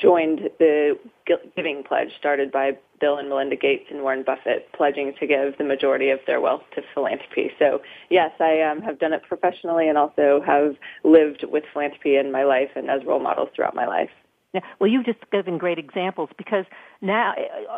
joined 0.00 0.50
the 0.58 0.98
Giving 1.56 1.84
Pledge 1.84 2.10
started 2.18 2.50
by 2.50 2.72
Bill 3.00 3.16
and 3.16 3.28
Melinda 3.28 3.56
Gates 3.56 3.86
and 3.90 4.02
Warren 4.02 4.24
Buffett, 4.24 4.70
pledging 4.72 5.14
to 5.20 5.26
give 5.26 5.56
the 5.56 5.64
majority 5.64 6.10
of 6.10 6.18
their 6.26 6.40
wealth 6.40 6.62
to 6.74 6.82
philanthropy. 6.94 7.52
So 7.58 7.80
yes, 8.10 8.32
I 8.40 8.60
um, 8.62 8.82
have 8.82 8.98
done 8.98 9.12
it 9.12 9.22
professionally 9.22 9.88
and 9.88 9.96
also 9.96 10.40
have 10.44 10.76
lived 11.04 11.44
with 11.48 11.64
philanthropy 11.72 12.16
in 12.16 12.32
my 12.32 12.44
life 12.44 12.70
and 12.74 12.90
as 12.90 13.04
role 13.04 13.20
models 13.20 13.50
throughout 13.54 13.74
my 13.74 13.86
life. 13.86 14.10
Yeah, 14.54 14.62
well, 14.80 14.88
you've 14.88 15.04
just 15.04 15.18
given 15.30 15.58
great 15.58 15.78
examples 15.78 16.30
because 16.38 16.64
now, 17.02 17.34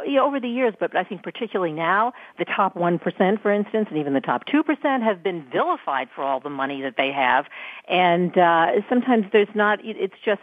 you 0.06 0.14
know, 0.14 0.24
over 0.24 0.38
the 0.38 0.48
years, 0.48 0.72
but 0.78 0.96
I 0.96 1.02
think 1.02 1.24
particularly 1.24 1.72
now, 1.72 2.12
the 2.38 2.44
top 2.44 2.76
1%, 2.76 3.42
for 3.42 3.52
instance, 3.52 3.88
and 3.90 3.98
even 3.98 4.14
the 4.14 4.20
top 4.20 4.42
2% 4.46 5.02
have 5.02 5.20
been 5.20 5.44
vilified 5.50 6.08
for 6.14 6.22
all 6.22 6.38
the 6.38 6.48
money 6.48 6.80
that 6.82 6.94
they 6.96 7.10
have. 7.10 7.46
And 7.88 8.38
uh, 8.38 8.82
sometimes 8.88 9.26
there's 9.32 9.48
not, 9.52 9.80
it's 9.82 10.14
just 10.24 10.42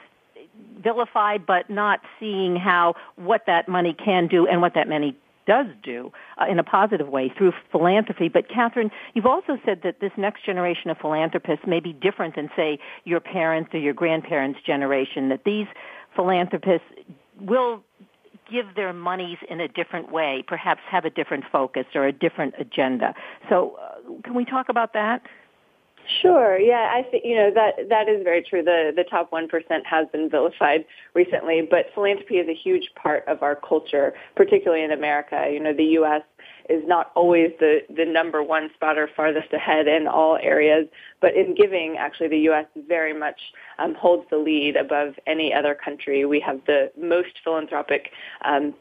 vilified, 0.82 1.46
but 1.46 1.70
not 1.70 2.00
seeing 2.20 2.56
how 2.56 2.96
what 3.16 3.44
that 3.48 3.68
money 3.68 3.94
can 3.94 4.28
do 4.28 4.48
and 4.48 4.62
what 4.62 4.74
that 4.76 4.88
money 4.88 5.18
does 5.48 5.68
do 5.82 6.12
uh, 6.40 6.46
in 6.52 6.60
a 6.60 6.64
positive 6.64 7.08
way 7.08 7.32
through 7.36 7.54
philanthropy. 7.72 8.28
But 8.28 8.50
Katherine, 8.50 8.92
you've 9.14 9.26
also 9.26 9.58
said 9.66 9.82
that 9.84 10.02
this 10.02 10.12
next 10.18 10.46
generation 10.46 10.92
of 10.92 10.98
philanthropists 10.98 11.66
may 11.66 11.80
be 11.80 11.94
different 11.94 12.36
than, 12.36 12.50
say, 12.56 12.80
your 13.06 13.22
parents 13.22 13.74
or 13.74 13.80
your 13.80 13.94
grandparents' 13.94 14.60
generation. 14.66 15.30
That 15.30 15.46
these 15.46 15.68
philanthropists 16.16 16.88
will 17.40 17.84
give 18.52 18.76
their 18.76 18.94
monies 18.94 19.38
in 19.50 19.60
a 19.60 19.68
different 19.68 20.12
way, 20.12 20.44
perhaps 20.48 20.82
have 20.90 21.06
a 21.06 21.10
different 21.10 21.46
focus 21.52 21.86
or 21.96 22.06
a 22.08 22.14
different 22.14 22.54
agenda. 22.58 23.14
So, 23.50 23.78
uh, 23.82 24.22
can 24.24 24.36
we 24.36 24.46
talk 24.46 24.70
about 24.70 24.94
that? 24.94 25.22
Sure. 26.22 26.58
Yeah, 26.58 26.92
I 26.94 27.04
think 27.04 27.26
you 27.26 27.36
know 27.36 27.52
that 27.54 27.90
that 27.90 28.08
is 28.08 28.24
very 28.24 28.42
true. 28.42 28.64
The 28.64 28.94
the 28.96 29.04
top 29.04 29.32
one 29.32 29.50
percent 29.50 29.86
has 29.86 30.08
been 30.14 30.30
vilified 30.30 30.86
recently, 31.14 31.68
but 31.70 31.88
philanthropy 31.94 32.36
is 32.38 32.48
a 32.48 32.54
huge 32.54 32.90
part 32.96 33.26
of 33.28 33.44
our 33.44 33.56
culture, 33.56 34.14
particularly 34.36 34.84
in 34.84 34.92
America. 34.92 35.50
You 35.52 35.60
know, 35.60 35.74
the 35.74 35.84
U.S. 36.00 36.22
is 36.70 36.82
not 36.88 37.12
always 37.16 37.52
the 37.60 37.80
the 37.94 38.06
number 38.06 38.42
one 38.42 38.70
spot 38.74 38.98
or 38.98 39.10
farthest 39.18 39.52
ahead 39.52 39.88
in 39.88 40.08
all 40.08 40.38
areas, 40.42 40.88
but 41.20 41.36
in 41.36 41.56
giving, 41.56 41.98
actually, 41.98 42.30
the 42.30 42.40
U.S. 42.52 42.66
very 42.88 43.14
much 43.14 43.40
um, 43.78 43.94
holds 43.94 44.30
the 44.30 44.38
lead 44.38 44.78
above 44.78 45.16
any 45.28 45.54
other 45.54 45.76
country. 45.76 46.24
We 46.24 46.40
have 46.40 46.62
the 46.68 46.90
most 46.98 47.40
philanthropic 47.44 48.12
um, 48.46 48.74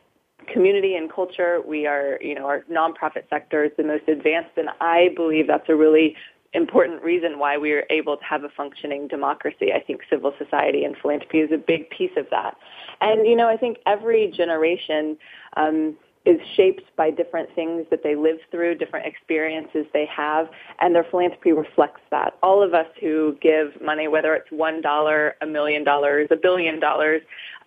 community 0.47 0.95
and 0.95 1.13
culture. 1.13 1.61
We 1.67 1.87
are, 1.87 2.19
you 2.23 2.37
know, 2.37 2.47
our 2.47 2.65
nonprofit 2.71 3.29
sector 3.29 3.65
is 3.65 3.73
the 3.77 3.83
most 3.83 4.07
advanced, 4.07 4.57
and 4.57 4.69
I 4.81 5.09
believe 5.17 5.49
that's 5.49 5.69
a 5.69 5.75
really 5.75 6.15
important 6.53 7.03
reason 7.03 7.39
why 7.39 7.59
we 7.59 7.73
are 7.73 7.85
able 7.91 8.17
to 8.17 8.25
have 8.25 8.45
a 8.45 8.49
functioning 8.49 9.09
democracy. 9.09 9.73
I 9.75 9.81
think 9.81 10.01
civil 10.11 10.33
society 10.39 10.85
and 10.85 10.97
philanthropy 11.01 11.41
is 11.41 11.51
a 11.53 11.59
big 11.59 11.91
piece 11.91 12.13
of 12.17 12.27
that. 12.31 12.57
And, 13.01 13.27
you 13.27 13.37
know, 13.37 13.49
I 13.49 13.57
think 13.57 13.79
every 13.87 14.33
generation 14.35 15.17
um, 15.57 15.97
is 16.25 16.41
shaped 16.57 16.85
by 16.97 17.11
different 17.11 17.49
things 17.55 17.87
that 17.91 18.03
they 18.03 18.17
live 18.17 18.39
through, 18.51 18.75
different 18.75 19.07
experiences 19.07 19.87
they 19.93 20.07
have, 20.07 20.49
and 20.81 20.95
their 20.95 21.05
philanthropy 21.05 21.53
reflects 21.53 22.01
that. 22.11 22.37
All 22.43 22.63
of 22.63 22.75
us 22.75 22.89
who 23.01 23.37
give 23.41 23.81
money, 23.81 24.09
whether 24.09 24.35
it's 24.35 24.51
one 24.51 24.81
dollar, 24.81 25.37
a 25.41 25.47
million 25.47 25.85
dollars, 25.85 26.29
a 26.31 26.37
billion 26.37 26.81
dollars, 26.81 27.23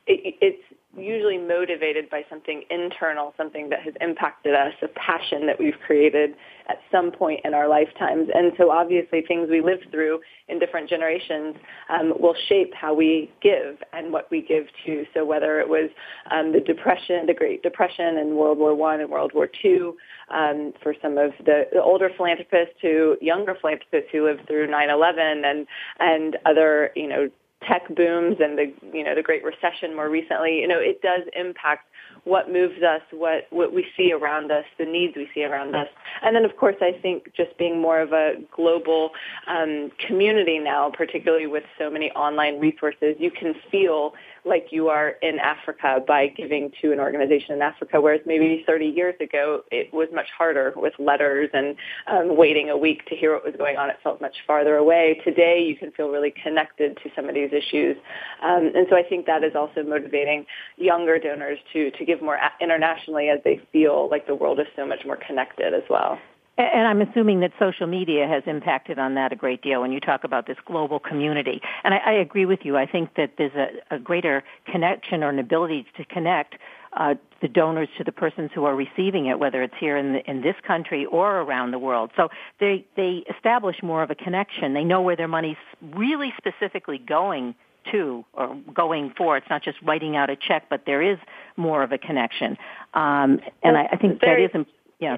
it, 0.08 0.36
it's 0.42 0.63
usually 0.97 1.38
motivated 1.38 2.10
by 2.10 2.23
something 2.30 2.63
internal, 2.69 3.34
something 3.38 3.69
that 3.69 3.82
has 3.84 3.93
impacted 4.02 4.56
us, 4.56 4.73
a 4.82 4.88
passion 4.88 5.45
that 5.45 5.60
we've 5.60 5.78
created 5.86 6.36
at 6.67 6.78
some 6.91 7.12
point 7.12 7.41
in 7.43 7.54
our 7.54 7.67
lifetimes. 7.67 8.30
And 8.34 8.54
so 8.58 8.71
obviously 8.71 9.21
things 9.21 9.49
we 9.49 9.62
live 9.62 9.80
through 9.91 10.19
in 10.47 10.60
different 10.60 10.89
generations 10.89 11.56
um, 11.89 12.13
will 12.19 12.36
shape 12.47 12.73
how 12.73 12.93
we 12.93 13.32
give 13.41 13.78
and 13.93 14.12
what 14.12 14.30
we 14.32 14.41
give 14.41 14.65
to. 14.86 15.06
So 15.13 15.25
whether 15.25 15.60
it 15.60 15.69
was 15.69 15.89
um, 16.32 16.54
the 16.54 16.60
Depression, 16.60 17.28
the 17.28 17.34
Great 17.34 17.62
Depression 17.62 18.17
and 18.17 18.36
World 18.36 18.58
War 18.58 18.73
One 18.73 18.99
and 18.99 19.10
World 19.10 19.32
War 19.34 19.47
Two, 19.62 19.95
um, 20.30 20.73
for 20.82 20.95
some 21.02 21.17
of 21.17 21.32
the, 21.45 21.63
the 21.71 21.82
older 21.82 22.10
philanthropists 22.15 22.75
to 22.82 23.17
younger 23.21 23.56
philanthropists 23.60 24.10
who 24.12 24.25
lived 24.25 24.47
through 24.47 24.67
9/11 24.67 25.45
and 25.45 25.67
and 25.99 26.38
other 26.45 26.91
you 26.95 27.08
know 27.08 27.30
tech 27.67 27.88
booms 27.93 28.38
and 28.39 28.58
the 28.58 28.74
you 28.93 29.04
know 29.04 29.15
the 29.15 29.22
Great 29.22 29.43
Recession 29.43 29.95
more 29.95 30.10
recently, 30.10 30.60
you 30.60 30.67
know, 30.67 30.80
it 30.80 31.02
does 31.02 31.24
impact 31.36 31.86
what 32.24 32.52
moves 32.52 32.82
us, 32.82 33.02
what 33.12 33.48
what 33.50 33.74
we 33.74 33.86
see 33.98 34.12
around 34.12 34.52
us, 34.52 34.65
the 34.78 34.86
needs 34.86 35.15
we 35.15 35.30
see 35.34 35.43
around 35.43 35.76
us, 35.76 35.88
and 36.22 36.36
then 36.36 36.45
of 36.45 36.56
course 36.58 36.78
I 36.82 36.93
think 36.93 37.34
just 37.36 37.58
being 37.58 37.82
more 37.82 37.99
of 37.99 38.14
a 38.14 38.36
global 38.55 39.12
um, 39.47 39.91
community 39.99 40.60
now, 40.60 40.89
particularly 40.89 41.47
with 41.47 41.64
so 41.78 41.89
many 41.89 42.12
online 42.12 42.60
resources, 42.60 43.16
you 43.20 43.32
can 43.32 43.53
feel 43.72 44.14
like 44.46 44.68
you 44.72 44.90
are 44.90 45.10
in 45.22 45.40
Africa 45.40 46.00
by 46.08 46.28
giving 46.28 46.72
to 46.82 46.92
an 46.92 47.00
organization 47.00 47.56
in 47.56 47.62
Africa, 47.62 48.00
whereas 48.02 48.22
maybe 48.26 48.64
30 48.66 48.86
years 48.86 49.16
ago 49.20 49.64
it 49.72 49.94
was 49.94 50.08
much 50.14 50.28
harder 50.38 50.74
with 50.76 50.94
letters 51.00 51.50
and 51.54 51.76
um, 52.08 52.38
waiting 52.38 52.70
a 52.70 52.78
week 52.78 53.06
to 53.08 53.16
hear 53.16 53.34
what 53.34 53.46
was 53.46 53.56
going 53.58 53.78
on. 53.78 53.90
It 53.90 53.98
felt 54.04 54.22
much 54.22 54.36
farther 54.46 54.76
away. 54.76 55.20
Today 55.24 55.64
you 55.68 55.76
can 55.76 55.92
feel 55.92 56.10
really 56.10 56.34
connected 56.44 56.98
to 57.04 57.10
some 57.16 57.28
of 57.28 57.36
these 57.36 57.52
issues. 57.52 57.98
Um, 58.44 58.72
and 58.76 58.88
so 58.90 58.96
I 58.96 59.04
think 59.04 59.26
that 59.26 59.44
is 59.44 59.56
also 59.56 59.84
motivating 59.84 60.46
younger 60.78 61.20
donors 61.20 61.60
to, 61.74 61.92
to 61.92 62.06
give 62.06 62.22
more 62.22 62.40
internationally 62.62 63.30
as 63.30 63.40
they 63.44 63.62
feel 63.72 64.10
like 64.10 64.28
the 64.28 64.36
world 64.36 64.60
is 64.60 64.68
so 64.76 64.86
much 64.86 65.06
more 65.06 65.18
connected 65.18 65.74
as 65.74 65.84
well. 65.90 66.18
And 66.60 66.86
I'm 66.86 67.01
assuming 67.01 67.39
that 67.39 67.53
social 67.57 67.88
media 67.88 68.28
has 68.28 68.43
impacted 68.45 68.99
on 68.99 69.16
that 69.16 69.32
a 69.32 69.36
great 69.38 69.62
deal 69.62 69.80
when 69.80 69.93
you 69.93 70.01
talk 70.01 70.26
about 70.26 70.45
this 70.45 70.57
global 70.66 70.99
community. 70.99 71.62
And 71.86 71.93
I, 71.93 71.97
I 71.97 72.12
agree 72.12 72.45
with 72.45 72.60
you. 72.64 72.76
I 72.76 72.86
think 72.86 73.16
that 73.16 73.36
there's 73.38 73.55
a, 73.55 73.95
a 73.95 73.97
greater 73.97 74.43
connection 74.66 75.24
or 75.24 75.30
an 75.30 75.39
ability 75.39 75.86
to 75.95 76.03
connect 76.03 76.55
uh, 76.91 77.16
the 77.41 77.47
donors 77.47 77.88
to 77.97 78.03
the 78.03 78.12
persons 78.12 78.51
who 78.53 78.66
are 78.66 78.76
receiving 78.76 79.28
it, 79.28 79.39
whether 79.39 79.64
it's 79.64 79.76
here 79.80 79.95
in, 79.95 80.12
the, 80.14 80.30
in 80.30 80.41
this 80.41 80.55
country 80.68 81.05
or 81.05 81.39
around 81.39 81.72
the 81.72 81.80
world. 81.80 82.12
So 82.18 82.28
they 82.60 82.86
they 82.97 83.24
establish 83.34 83.78
more 83.82 84.03
of 84.03 84.12
a 84.12 84.16
connection. 84.16 84.74
They 84.74 84.84
know 84.84 85.01
where 85.01 85.16
their 85.16 85.30
money's 85.30 85.55
really 85.82 86.34
specifically 86.38 86.97
going 86.97 87.55
to 87.91 88.26
or 88.34 88.57
going 88.74 89.14
for. 89.16 89.38
It's 89.38 89.49
not 89.49 89.64
just 89.64 89.78
writing 89.82 90.18
out 90.18 90.30
a 90.30 90.36
check, 90.36 90.66
but 90.70 90.82
there 90.86 91.01
is 91.01 91.20
more 91.55 91.84
of 91.84 91.93
a 91.93 91.97
connection. 91.97 92.57
Um, 92.93 93.39
and 93.64 93.78
I, 93.78 93.89
I 93.93 93.95
think 93.95 94.20
that 94.22 94.39
is, 94.39 94.66
yeah. 94.99 95.18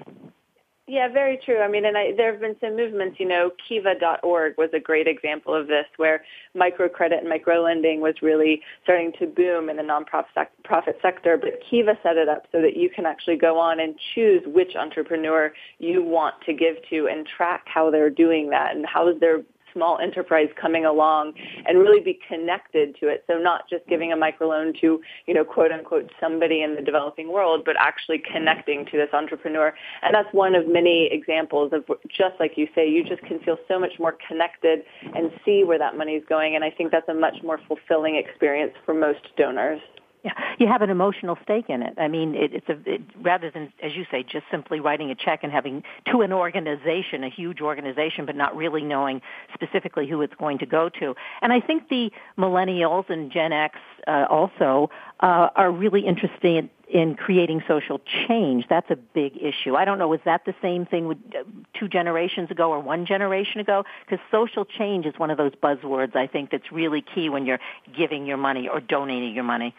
Yeah, 0.91 1.07
very 1.07 1.39
true. 1.45 1.61
I 1.61 1.69
mean, 1.69 1.85
and 1.85 1.97
I, 1.97 2.11
there 2.17 2.33
have 2.33 2.41
been 2.41 2.57
some 2.59 2.75
movements. 2.75 3.17
You 3.17 3.25
know, 3.25 3.51
Kiva.org 3.65 4.55
was 4.57 4.71
a 4.73 4.79
great 4.79 5.07
example 5.07 5.55
of 5.55 5.67
this, 5.67 5.85
where 5.95 6.21
microcredit 6.53 7.19
and 7.19 7.31
microlending 7.31 8.01
was 8.01 8.15
really 8.21 8.61
starting 8.83 9.13
to 9.19 9.25
boom 9.25 9.69
in 9.69 9.77
the 9.77 9.83
nonprofit 9.83 10.25
sec- 10.33 10.51
profit 10.65 10.99
sector. 11.01 11.37
But 11.37 11.61
Kiva 11.69 11.97
set 12.03 12.17
it 12.17 12.27
up 12.27 12.47
so 12.51 12.59
that 12.59 12.75
you 12.75 12.89
can 12.89 13.05
actually 13.05 13.37
go 13.37 13.57
on 13.57 13.79
and 13.79 13.95
choose 14.13 14.43
which 14.45 14.75
entrepreneur 14.75 15.53
you 15.79 16.03
want 16.03 16.35
to 16.45 16.51
give 16.51 16.75
to 16.89 17.07
and 17.09 17.25
track 17.25 17.67
how 17.73 17.89
they're 17.89 18.09
doing 18.09 18.49
that 18.49 18.75
and 18.75 18.85
how 18.85 19.07
is 19.07 19.17
their 19.21 19.43
small 19.73 19.99
enterprise 19.99 20.49
coming 20.59 20.85
along 20.85 21.33
and 21.65 21.79
really 21.79 22.01
be 22.01 22.19
connected 22.27 22.95
to 22.99 23.07
it. 23.07 23.23
So 23.27 23.37
not 23.37 23.69
just 23.69 23.85
giving 23.87 24.11
a 24.11 24.15
microloan 24.15 24.79
to, 24.81 25.01
you 25.25 25.33
know, 25.33 25.43
quote 25.43 25.71
unquote 25.71 26.11
somebody 26.19 26.61
in 26.61 26.75
the 26.75 26.81
developing 26.81 27.31
world, 27.31 27.63
but 27.65 27.75
actually 27.79 28.21
connecting 28.31 28.85
to 28.85 28.97
this 28.97 29.09
entrepreneur. 29.13 29.73
And 30.01 30.13
that's 30.13 30.31
one 30.33 30.55
of 30.55 30.67
many 30.67 31.09
examples 31.11 31.73
of 31.73 31.85
just 32.07 32.39
like 32.39 32.53
you 32.57 32.67
say, 32.75 32.89
you 32.89 33.03
just 33.03 33.21
can 33.23 33.39
feel 33.39 33.57
so 33.67 33.79
much 33.79 33.93
more 33.99 34.15
connected 34.27 34.83
and 35.15 35.31
see 35.45 35.63
where 35.63 35.79
that 35.79 35.97
money 35.97 36.13
is 36.13 36.23
going. 36.27 36.55
And 36.55 36.63
I 36.63 36.71
think 36.71 36.91
that's 36.91 37.09
a 37.09 37.13
much 37.13 37.37
more 37.43 37.59
fulfilling 37.67 38.15
experience 38.15 38.73
for 38.85 38.93
most 38.93 39.19
donors. 39.37 39.81
Yeah, 40.23 40.33
you 40.59 40.67
have 40.67 40.83
an 40.83 40.91
emotional 40.91 41.35
stake 41.41 41.65
in 41.67 41.81
it. 41.81 41.95
I 41.97 42.07
mean, 42.07 42.35
it, 42.35 42.53
it's 42.53 42.69
a 42.69 42.77
it, 42.85 43.01
rather 43.23 43.49
than, 43.49 43.73
as 43.81 43.95
you 43.95 44.05
say, 44.11 44.21
just 44.21 44.45
simply 44.51 44.79
writing 44.79 45.09
a 45.09 45.15
check 45.15 45.39
and 45.41 45.51
having 45.51 45.81
to 46.11 46.21
an 46.21 46.31
organization, 46.31 47.23
a 47.23 47.29
huge 47.29 47.59
organization, 47.59 48.27
but 48.27 48.35
not 48.35 48.55
really 48.55 48.83
knowing 48.83 49.21
specifically 49.51 50.07
who 50.07 50.21
it's 50.21 50.35
going 50.35 50.59
to 50.59 50.67
go 50.67 50.89
to. 50.89 51.15
And 51.41 51.51
I 51.51 51.59
think 51.59 51.89
the 51.89 52.11
millennials 52.37 53.09
and 53.09 53.31
Gen 53.31 53.51
X 53.51 53.79
uh, 54.07 54.27
also 54.29 54.91
uh, 55.21 55.49
are 55.55 55.71
really 55.71 56.05
interested 56.05 56.45
in, 56.55 56.69
in 56.87 57.15
creating 57.15 57.63
social 57.67 57.99
change. 58.27 58.65
That's 58.69 58.91
a 58.91 58.97
big 58.97 59.37
issue. 59.37 59.75
I 59.75 59.85
don't 59.85 59.97
know, 59.97 60.07
was 60.07 60.19
that 60.25 60.45
the 60.45 60.53
same 60.61 60.85
thing 60.85 61.07
with 61.07 61.17
uh, 61.33 61.43
two 61.79 61.87
generations 61.87 62.51
ago 62.51 62.69
or 62.69 62.79
one 62.79 63.07
generation 63.07 63.59
ago? 63.59 63.85
Because 64.05 64.23
social 64.29 64.65
change 64.65 65.07
is 65.07 65.15
one 65.17 65.31
of 65.31 65.37
those 65.39 65.53
buzzwords 65.53 66.15
I 66.15 66.27
think 66.27 66.51
that's 66.51 66.71
really 66.71 67.01
key 67.01 67.29
when 67.29 67.47
you're 67.47 67.59
giving 67.97 68.27
your 68.27 68.37
money 68.37 68.67
or 68.67 68.79
donating 68.79 69.33
your 69.33 69.45
money. 69.45 69.73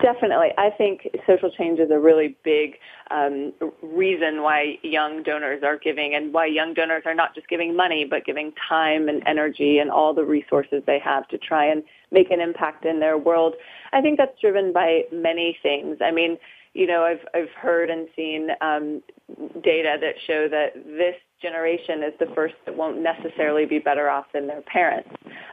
Definitely. 0.00 0.50
I 0.56 0.70
think 0.70 1.08
social 1.26 1.50
change 1.50 1.80
is 1.80 1.90
a 1.90 1.98
really 1.98 2.36
big 2.44 2.78
um, 3.10 3.52
reason 3.82 4.42
why 4.42 4.78
young 4.82 5.22
donors 5.22 5.62
are 5.64 5.76
giving 5.76 6.14
and 6.14 6.32
why 6.32 6.46
young 6.46 6.72
donors 6.72 7.02
are 7.04 7.14
not 7.14 7.34
just 7.34 7.48
giving 7.48 7.74
money, 7.74 8.04
but 8.04 8.24
giving 8.24 8.52
time 8.68 9.08
and 9.08 9.22
energy 9.26 9.78
and 9.78 9.90
all 9.90 10.14
the 10.14 10.24
resources 10.24 10.82
they 10.86 11.00
have 11.00 11.26
to 11.28 11.38
try 11.38 11.64
and 11.64 11.82
make 12.12 12.30
an 12.30 12.40
impact 12.40 12.84
in 12.84 13.00
their 13.00 13.18
world. 13.18 13.54
I 13.92 14.00
think 14.00 14.18
that's 14.18 14.38
driven 14.40 14.72
by 14.72 15.02
many 15.12 15.58
things. 15.62 15.98
I 16.00 16.12
mean, 16.12 16.38
you 16.78 16.86
know, 16.86 17.02
I've 17.02 17.26
I've 17.34 17.50
heard 17.60 17.90
and 17.90 18.06
seen 18.14 18.50
um, 18.60 19.02
data 19.64 19.96
that 20.00 20.14
show 20.28 20.46
that 20.48 20.74
this 20.86 21.16
generation 21.42 22.04
is 22.04 22.12
the 22.20 22.32
first 22.36 22.54
that 22.66 22.76
won't 22.76 23.02
necessarily 23.02 23.66
be 23.66 23.80
better 23.80 24.08
off 24.08 24.26
than 24.32 24.46
their 24.46 24.62
parents. 24.62 25.10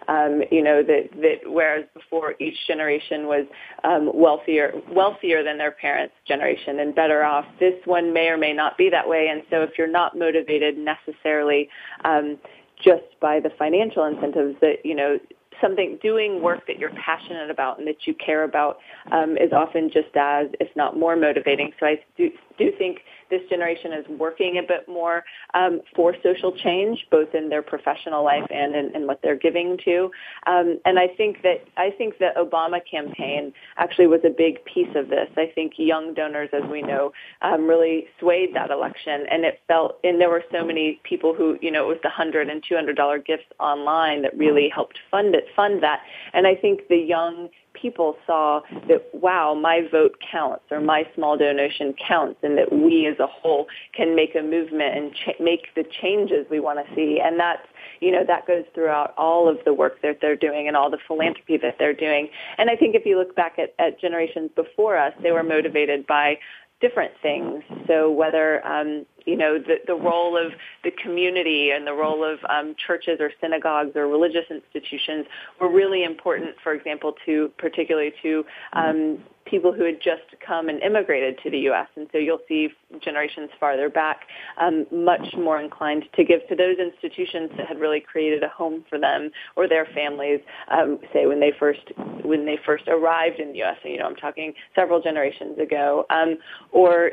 Um, 0.08 0.44
you 0.52 0.62
know 0.62 0.84
that 0.84 1.10
that 1.16 1.52
whereas 1.52 1.86
before 1.96 2.36
each 2.40 2.56
generation 2.68 3.26
was 3.26 3.48
um, 3.84 4.12
wealthier 4.14 4.72
wealthier 4.94 5.44
than 5.44 5.58
their 5.58 5.72
parents' 5.72 6.14
generation 6.28 6.80
and 6.80 6.94
better 6.94 7.24
off, 7.24 7.46
this 7.60 7.74
one 7.86 8.14
may 8.14 8.28
or 8.28 8.38
may 8.38 8.54
not 8.54 8.78
be 8.78 8.92
that 8.92 9.10
way. 9.10 9.30
And 9.32 9.42
so 9.50 9.64
if 9.64 9.72
you're 9.80 9.92
not 9.92 10.16
motivated 10.16 10.78
necessarily 10.78 11.70
um, 12.04 12.38
just 12.84 13.20
by 13.20 13.40
the 13.40 13.50
financial 13.58 14.06
incentives 14.06 14.58
that 14.62 14.76
you 14.84 14.94
know 14.94 15.18
something 15.62 16.00
doing 16.02 16.42
work 16.42 16.66
that 16.68 16.80
you're 16.80 16.92
passionate 16.92 17.50
about 17.50 17.80
and 17.80 17.88
that 17.88 18.06
you 18.06 18.14
care 18.14 18.44
about 18.44 18.78
um, 19.12 19.38
is 19.38 19.52
often 19.52 19.90
just 19.92 20.16
as, 20.16 20.48
if 20.60 20.70
not 20.76 20.98
more, 20.98 21.16
motivating. 21.16 21.72
So 21.80 21.86
I 21.86 22.00
do, 22.18 22.30
do 22.58 22.72
think 22.78 23.00
this 23.30 23.42
generation 23.50 23.92
is 23.92 24.06
working 24.08 24.58
a 24.58 24.62
bit 24.62 24.88
more 24.88 25.24
um, 25.54 25.82
for 25.96 26.16
social 26.22 26.52
change, 26.56 27.06
both 27.10 27.34
in 27.34 27.50
their 27.50 27.62
professional 27.62 28.24
life 28.24 28.46
and 28.52 28.76
in, 28.76 28.96
in 28.96 29.08
what 29.08 29.20
they're 29.22 29.36
giving 29.36 29.78
to. 29.86 30.12
Um, 30.48 30.80
and 30.86 31.00
I 31.00 31.08
think 31.08 31.42
that 31.42 31.66
I 31.78 31.90
think 31.98 32.20
the 32.20 32.32
Obama 32.38 32.80
campaign 32.90 33.54
actually 33.78 34.08
was 34.08 34.22
a 34.24 34.30
big 34.30 34.64
piece 34.66 34.94
of 34.96 35.10
this. 35.10 35.30
I 35.38 35.52
think 35.54 35.74
young 35.78 36.14
donors, 36.14 36.50
as 36.54 36.64
we 36.70 36.82
know, 36.82 37.14
um, 37.42 37.68
really 37.68 38.08
swayed 38.20 38.54
that 38.56 38.70
election, 38.72 39.26
and 39.32 39.44
it 39.44 39.62
felt. 39.68 39.98
And 40.04 40.22
there 40.22 40.30
were 40.30 40.44
so 40.52 40.64
many 40.64 41.00
people 41.04 41.34
who, 41.34 41.58
you 41.62 41.72
know, 41.72 41.84
it 41.86 41.88
was 41.88 42.00
the 42.04 42.10
hundred 42.10 42.50
and 42.50 42.64
two 42.68 42.76
hundred 42.76 42.96
dollar 42.96 43.18
gifts 43.18 43.46
online 43.60 44.22
that 44.22 44.38
really 44.38 44.70
helped 44.70 45.00
fund 45.10 45.36
it, 45.36 45.46
fund 45.56 45.82
that. 45.84 46.02
And 46.34 46.46
I 46.48 46.56
think 46.56 46.88
the 46.90 46.98
young 46.98 47.50
people 47.80 48.16
saw 48.26 48.62
that, 48.88 49.04
wow, 49.14 49.54
my 49.54 49.82
vote 49.92 50.16
counts 50.32 50.64
or 50.72 50.80
my 50.82 51.04
small 51.16 51.38
donation 51.38 51.94
counts 52.08 52.40
and 52.44 52.58
that 52.58 52.72
we 52.72 53.08
as 53.08 53.20
a 53.20 53.28
whole 53.28 53.68
can 53.94 54.16
make 54.16 54.36
a 54.36 54.42
movement 54.42 54.98
and 54.98 55.14
ch- 55.14 55.40
make 55.40 55.74
the 55.76 55.84
changes 56.02 56.46
we 56.50 56.60
want 56.60 56.80
to 56.86 56.96
see. 56.96 57.20
And 57.24 57.40
that's, 57.40 57.68
you 58.00 58.12
know, 58.12 58.24
that 58.26 58.48
goes 58.48 58.66
throughout 58.74 59.14
all 59.18 59.50
of 59.50 59.58
the 59.66 59.74
work 59.74 60.02
that 60.02 60.20
they're 60.22 60.36
doing 60.36 60.68
and 60.68 60.76
all 60.76 60.90
the 60.90 61.00
philanthropy 61.08 61.58
that 61.58 61.76
they're 61.80 61.94
doing. 61.94 62.30
And 62.58 62.70
I 62.70 62.76
think 62.76 62.96
if 62.96 63.06
you 63.06 63.18
look 63.18 63.36
back 63.36 63.58
at, 63.60 63.74
at 63.80 64.00
generations 64.00 64.50
before 64.56 64.98
us, 64.98 65.14
they 65.22 65.32
were 65.32 65.44
motivated 65.44 66.08
by 66.08 66.38
different 66.82 67.14
things. 67.22 67.64
So 67.88 68.12
whether 68.12 68.66
um, 68.66 69.06
you 69.26 69.36
know 69.36 69.58
the, 69.58 69.76
the 69.88 69.96
role 69.96 70.38
of 70.38 70.54
the 70.84 70.92
community 70.92 71.72
and 71.72 71.86
the 71.86 71.94
role 71.94 72.24
of 72.24 72.40
um, 72.50 72.76
churches 72.76 73.18
or 73.20 73.32
synagogues 73.42 73.96
or 73.96 74.08
religious 74.08 74.46
institutions 74.50 75.26
were 75.60 75.72
really 75.72 76.04
important. 76.04 76.56
For 76.64 76.74
example, 76.74 77.16
to 77.26 77.52
particularly 77.58 78.14
to 78.22 78.46
um, 78.74 79.20
people 79.46 79.72
who 79.72 79.84
had 79.86 80.02
just 80.02 80.24
come 80.46 80.70
and 80.70 80.82
immigrated 80.82 81.40
to 81.44 81.50
the 81.50 81.60
U.S. 81.60 81.88
And 81.96 82.08
so 82.12 82.18
you'll 82.18 82.42
see 82.48 82.70
generations 83.02 83.50
farther 83.60 83.90
back 83.90 84.22
um, 84.58 84.86
much 84.92 85.36
more 85.38 85.60
inclined 85.60 86.06
to 86.16 86.24
give 86.24 86.48
to 86.50 86.56
those 86.56 86.78
institutions 86.78 87.52
that 87.58 87.68
had 87.68 87.80
really 87.80 88.00
created 88.00 88.44
a 88.44 88.50
home 88.50 88.84
for 88.90 89.00
them 89.00 89.32
or 89.56 89.68
their 89.68 89.86
families. 89.86 90.40
Um, 90.70 91.00
say 91.14 91.26
when 91.26 91.40
they 91.40 91.54
first 91.58 91.92
when 92.24 92.46
they 92.46 92.58
first 92.66 92.88
arrived 92.88 93.40
in 93.40 93.52
the 93.52 93.60
U.S. 93.60 93.78
You 93.84 94.00
know, 94.00 94.06
I'm 94.06 94.16
talking 94.16 94.54
several 94.74 95.02
generations 95.02 95.60
ago. 95.60 96.06
Um, 96.10 96.38
or 96.72 97.12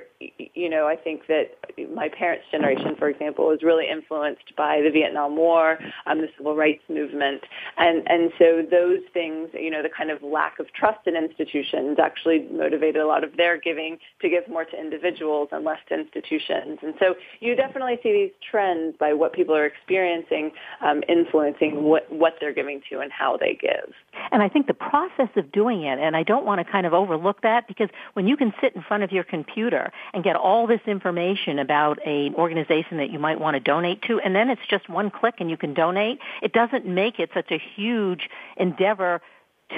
you 0.55 0.69
know, 0.69 0.87
I 0.87 0.97
think 0.97 1.27
that 1.29 1.57
my 1.95 2.09
parents' 2.09 2.45
generation, 2.51 2.97
for 2.99 3.09
example, 3.09 3.47
was 3.47 3.63
really 3.63 3.89
influenced 3.91 4.57
by 4.57 4.81
the 4.83 4.91
Vietnam 4.91 5.37
War, 5.37 5.79
um, 6.07 6.21
the 6.21 6.29
civil 6.37 6.57
rights 6.57 6.83
movement, 6.89 7.43
and 7.77 8.03
and 8.09 8.33
so 8.39 8.63
those 8.69 9.01
things, 9.13 9.51
you 9.53 9.71
know, 9.71 9.83
the 9.83 9.91
kind 9.91 10.11
of 10.11 10.23
lack 10.23 10.59
of 10.59 10.73
trust 10.73 11.07
in 11.07 11.17
institutions 11.17 11.99
actually 12.03 12.22
actually 12.23 12.49
motivated 12.57 13.01
a 13.01 13.07
lot 13.07 13.25
of 13.25 13.37
their 13.37 13.59
giving 13.59 13.99
to 14.21 14.29
give 14.29 14.49
more 14.49 14.65
to 14.65 14.79
individuals 14.79 15.49
and 15.53 15.65
less 15.65 15.79
to 15.89 15.95
institutions. 15.95 16.79
And 16.83 16.95
so 16.99 17.15
you 17.41 17.55
definitely 17.55 17.99
see 18.03 18.13
these 18.13 18.33
trends 18.51 18.97
by 18.99 19.13
what 19.13 19.33
people 19.33 19.55
are 19.55 19.67
experiencing 19.67 20.53
um, 20.81 21.03
influencing 21.09 21.83
what, 21.83 22.11
what 22.13 22.35
they're 22.41 22.53
giving 22.53 22.83
to 22.91 23.01
and 23.01 23.11
how 23.11 23.37
they 23.37 23.59
give. 23.61 23.93
And 24.31 24.43
I 24.43 24.49
think 24.49 24.67
the 24.67 24.75
process 24.75 25.29
of 25.37 25.51
doing 25.53 25.83
it, 25.83 25.99
and 25.99 26.17
I 26.17 26.23
don't 26.23 26.45
want 26.45 26.65
to 26.65 26.71
kind 26.71 26.87
of 26.87 26.95
overlook 26.95 27.43
that 27.43 27.67
because 27.69 27.89
when 28.15 28.27
you 28.27 28.37
can 28.37 28.53
sit 28.61 28.75
in 28.75 28.83
front 28.83 29.03
of 29.03 29.13
your 29.13 29.25
computer 29.25 29.93
and 30.15 30.23
get 30.23 30.37
all 30.37 30.67
this 30.67 30.81
information 30.87 31.59
about 31.59 32.05
an 32.07 32.35
organization 32.35 32.99
that 32.99 33.11
you 33.11 33.19
might 33.19 33.41
want 33.41 33.55
to 33.55 33.61
donate 33.61 34.03
to, 34.03 34.21
and 34.21 34.35
then 34.35 34.49
it's 34.49 34.63
just 34.69 34.89
one 34.89 35.11
click 35.11 35.37
and 35.39 35.51
you 35.51 35.57
can 35.57 35.75
donate, 35.75 36.19
it 36.43 36.53
doesn't 36.53 36.87
make 36.87 37.19
it 37.19 37.31
such 37.35 37.51
a 37.51 37.59
huge 37.77 38.29
endeavor 38.57 39.21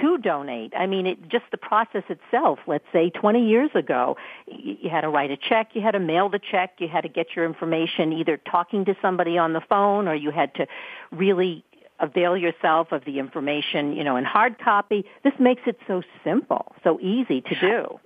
to 0.01 0.19
donate. 0.19 0.73
I 0.77 0.87
mean, 0.87 1.07
it, 1.07 1.29
just 1.29 1.45
the 1.51 1.57
process 1.57 2.05
itself, 2.09 2.59
let's 2.67 2.85
say 2.93 3.11
20 3.11 3.47
years 3.47 3.71
ago, 3.75 4.17
you, 4.47 4.77
you 4.83 4.91
had 4.91 5.03
to 5.03 5.09
write 5.09 5.31
a 5.31 5.37
check, 5.37 5.71
you 5.75 5.83
had 5.83 5.93
to 5.93 6.01
mail 6.01 6.29
the 6.29 6.39
check, 6.39 6.75
you 6.79 6.89
had 6.89 7.03
to 7.03 7.09
get 7.09 7.37
your 7.37 7.45
information 7.45 8.13
either 8.13 8.37
talking 8.37 8.85
to 8.87 8.97
somebody 9.01 9.39
on 9.39 9.53
the 9.53 9.61
phone 9.61 10.09
or 10.09 10.15
you 10.15 10.31
had 10.31 10.55
to 10.55 10.67
really 11.13 11.65
avail 12.01 12.37
yourself 12.37 12.93
of 12.93 13.05
the 13.05 13.19
information, 13.19 13.95
you 13.95 14.05
know, 14.05 14.17
in 14.17 14.25
hard 14.25 14.59
copy. 14.59 15.05
This 15.23 15.35
makes 15.39 15.63
it 15.67 15.79
so 15.87 16.03
simple, 16.25 16.75
so 16.83 16.99
easy 17.01 17.41
to 17.41 17.61
do. 17.61 18.01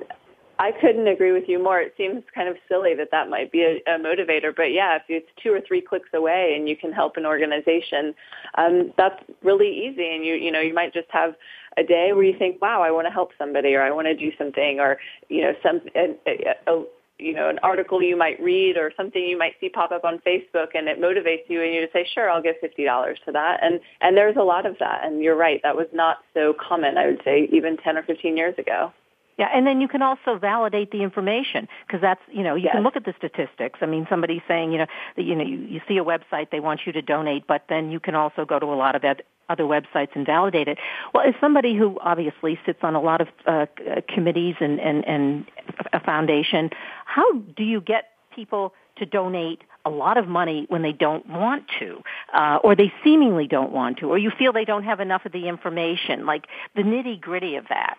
I 0.60 0.72
couldn't 0.72 1.06
agree 1.06 1.30
with 1.30 1.44
you 1.46 1.62
more. 1.62 1.80
It 1.80 1.94
seems 1.96 2.24
kind 2.34 2.48
of 2.48 2.56
silly 2.68 2.92
that 2.94 3.12
that 3.12 3.30
might 3.30 3.52
be 3.52 3.62
a, 3.62 3.76
a 3.86 3.98
motivator, 3.98 4.54
but 4.54 4.72
yeah, 4.72 4.96
if 4.96 5.02
it's 5.08 5.28
two 5.40 5.52
or 5.52 5.60
three 5.60 5.80
clicks 5.80 6.08
away 6.12 6.54
and 6.56 6.68
you 6.68 6.76
can 6.76 6.92
help 6.92 7.16
an 7.16 7.24
organization, 7.24 8.12
um, 8.56 8.92
that's 8.96 9.22
really 9.44 9.86
easy. 9.86 10.12
And 10.12 10.24
you, 10.24 10.34
you 10.34 10.50
know, 10.50 10.60
you 10.60 10.74
might 10.74 10.92
just 10.92 11.06
have 11.10 11.34
a 11.76 11.84
day 11.84 12.10
where 12.12 12.24
you 12.24 12.36
think, 12.36 12.60
wow, 12.60 12.82
I 12.82 12.90
want 12.90 13.06
to 13.06 13.12
help 13.12 13.30
somebody 13.38 13.74
or 13.74 13.82
I 13.82 13.92
want 13.92 14.06
to 14.08 14.16
do 14.16 14.32
something 14.36 14.80
or, 14.80 14.98
you 15.28 15.42
know, 15.42 15.52
some, 15.62 15.80
a, 15.94 16.16
a, 16.26 16.72
a, 16.74 16.84
you 17.20 17.34
know, 17.34 17.48
an 17.48 17.60
article 17.62 18.02
you 18.02 18.16
might 18.16 18.40
read 18.42 18.76
or 18.76 18.92
something 18.96 19.22
you 19.22 19.38
might 19.38 19.54
see 19.60 19.68
pop 19.68 19.92
up 19.92 20.04
on 20.04 20.20
Facebook 20.26 20.68
and 20.74 20.88
it 20.88 21.00
motivates 21.00 21.48
you 21.48 21.62
and 21.62 21.72
you 21.72 21.82
just 21.82 21.92
say, 21.92 22.06
sure, 22.14 22.28
I'll 22.30 22.42
give 22.42 22.56
$50 22.62 23.14
to 23.26 23.32
that. 23.32 23.58
And, 23.62 23.78
and 24.00 24.16
there's 24.16 24.36
a 24.36 24.42
lot 24.42 24.66
of 24.66 24.76
that. 24.80 25.04
And 25.04 25.22
you're 25.22 25.36
right. 25.36 25.60
That 25.62 25.76
was 25.76 25.86
not 25.92 26.18
so 26.34 26.52
common, 26.58 26.98
I 26.98 27.06
would 27.06 27.20
say, 27.24 27.48
even 27.52 27.76
10 27.76 27.96
or 27.96 28.02
15 28.02 28.36
years 28.36 28.54
ago. 28.58 28.92
Yeah, 29.38 29.48
and 29.54 29.64
then 29.64 29.80
you 29.80 29.86
can 29.86 30.02
also 30.02 30.36
validate 30.36 30.90
the 30.90 31.02
information 31.02 31.68
because 31.86 32.00
that's 32.00 32.20
you 32.30 32.42
know 32.42 32.56
you 32.56 32.64
yes. 32.64 32.74
can 32.74 32.82
look 32.82 32.96
at 32.96 33.04
the 33.04 33.14
statistics. 33.16 33.78
I 33.80 33.86
mean, 33.86 34.04
somebody's 34.10 34.42
saying 34.48 34.72
you 34.72 34.78
know 34.78 34.86
that 35.16 35.22
you 35.22 35.36
know 35.36 35.44
you, 35.44 35.58
you 35.58 35.80
see 35.86 35.96
a 35.96 36.04
website 36.04 36.50
they 36.50 36.58
want 36.58 36.80
you 36.84 36.92
to 36.92 37.02
donate, 37.02 37.46
but 37.46 37.64
then 37.68 37.92
you 37.92 38.00
can 38.00 38.16
also 38.16 38.44
go 38.44 38.58
to 38.58 38.66
a 38.66 38.74
lot 38.74 38.96
of 38.96 39.04
ed- 39.04 39.22
other 39.48 39.62
websites 39.62 40.08
and 40.14 40.26
validate 40.26 40.66
it. 40.66 40.78
Well, 41.14 41.24
as 41.24 41.34
somebody 41.40 41.76
who 41.76 41.98
obviously 42.00 42.58
sits 42.66 42.80
on 42.82 42.96
a 42.96 43.00
lot 43.00 43.20
of 43.20 43.28
uh, 43.46 43.66
committees 44.12 44.56
and 44.60 44.80
and 44.80 45.06
and 45.06 45.46
a 45.92 46.00
foundation, 46.00 46.70
how 47.04 47.32
do 47.32 47.62
you 47.62 47.80
get 47.80 48.10
people 48.34 48.74
to 48.96 49.06
donate 49.06 49.62
a 49.84 49.90
lot 49.90 50.18
of 50.18 50.26
money 50.26 50.66
when 50.68 50.82
they 50.82 50.92
don't 50.92 51.28
want 51.28 51.64
to, 51.78 52.02
uh, 52.34 52.58
or 52.64 52.74
they 52.74 52.92
seemingly 53.04 53.46
don't 53.46 53.70
want 53.70 53.98
to, 53.98 54.10
or 54.10 54.18
you 54.18 54.32
feel 54.36 54.52
they 54.52 54.64
don't 54.64 54.82
have 54.82 54.98
enough 54.98 55.24
of 55.24 55.30
the 55.30 55.46
information, 55.46 56.26
like 56.26 56.46
the 56.74 56.82
nitty 56.82 57.20
gritty 57.20 57.54
of 57.54 57.66
that? 57.68 57.96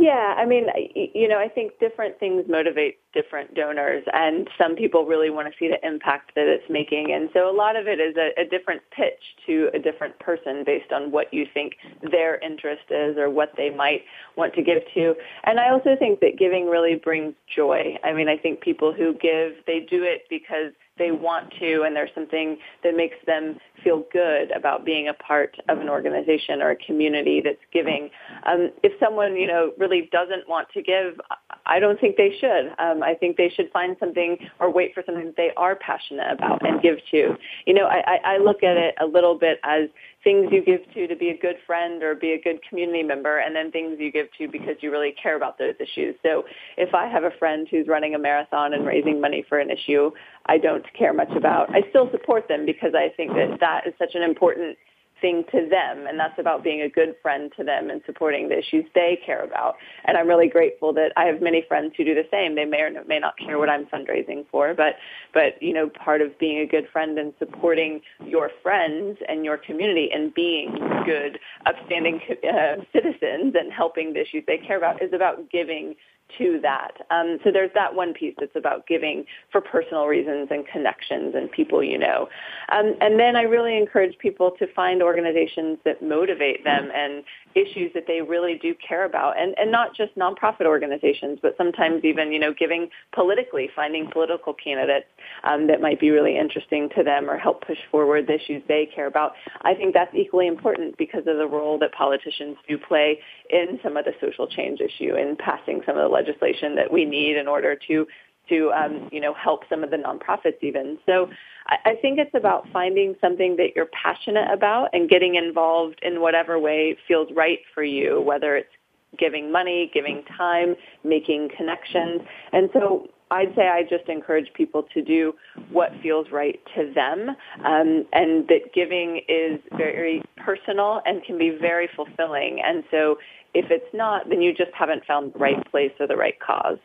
Yeah, 0.00 0.34
I 0.38 0.46
mean, 0.46 0.64
you 0.94 1.28
know, 1.28 1.38
I 1.38 1.46
think 1.46 1.78
different 1.78 2.18
things 2.18 2.46
motivate 2.48 3.00
different 3.12 3.54
donors, 3.54 4.02
and 4.14 4.48
some 4.56 4.74
people 4.74 5.04
really 5.04 5.28
want 5.28 5.52
to 5.52 5.58
see 5.58 5.68
the 5.68 5.86
impact 5.86 6.32
that 6.36 6.46
it's 6.46 6.64
making. 6.70 7.12
And 7.12 7.28
so 7.34 7.50
a 7.50 7.52
lot 7.54 7.76
of 7.76 7.86
it 7.86 8.00
is 8.00 8.16
a, 8.16 8.30
a 8.40 8.46
different 8.46 8.80
pitch 8.96 9.20
to 9.44 9.68
a 9.74 9.78
different 9.78 10.18
person 10.18 10.64
based 10.64 10.90
on 10.90 11.10
what 11.10 11.26
you 11.34 11.44
think 11.52 11.74
their 12.10 12.38
interest 12.38 12.84
is 12.88 13.18
or 13.18 13.28
what 13.28 13.52
they 13.58 13.68
might 13.68 14.00
want 14.36 14.54
to 14.54 14.62
give 14.62 14.78
to. 14.94 15.14
And 15.44 15.60
I 15.60 15.68
also 15.68 15.96
think 15.98 16.20
that 16.20 16.38
giving 16.38 16.70
really 16.70 16.94
brings 16.94 17.34
joy. 17.54 17.98
I 18.02 18.14
mean, 18.14 18.28
I 18.30 18.38
think 18.38 18.62
people 18.62 18.94
who 18.94 19.12
give, 19.12 19.52
they 19.66 19.80
do 19.80 20.02
it 20.02 20.22
because 20.30 20.72
they 20.98 21.10
want 21.10 21.52
to 21.58 21.82
and 21.82 21.96
there's 21.96 22.10
something 22.14 22.58
that 22.84 22.94
makes 22.94 23.16
them 23.26 23.58
feel 23.82 24.04
good 24.12 24.50
about 24.50 24.84
being 24.84 25.08
a 25.08 25.14
part 25.14 25.56
of 25.68 25.78
an 25.78 25.88
organization 25.88 26.60
or 26.60 26.70
a 26.70 26.76
community 26.76 27.40
that's 27.42 27.60
giving. 27.72 28.10
Um, 28.44 28.70
if 28.82 28.92
someone, 29.00 29.36
you 29.36 29.46
know, 29.46 29.72
really 29.78 30.08
doesn't 30.12 30.48
want 30.48 30.68
to 30.74 30.82
give, 30.82 31.18
I 31.66 31.80
don't 31.80 31.98
think 31.98 32.16
they 32.16 32.36
should. 32.38 32.74
Um, 32.78 33.02
I 33.02 33.14
think 33.14 33.36
they 33.36 33.48
should 33.48 33.70
find 33.72 33.96
something 33.98 34.36
or 34.58 34.72
wait 34.72 34.94
for 34.94 35.02
something 35.06 35.26
that 35.26 35.36
they 35.36 35.50
are 35.56 35.76
passionate 35.76 36.32
about 36.32 36.66
and 36.66 36.82
give 36.82 36.96
to. 37.12 37.36
You 37.66 37.74
know, 37.74 37.86
I, 37.86 38.18
I 38.24 38.38
look 38.38 38.62
at 38.62 38.76
it 38.76 38.94
a 39.00 39.06
little 39.06 39.38
bit 39.38 39.58
as 39.64 39.88
things 40.22 40.48
you 40.52 40.62
give 40.64 40.80
to 40.94 41.06
to 41.06 41.16
be 41.16 41.30
a 41.30 41.36
good 41.36 41.56
friend 41.66 42.02
or 42.02 42.14
be 42.14 42.32
a 42.32 42.40
good 42.40 42.60
community 42.68 43.02
member, 43.02 43.38
and 43.38 43.54
then 43.54 43.70
things 43.70 43.96
you 43.98 44.12
give 44.12 44.26
to 44.38 44.48
because 44.48 44.76
you 44.80 44.90
really 44.90 45.14
care 45.20 45.36
about 45.36 45.58
those 45.58 45.74
issues. 45.80 46.14
So 46.22 46.44
if 46.76 46.94
I 46.94 47.06
have 47.08 47.24
a 47.24 47.30
friend 47.38 47.66
who's 47.70 47.88
running 47.88 48.14
a 48.14 48.18
marathon 48.18 48.74
and 48.74 48.86
raising 48.86 49.20
money 49.20 49.44
for 49.48 49.58
an 49.58 49.70
issue 49.70 50.10
I 50.46 50.58
don't 50.58 50.84
care 50.94 51.12
much 51.12 51.30
about, 51.36 51.74
I 51.74 51.82
still 51.90 52.10
support 52.10 52.48
them 52.48 52.66
because 52.66 52.92
I 52.94 53.08
think 53.16 53.32
that 53.34 53.58
that 53.60 53.86
is 53.86 53.94
such 53.98 54.14
an 54.14 54.22
important 54.22 54.76
thing 55.20 55.44
to 55.52 55.68
them, 55.68 56.06
and 56.06 56.18
that's 56.18 56.38
about 56.38 56.64
being 56.64 56.82
a 56.82 56.88
good 56.88 57.14
friend 57.22 57.52
to 57.56 57.64
them 57.64 57.90
and 57.90 58.00
supporting 58.06 58.48
the 58.48 58.58
issues 58.58 58.84
they 58.94 59.18
care 59.24 59.42
about. 59.42 59.76
And 60.04 60.16
I'm 60.16 60.28
really 60.28 60.48
grateful 60.48 60.92
that 60.94 61.12
I 61.16 61.24
have 61.24 61.40
many 61.40 61.64
friends 61.66 61.94
who 61.96 62.04
do 62.04 62.14
the 62.14 62.26
same. 62.30 62.54
They 62.54 62.64
may 62.64 62.80
or 62.80 62.90
may 63.06 63.18
not 63.18 63.38
care 63.38 63.58
what 63.58 63.68
I'm 63.68 63.86
fundraising 63.86 64.46
for, 64.50 64.74
but 64.74 64.96
but 65.32 65.60
you 65.62 65.72
know, 65.72 65.88
part 65.88 66.20
of 66.20 66.38
being 66.38 66.60
a 66.60 66.66
good 66.66 66.88
friend 66.92 67.18
and 67.18 67.32
supporting 67.38 68.00
your 68.26 68.50
friends 68.62 69.18
and 69.28 69.44
your 69.44 69.56
community 69.56 70.10
and 70.12 70.32
being 70.34 70.76
good, 71.04 71.38
upstanding 71.66 72.20
uh, 72.30 72.76
citizens 72.92 73.54
and 73.58 73.72
helping 73.72 74.12
the 74.12 74.20
issues 74.20 74.44
they 74.46 74.58
care 74.58 74.76
about 74.76 75.02
is 75.02 75.12
about 75.12 75.50
giving 75.50 75.94
to 76.38 76.58
that. 76.62 76.92
Um, 77.10 77.38
so 77.44 77.50
there's 77.52 77.70
that 77.74 77.94
one 77.94 78.12
piece 78.14 78.34
that's 78.38 78.56
about 78.56 78.86
giving 78.86 79.24
for 79.50 79.60
personal 79.60 80.06
reasons 80.06 80.48
and 80.50 80.66
connections 80.66 81.34
and 81.34 81.50
people 81.50 81.82
you 81.82 81.98
know. 81.98 82.28
Um, 82.72 82.94
and 83.00 83.18
then 83.18 83.36
I 83.36 83.42
really 83.42 83.76
encourage 83.76 84.16
people 84.18 84.52
to 84.58 84.66
find 84.74 85.02
organizations 85.02 85.78
that 85.84 86.02
motivate 86.02 86.64
them 86.64 86.90
and 86.94 87.24
issues 87.54 87.92
that 87.94 88.04
they 88.06 88.20
really 88.20 88.58
do 88.60 88.74
care 88.86 89.04
about 89.04 89.38
and, 89.38 89.54
and 89.58 89.72
not 89.72 89.94
just 89.96 90.14
nonprofit 90.16 90.66
organizations, 90.66 91.38
but 91.42 91.56
sometimes 91.56 92.04
even, 92.04 92.32
you 92.32 92.38
know, 92.38 92.54
giving 92.56 92.88
politically, 93.12 93.68
finding 93.74 94.08
political 94.10 94.54
candidates 94.54 95.06
um, 95.44 95.66
that 95.66 95.80
might 95.80 95.98
be 95.98 96.10
really 96.10 96.38
interesting 96.38 96.88
to 96.96 97.02
them 97.02 97.28
or 97.28 97.36
help 97.36 97.66
push 97.66 97.78
forward 97.90 98.26
the 98.26 98.34
issues 98.34 98.62
they 98.68 98.88
care 98.94 99.06
about. 99.06 99.32
I 99.62 99.74
think 99.74 99.94
that's 99.94 100.14
equally 100.14 100.46
important 100.46 100.96
because 100.96 101.26
of 101.26 101.36
the 101.36 101.46
role 101.46 101.78
that 101.80 101.92
politicians 101.92 102.56
do 102.68 102.78
play 102.78 103.18
in 103.50 103.80
some 103.82 103.96
of 103.96 104.04
the 104.04 104.12
social 104.20 104.46
change 104.46 104.80
issue 104.80 105.14
in 105.16 105.36
passing 105.36 105.80
some 105.84 105.96
of 105.96 106.02
the 106.02 106.14
legislation 106.20 106.74
that 106.76 106.92
we 106.92 107.04
need 107.04 107.36
in 107.36 107.48
order 107.48 107.76
to 107.88 108.06
to 108.48 108.72
um, 108.72 109.08
you 109.12 109.20
know 109.20 109.34
help 109.34 109.62
some 109.68 109.82
of 109.84 109.90
the 109.90 109.96
nonprofits 109.96 110.62
even. 110.62 110.98
So 111.06 111.28
I, 111.66 111.90
I 111.90 111.94
think 112.02 112.18
it's 112.18 112.34
about 112.34 112.66
finding 112.72 113.14
something 113.20 113.56
that 113.56 113.70
you're 113.74 113.90
passionate 114.04 114.50
about 114.52 114.88
and 114.92 115.08
getting 115.08 115.36
involved 115.36 115.98
in 116.02 116.20
whatever 116.20 116.58
way 116.58 116.96
feels 117.06 117.28
right 117.34 117.60
for 117.74 117.84
you, 117.84 118.20
whether 118.20 118.56
it's 118.56 118.74
giving 119.18 119.50
money, 119.50 119.90
giving 119.92 120.22
time, 120.36 120.76
making 121.04 121.50
connections. 121.56 122.20
And 122.52 122.70
so 122.72 123.08
I'd 123.30 123.54
say 123.54 123.68
I 123.68 123.82
just 123.82 124.08
encourage 124.08 124.52
people 124.54 124.84
to 124.94 125.02
do 125.02 125.34
what 125.70 125.90
feels 126.02 126.26
right 126.32 126.58
to 126.74 126.92
them, 126.92 127.30
um, 127.64 128.04
and 128.12 128.48
that 128.48 128.72
giving 128.74 129.20
is 129.28 129.60
very 129.76 130.22
personal 130.36 131.00
and 131.06 131.22
can 131.22 131.38
be 131.38 131.50
very 131.50 131.88
fulfilling. 131.94 132.60
And 132.64 132.82
so, 132.90 133.18
if 133.54 133.70
it's 133.70 133.92
not, 133.92 134.28
then 134.28 134.42
you 134.42 134.52
just 134.54 134.72
haven't 134.72 135.04
found 135.04 135.32
the 135.32 135.38
right 135.38 135.70
place 135.70 135.92
or 135.98 136.06
the 136.06 136.16
right 136.16 136.38
cause. 136.40 136.78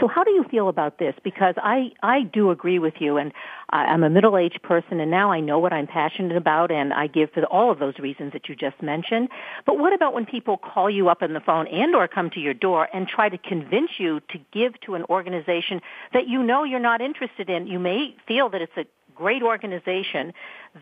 So 0.00 0.08
how 0.08 0.24
do 0.24 0.30
you 0.30 0.44
feel 0.50 0.68
about 0.68 0.98
this? 0.98 1.14
Because 1.22 1.54
I, 1.56 1.90
I 2.02 2.22
do 2.22 2.50
agree 2.50 2.78
with 2.78 2.94
you 3.00 3.16
and 3.16 3.32
I'm 3.70 4.02
a 4.02 4.10
middle-aged 4.10 4.62
person 4.62 5.00
and 5.00 5.10
now 5.10 5.32
I 5.32 5.40
know 5.40 5.58
what 5.58 5.72
I'm 5.72 5.86
passionate 5.86 6.36
about 6.36 6.70
and 6.70 6.92
I 6.92 7.06
give 7.06 7.30
for 7.32 7.44
all 7.44 7.70
of 7.70 7.78
those 7.78 7.98
reasons 7.98 8.32
that 8.32 8.48
you 8.48 8.54
just 8.54 8.80
mentioned. 8.82 9.28
But 9.66 9.78
what 9.78 9.92
about 9.92 10.14
when 10.14 10.26
people 10.26 10.56
call 10.56 10.90
you 10.90 11.08
up 11.08 11.22
on 11.22 11.32
the 11.32 11.40
phone 11.40 11.66
and 11.68 11.94
or 11.94 12.08
come 12.08 12.30
to 12.30 12.40
your 12.40 12.54
door 12.54 12.88
and 12.92 13.06
try 13.08 13.28
to 13.28 13.38
convince 13.38 13.90
you 13.98 14.20
to 14.30 14.38
give 14.52 14.80
to 14.82 14.94
an 14.94 15.04
organization 15.10 15.80
that 16.12 16.28
you 16.28 16.42
know 16.42 16.64
you're 16.64 16.80
not 16.80 17.00
interested 17.00 17.48
in? 17.48 17.66
You 17.66 17.78
may 17.78 18.16
feel 18.26 18.48
that 18.50 18.62
it's 18.62 18.76
a 18.76 18.84
great 19.14 19.42
organization 19.42 20.32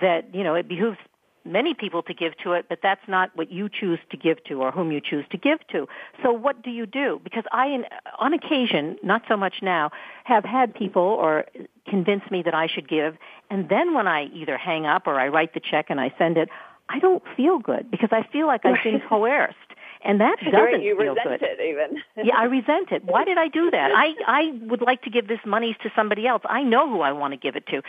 that, 0.00 0.34
you 0.34 0.42
know, 0.42 0.54
it 0.54 0.68
behooves 0.68 0.98
many 1.44 1.74
people 1.74 2.02
to 2.04 2.14
give 2.14 2.36
to 2.38 2.52
it, 2.52 2.66
but 2.68 2.78
that's 2.82 3.00
not 3.08 3.30
what 3.34 3.50
you 3.50 3.68
choose 3.68 3.98
to 4.10 4.16
give 4.16 4.42
to 4.44 4.62
or 4.62 4.70
whom 4.70 4.92
you 4.92 5.00
choose 5.00 5.24
to 5.30 5.38
give 5.38 5.58
to. 5.68 5.86
So 6.22 6.32
what 6.32 6.62
do 6.62 6.70
you 6.70 6.86
do? 6.86 7.20
Because 7.22 7.44
I, 7.52 7.84
on 8.18 8.32
occasion, 8.32 8.96
not 9.02 9.22
so 9.28 9.36
much 9.36 9.56
now, 9.62 9.90
have 10.24 10.44
had 10.44 10.74
people 10.74 11.02
or 11.02 11.46
convince 11.88 12.22
me 12.30 12.42
that 12.42 12.54
I 12.54 12.66
should 12.66 12.88
give, 12.88 13.16
and 13.50 13.68
then 13.68 13.94
when 13.94 14.06
I 14.06 14.24
either 14.26 14.56
hang 14.56 14.86
up 14.86 15.06
or 15.06 15.18
I 15.18 15.28
write 15.28 15.54
the 15.54 15.60
check 15.60 15.86
and 15.88 16.00
I 16.00 16.14
send 16.18 16.36
it, 16.36 16.48
I 16.88 16.98
don't 16.98 17.22
feel 17.36 17.58
good 17.58 17.90
because 17.90 18.10
I 18.12 18.26
feel 18.32 18.46
like 18.46 18.64
I've 18.64 18.82
been 18.82 19.00
coerced. 19.08 19.56
And 20.04 20.20
that 20.20 20.36
doesn't 20.40 20.52
right, 20.52 20.82
you 20.82 20.96
feel 20.98 21.14
resent 21.14 21.40
good. 21.40 21.42
it 21.42 21.60
even. 21.60 22.02
yeah, 22.26 22.34
I 22.36 22.44
resent 22.44 22.90
it. 22.90 23.04
Why 23.04 23.24
did 23.24 23.38
I 23.38 23.46
do 23.46 23.70
that? 23.70 23.92
I 23.94 24.14
I 24.26 24.58
would 24.62 24.82
like 24.82 25.02
to 25.02 25.10
give 25.10 25.28
this 25.28 25.38
money 25.46 25.76
to 25.82 25.90
somebody 25.94 26.26
else. 26.26 26.42
I 26.44 26.64
know 26.64 26.90
who 26.90 27.02
I 27.02 27.12
want 27.12 27.34
to 27.34 27.38
give 27.38 27.54
it 27.54 27.66
to. 27.68 27.82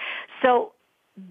So 0.43 0.74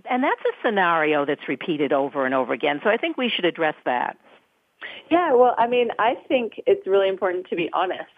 and 0.08 0.22
that's 0.22 0.40
a 0.40 0.66
scenario 0.66 1.24
that's 1.24 1.48
repeated 1.48 1.92
over 1.92 2.24
and 2.24 2.34
over 2.34 2.52
again. 2.52 2.80
So 2.84 2.90
I 2.90 2.96
think 2.96 3.16
we 3.16 3.28
should 3.28 3.44
address 3.44 3.74
that. 3.84 4.16
Yeah, 5.10 5.32
well, 5.34 5.54
I 5.58 5.66
mean, 5.66 5.88
I 5.98 6.14
think 6.28 6.54
it's 6.66 6.86
really 6.86 7.08
important 7.08 7.48
to 7.50 7.56
be 7.56 7.70
honest. 7.72 8.08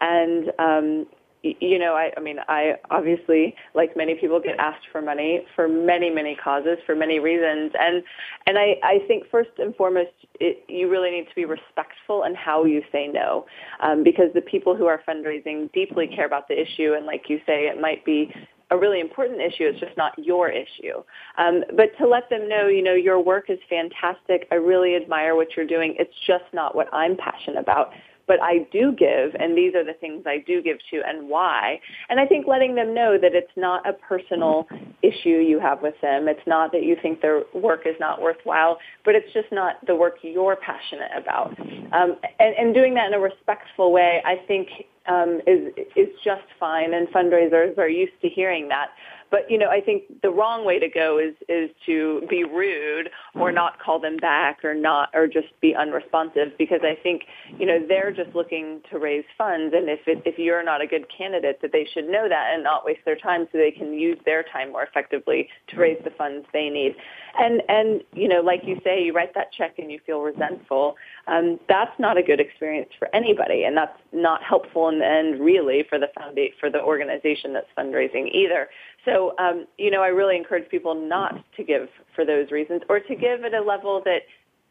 And, 0.00 0.52
um, 0.58 1.06
you 1.42 1.78
know, 1.78 1.94
I, 1.94 2.10
I 2.16 2.20
mean, 2.20 2.36
I 2.48 2.74
obviously, 2.90 3.54
like 3.74 3.96
many 3.96 4.14
people, 4.14 4.40
get 4.40 4.58
asked 4.58 4.86
for 4.92 5.00
money 5.00 5.46
for 5.56 5.68
many, 5.68 6.10
many 6.10 6.36
causes, 6.36 6.76
for 6.84 6.94
many 6.94 7.18
reasons, 7.18 7.72
and 7.78 8.02
and 8.46 8.58
I, 8.58 8.76
I 8.82 8.98
think 9.08 9.24
first 9.30 9.48
and 9.56 9.74
foremost, 9.74 10.10
it, 10.38 10.62
you 10.68 10.90
really 10.90 11.10
need 11.10 11.28
to 11.28 11.34
be 11.34 11.46
respectful 11.46 12.24
in 12.24 12.34
how 12.34 12.64
you 12.64 12.82
say 12.92 13.08
no, 13.08 13.46
um, 13.82 14.04
because 14.04 14.26
the 14.34 14.42
people 14.42 14.76
who 14.76 14.84
are 14.84 15.00
fundraising 15.08 15.72
deeply 15.72 16.06
care 16.08 16.26
about 16.26 16.46
the 16.48 16.60
issue, 16.60 16.92
and 16.94 17.06
like 17.06 17.24
you 17.28 17.38
say, 17.46 17.68
it 17.68 17.80
might 17.80 18.04
be 18.04 18.30
a 18.70 18.76
really 18.76 19.00
important 19.00 19.40
issue. 19.40 19.64
It's 19.64 19.80
just 19.80 19.96
not 19.96 20.12
your 20.18 20.48
issue. 20.48 21.02
Um, 21.38 21.64
but 21.76 21.96
to 21.98 22.06
let 22.06 22.30
them 22.30 22.48
know, 22.48 22.68
you 22.68 22.82
know, 22.82 22.94
your 22.94 23.20
work 23.20 23.50
is 23.50 23.58
fantastic. 23.68 24.46
I 24.52 24.56
really 24.56 24.94
admire 24.96 25.34
what 25.34 25.48
you're 25.56 25.66
doing. 25.66 25.96
It's 25.98 26.14
just 26.26 26.44
not 26.52 26.74
what 26.74 26.92
I'm 26.92 27.16
passionate 27.16 27.58
about. 27.58 27.92
but 28.30 28.40
I 28.40 28.58
do 28.70 28.92
give, 28.92 29.34
and 29.40 29.58
these 29.58 29.74
are 29.74 29.84
the 29.84 29.92
things 29.92 30.22
I 30.24 30.38
do 30.38 30.62
give 30.62 30.78
to 30.92 31.02
and 31.04 31.28
why. 31.28 31.80
And 32.08 32.20
I 32.20 32.26
think 32.26 32.46
letting 32.46 32.76
them 32.76 32.94
know 32.94 33.18
that 33.20 33.34
it's 33.34 33.50
not 33.56 33.84
a 33.88 33.92
personal 33.92 34.68
issue 35.02 35.30
you 35.30 35.58
have 35.58 35.82
with 35.82 35.96
them. 36.00 36.28
It's 36.28 36.46
not 36.46 36.70
that 36.70 36.84
you 36.84 36.96
think 37.02 37.22
their 37.22 37.42
work 37.54 37.80
is 37.86 37.96
not 37.98 38.22
worthwhile, 38.22 38.78
but 39.04 39.16
it's 39.16 39.32
just 39.32 39.50
not 39.50 39.84
the 39.84 39.96
work 39.96 40.18
you're 40.22 40.54
passionate 40.54 41.10
about. 41.16 41.58
Um, 41.58 42.18
and, 42.38 42.54
and 42.56 42.72
doing 42.72 42.94
that 42.94 43.08
in 43.08 43.14
a 43.14 43.18
respectful 43.18 43.90
way, 43.90 44.22
I 44.24 44.36
think 44.46 44.68
um, 45.06 45.40
is 45.46 45.72
is 45.96 46.08
just 46.24 46.44
fine, 46.58 46.94
and 46.94 47.08
fundraisers 47.08 47.76
are 47.78 47.88
used 47.88 48.20
to 48.22 48.28
hearing 48.28 48.68
that. 48.68 48.90
But 49.30 49.48
you 49.48 49.58
know, 49.58 49.68
I 49.68 49.80
think 49.80 50.22
the 50.22 50.30
wrong 50.30 50.64
way 50.64 50.78
to 50.78 50.88
go 50.88 51.18
is 51.18 51.34
is 51.48 51.70
to 51.86 52.22
be 52.28 52.44
rude 52.44 53.10
or 53.34 53.52
not 53.52 53.78
call 53.78 54.00
them 54.00 54.16
back 54.16 54.64
or 54.64 54.74
not 54.74 55.10
or 55.14 55.26
just 55.26 55.48
be 55.60 55.74
unresponsive 55.74 56.58
because 56.58 56.80
I 56.82 57.00
think 57.00 57.22
you 57.58 57.64
know 57.64 57.78
they're 57.86 58.10
just 58.10 58.34
looking 58.34 58.80
to 58.90 58.98
raise 58.98 59.24
funds, 59.38 59.72
and 59.76 59.88
if 59.88 60.00
it, 60.06 60.22
if 60.26 60.38
you're 60.38 60.64
not 60.64 60.82
a 60.82 60.86
good 60.86 61.06
candidate, 61.16 61.60
that 61.62 61.72
they 61.72 61.86
should 61.94 62.08
know 62.08 62.28
that 62.28 62.50
and 62.52 62.64
not 62.64 62.84
waste 62.84 63.04
their 63.04 63.16
time 63.16 63.46
so 63.52 63.58
they 63.58 63.70
can 63.70 63.94
use 63.94 64.18
their 64.24 64.42
time 64.42 64.72
more 64.72 64.82
effectively 64.82 65.48
to 65.68 65.76
raise 65.76 66.02
the 66.02 66.10
funds 66.10 66.46
they 66.52 66.68
need. 66.68 66.96
And 67.38 67.62
and 67.68 68.02
you 68.12 68.28
know, 68.28 68.40
like 68.40 68.62
you 68.64 68.80
say, 68.84 69.02
you 69.04 69.12
write 69.12 69.34
that 69.34 69.52
check 69.52 69.78
and 69.78 69.92
you 69.92 70.00
feel 70.04 70.20
resentful. 70.20 70.96
Um, 71.26 71.60
that's 71.68 71.92
not 71.98 72.16
a 72.16 72.22
good 72.22 72.40
experience 72.40 72.90
for 72.98 73.08
anybody, 73.14 73.64
and 73.64 73.76
that's 73.76 73.98
not 74.12 74.42
helpful 74.42 74.88
in 74.88 74.98
the 74.98 75.06
end, 75.06 75.40
really, 75.40 75.84
for 75.88 75.98
the 75.98 76.08
foundation 76.18 76.54
for 76.58 76.70
the 76.70 76.82
organization 76.82 77.52
that's 77.52 77.68
fundraising 77.76 78.32
either. 78.32 78.68
So, 79.04 79.34
um, 79.38 79.66
you 79.78 79.90
know, 79.90 80.02
I 80.02 80.08
really 80.08 80.36
encourage 80.36 80.68
people 80.70 80.94
not 80.94 81.42
to 81.56 81.64
give 81.64 81.88
for 82.14 82.24
those 82.24 82.50
reasons 82.50 82.82
or 82.88 83.00
to 83.00 83.14
give 83.14 83.44
at 83.44 83.54
a 83.54 83.62
level 83.62 84.02
that 84.04 84.22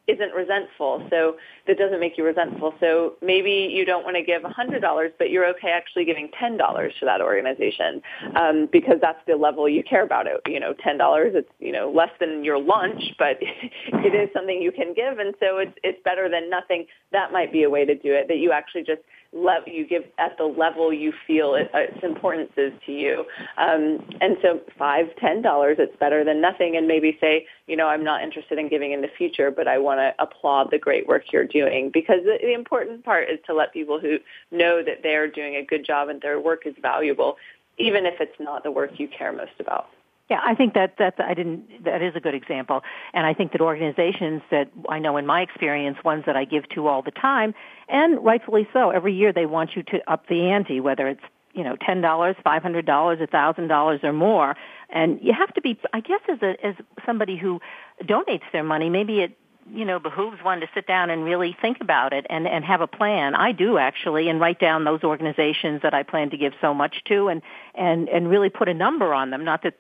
isn't 0.10 0.34
resentful. 0.34 1.06
So 1.10 1.38
that 1.68 1.78
doesn't 1.78 2.00
make 2.00 2.18
you 2.18 2.26
resentful. 2.26 2.74
So 2.80 3.14
maybe 3.22 3.70
you 3.72 3.86
don't 3.86 4.04
want 4.04 4.16
to 4.16 4.24
give 4.24 4.42
$100, 4.42 5.12
but 5.18 5.30
you're 5.30 5.46
okay 5.48 5.70
actually 5.70 6.06
giving 6.06 6.30
$10 6.42 6.58
to 7.00 7.06
that 7.06 7.22
organization 7.22 8.02
um, 8.36 8.68
because 8.72 8.98
that's 9.02 9.20
the 9.28 9.36
level 9.36 9.70
you 9.70 9.84
care 9.84 10.04
about 10.04 10.28
it. 10.28 10.42
You 10.48 10.60
know, 10.60 10.74
$10, 10.74 11.36
it's, 11.36 11.50
you 11.60 11.72
know, 11.72 11.92
less 11.92 12.12
than 12.20 12.44
your 12.44 12.60
lunch, 12.60 13.02
but 13.18 13.38
it 13.42 14.16
is 14.16 14.30
something 14.34 14.62
you 14.62 14.72
can 14.72 14.94
give. 14.94 15.20
And 15.20 15.36
so 15.40 15.58
it's, 15.58 15.78
it's 15.84 16.00
better 16.04 16.30
than 16.30 16.50
nothing. 16.50 16.88
That 17.12 17.32
might 17.32 17.52
be 17.52 17.64
a 17.64 17.70
way 17.70 17.86
to 17.86 17.96
do 17.96 18.14
it, 18.14 18.28
that 18.28 18.38
you 18.38 18.52
actually 18.52 18.84
just 18.84 19.02
level 19.32 19.72
you 19.72 19.86
give 19.86 20.04
at 20.18 20.38
the 20.38 20.46
level 20.46 20.92
you 20.92 21.14
feel 21.28 21.54
it, 21.54 21.70
uh, 21.74 21.80
its 21.80 22.04
importance 22.04 22.52
is 22.58 22.74
to 22.86 22.92
you. 22.92 23.26
Um, 23.58 24.04
and 24.22 24.38
so 24.42 24.60
five, 24.78 25.16
ten 25.18 25.42
dollars, 25.42 25.78
it's 25.80 25.96
better 25.98 26.24
than 26.24 26.42
nothing. 26.42 26.76
And 26.76 26.88
maybe 26.88 27.18
say, 27.22 27.46
you 27.68 27.76
know, 27.76 27.88
I'm 27.88 28.04
not 28.04 28.24
interested 28.24 28.58
in 28.58 28.70
giving 28.70 28.92
in 28.92 29.02
the 29.02 29.08
future, 29.08 29.52
but 29.52 29.68
I 29.68 29.78
want 29.78 30.00
to 30.00 30.14
applaud 30.22 30.72
the 30.72 30.80
great 30.80 31.08
work 31.08 31.32
you're 31.32 31.46
doing 31.46 31.92
because 31.94 32.24
the, 32.24 32.38
the 32.42 32.54
important 32.54 33.06
part 33.06 33.30
is 33.30 33.40
to 33.46 33.54
let 33.54 33.72
people 33.72 34.00
who 34.00 34.18
know 34.52 34.84
that 34.84 35.04
they're 35.04 35.28
doing 35.28 35.56
a 35.56 35.64
good 35.64 35.86
job 35.86 36.10
and 36.10 36.22
their 36.22 36.40
work 36.40 36.66
is 36.66 36.74
valuable, 36.82 37.38
even 37.78 38.06
if 38.06 38.16
it's 38.20 38.40
not 38.40 38.64
the 38.64 38.72
work 38.72 39.00
you 39.00 39.08
care 39.08 39.32
most 39.32 39.60
about. 39.60 39.90
Yeah, 40.30 40.42
I 40.44 40.54
think 40.54 40.76
that 40.76 40.98
that 41.00 41.16
I 41.20 41.34
didn't. 41.34 41.84
That 41.86 42.04
is 42.04 42.16
a 42.16 42.20
good 42.20 42.36
example, 42.36 42.84
and 43.14 43.26
I 43.26 43.34
think 43.34 43.52
that 43.54 43.62
organizations 43.62 44.44
that 44.52 44.70
I 44.88 45.00
know 45.00 45.18
in 45.18 45.26
my 45.26 45.42
experience, 45.42 45.98
ones 46.06 46.24
that 46.28 46.36
I 46.36 46.46
give 46.46 46.70
to 46.70 46.88
all 46.88 47.02
the 47.02 47.12
time, 47.12 47.56
and 47.88 48.24
rightfully 48.24 48.68
so, 48.72 48.92
every 48.92 49.14
year 49.14 49.34
they 49.34 49.48
want 49.48 49.76
you 49.76 49.82
to 49.84 50.12
up 50.12 50.28
the 50.28 50.52
ante, 50.52 50.80
whether 50.82 51.08
it's 51.08 51.24
you 51.54 51.64
know 51.64 51.76
ten 51.78 52.02
dollars, 52.02 52.36
five 52.44 52.62
hundred 52.62 52.86
dollars, 52.86 53.20
a 53.22 53.26
thousand 53.26 53.70
dollars 53.70 54.02
or 54.04 54.14
more, 54.14 54.56
and 54.92 55.20
you 55.20 55.34
have 55.34 55.52
to 55.56 55.62
be. 55.62 55.80
I 55.94 56.00
guess 56.00 56.22
as 56.32 56.44
a 56.44 56.64
as 56.64 56.76
somebody 57.08 57.36
who 57.36 57.60
donates 58.04 58.44
their 58.54 58.64
money, 58.64 58.88
maybe 58.88 59.22
it 59.22 59.36
you 59.72 59.86
know 59.86 60.00
behooves 60.00 60.38
one 60.44 60.60
to 60.60 60.68
sit 60.74 60.88
down 60.88 61.10
and 61.10 61.24
really 61.24 61.56
think 61.62 61.78
about 61.82 62.14
it 62.14 62.26
and 62.30 62.48
and 62.48 62.66
have 62.66 62.82
a 62.82 62.88
plan 62.88 63.36
i 63.36 63.52
do 63.52 63.78
actually 63.78 64.30
and 64.30 64.40
write 64.40 64.60
down 64.60 64.84
those 64.84 65.04
organizations 65.04 65.82
that 65.84 65.94
i 65.94 66.04
plan 66.04 66.30
to 66.30 66.38
give 66.38 66.54
so 66.62 66.74
much 66.74 67.04
to 67.06 67.28
and 67.28 67.42
and 67.76 68.10
and 68.10 68.30
really 68.30 68.50
put 68.50 68.68
a 68.68 68.74
number 68.74 69.14
on 69.14 69.30
them 69.30 69.44
not 69.46 69.64
that 69.64 69.76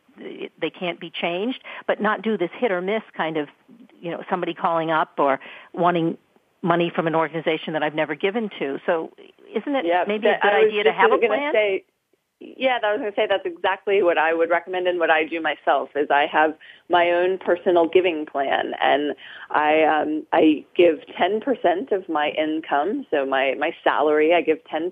they 0.60 0.70
can't 0.70 1.00
be 1.00 1.10
changed, 1.10 1.64
but 1.88 2.02
not 2.02 2.22
do 2.22 2.38
this 2.38 2.50
hit 2.60 2.72
or 2.72 2.82
miss 2.82 3.04
kind 3.16 3.38
of, 3.38 3.48
you 4.00 4.12
know, 4.12 4.24
somebody 4.30 4.54
calling 4.54 4.92
up 4.92 5.14
or 5.18 5.40
wanting 5.74 6.18
money 6.62 6.92
from 6.94 7.08
an 7.08 7.16
organization 7.16 7.74
that 7.74 7.84
I've 7.84 7.96
never 7.96 8.16
given 8.16 8.50
to. 8.60 8.80
So 8.86 9.12
isn't 9.56 9.76
it 9.76 9.86
yeah, 9.86 10.04
maybe 10.08 10.28
a 10.28 10.40
good 10.42 10.54
idea 10.54 10.84
to 10.84 10.92
have 10.92 11.12
a 11.12 11.18
plan? 11.18 11.54
Say, 11.54 11.86
yeah, 12.42 12.78
I 12.82 12.94
was 12.94 13.00
going 13.02 13.12
to 13.12 13.16
say 13.18 13.28
that's 13.30 13.46
exactly 13.46 14.02
what 14.02 14.18
I 14.18 14.34
would 14.34 14.50
recommend 14.50 14.88
and 14.88 14.98
what 14.98 15.10
I 15.10 15.26
do 15.26 15.42
myself 15.42 15.90
is 15.96 16.08
I 16.10 16.26
have 16.32 16.56
my 16.88 17.12
own 17.12 17.38
personal 17.38 17.86
giving 17.86 18.26
plan 18.26 18.72
and 18.82 19.14
I 19.50 19.84
um, 19.84 20.26
I 20.32 20.64
give 20.74 21.00
10% 21.20 21.92
of 21.92 22.08
my 22.08 22.30
income, 22.30 23.06
so 23.12 23.26
my 23.26 23.56
my 23.60 23.76
salary, 23.84 24.34
I 24.34 24.42
give 24.42 24.60
10% 24.74 24.92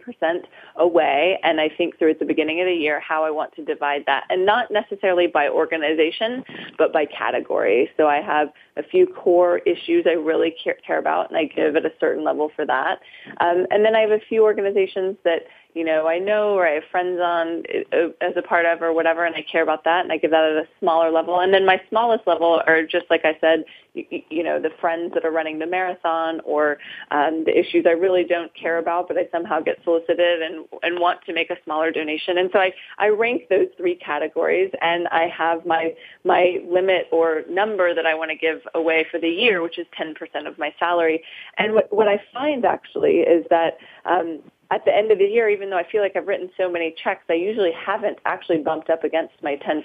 away 0.75 1.39
and 1.41 1.61
I 1.61 1.69
think 1.69 1.97
through 1.97 2.11
at 2.11 2.19
the 2.19 2.25
beginning 2.25 2.59
of 2.59 2.65
the 2.65 2.73
year 2.73 2.99
how 2.99 3.23
I 3.23 3.31
want 3.31 3.55
to 3.55 3.63
divide 3.63 4.03
that 4.07 4.25
and 4.29 4.45
not 4.45 4.69
necessarily 4.69 5.27
by 5.27 5.47
organization, 5.47 6.43
but 6.77 6.91
by 6.91 7.05
category. 7.05 7.89
So 7.95 8.07
I 8.07 8.21
have 8.21 8.49
a 8.75 8.83
few 8.83 9.07
core 9.07 9.59
issues 9.59 10.05
I 10.05 10.13
really 10.13 10.53
care, 10.61 10.77
care 10.85 10.99
about 10.99 11.29
and 11.29 11.37
I 11.37 11.45
give 11.45 11.77
at 11.77 11.85
a 11.85 11.93
certain 11.97 12.25
level 12.25 12.51
for 12.53 12.65
that. 12.65 12.99
Um, 13.39 13.67
and 13.71 13.85
then 13.85 13.95
I 13.95 14.01
have 14.01 14.11
a 14.11 14.19
few 14.27 14.43
organizations 14.43 15.15
that 15.23 15.43
you 15.77 15.83
know, 15.83 16.07
I 16.07 16.17
know 16.17 16.55
or 16.55 16.67
I 16.67 16.71
have 16.73 16.83
friends 16.89 17.19
on 17.21 17.63
uh, 17.93 18.09
as 18.19 18.33
a 18.35 18.41
part 18.41 18.65
of 18.65 18.81
or 18.81 18.93
whatever, 18.93 19.25
and 19.25 19.35
I 19.35 19.43
care 19.43 19.61
about 19.61 19.83
that, 19.83 20.03
and 20.03 20.11
I 20.11 20.17
give 20.17 20.31
that 20.31 20.43
at 20.43 20.63
a 20.63 20.67
smaller 20.79 21.11
level. 21.11 21.39
And 21.39 21.53
then 21.53 21.67
my 21.67 21.79
smallest 21.89 22.25
level 22.25 22.63
are 22.65 22.81
just 22.81 23.05
like 23.11 23.23
I 23.23 23.37
said, 23.39 23.63
you, 23.93 24.05
you 24.31 24.43
know, 24.43 24.59
the 24.59 24.71
friends 24.81 25.13
that 25.13 25.23
are 25.23 25.31
running 25.31 25.59
the 25.59 25.67
marathon 25.67 26.39
or 26.45 26.79
um, 27.11 27.43
the 27.45 27.57
issues 27.57 27.85
I 27.85 27.91
really 27.91 28.23
don't 28.23 28.51
care 28.55 28.79
about, 28.79 29.07
but 29.07 29.17
I 29.17 29.27
somehow 29.31 29.59
get 29.59 29.77
solicited 29.83 30.41
and 30.41 30.65
and 30.81 30.99
want 30.99 31.23
to 31.25 31.33
make 31.33 31.51
a 31.51 31.57
smaller 31.63 31.91
donation. 31.91 32.39
And 32.39 32.49
so 32.51 32.57
I 32.57 32.73
I 32.97 33.09
rank 33.09 33.43
those 33.49 33.67
three 33.77 33.95
categories, 33.95 34.71
and 34.81 35.07
I 35.09 35.27
have 35.27 35.63
my 35.63 35.93
my 36.23 36.57
limit 36.67 37.07
or 37.11 37.43
number 37.47 37.93
that 37.93 38.07
I 38.07 38.15
want 38.15 38.31
to 38.31 38.35
give 38.35 38.61
away 38.73 39.05
for 39.11 39.19
the 39.19 39.29
year, 39.29 39.61
which 39.61 39.77
is 39.77 39.85
10% 39.99 40.47
of 40.47 40.57
my 40.57 40.73
salary. 40.79 41.23
And 41.59 41.75
what 41.75 41.93
what 41.93 42.07
I 42.07 42.19
find 42.33 42.65
actually 42.65 43.17
is 43.17 43.45
that 43.51 43.77
um, 44.05 44.41
at 44.69 44.83
the 44.85 44.95
end 44.95 45.11
of 45.11 45.17
the 45.17 45.25
year, 45.25 45.49
even 45.49 45.69
though 45.69 45.77
I 45.77 45.89
feel 45.89 46.01
like 46.01 46.15
I've 46.15 46.27
written 46.27 46.49
so 46.57 46.69
many 46.69 46.93
checks, 47.03 47.23
I 47.29 47.33
usually 47.33 47.71
haven't 47.71 48.19
actually 48.25 48.59
bumped 48.59 48.89
up 48.89 49.03
against 49.03 49.33
my 49.41 49.55
10%. 49.57 49.83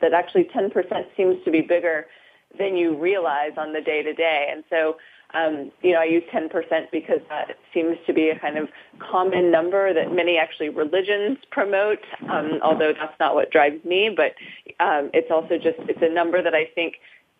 That 0.00 0.12
actually 0.12 0.44
10% 0.44 1.06
seems 1.16 1.44
to 1.44 1.50
be 1.50 1.60
bigger 1.60 2.06
than 2.58 2.76
you 2.76 2.96
realize 2.96 3.52
on 3.56 3.72
the 3.72 3.80
day 3.80 4.02
to 4.02 4.12
day. 4.12 4.48
And 4.50 4.64
so, 4.70 4.96
um, 5.34 5.70
you 5.82 5.92
know, 5.92 6.00
I 6.00 6.04
use 6.04 6.22
10% 6.32 6.50
because 6.90 7.20
that 7.28 7.56
seems 7.72 7.96
to 8.06 8.12
be 8.12 8.28
a 8.30 8.38
kind 8.38 8.58
of 8.58 8.68
common 8.98 9.50
number 9.50 9.92
that 9.92 10.12
many 10.12 10.36
actually 10.38 10.68
religions 10.68 11.38
promote, 11.50 12.04
um, 12.28 12.60
although 12.62 12.92
that's 12.92 13.18
not 13.18 13.34
what 13.34 13.50
drives 13.50 13.84
me, 13.84 14.10
but 14.14 14.34
um, 14.80 15.10
it's 15.12 15.30
also 15.30 15.58
just, 15.58 15.78
it's 15.88 16.02
a 16.02 16.12
number 16.12 16.42
that 16.42 16.54
I 16.54 16.66
think 16.74 16.94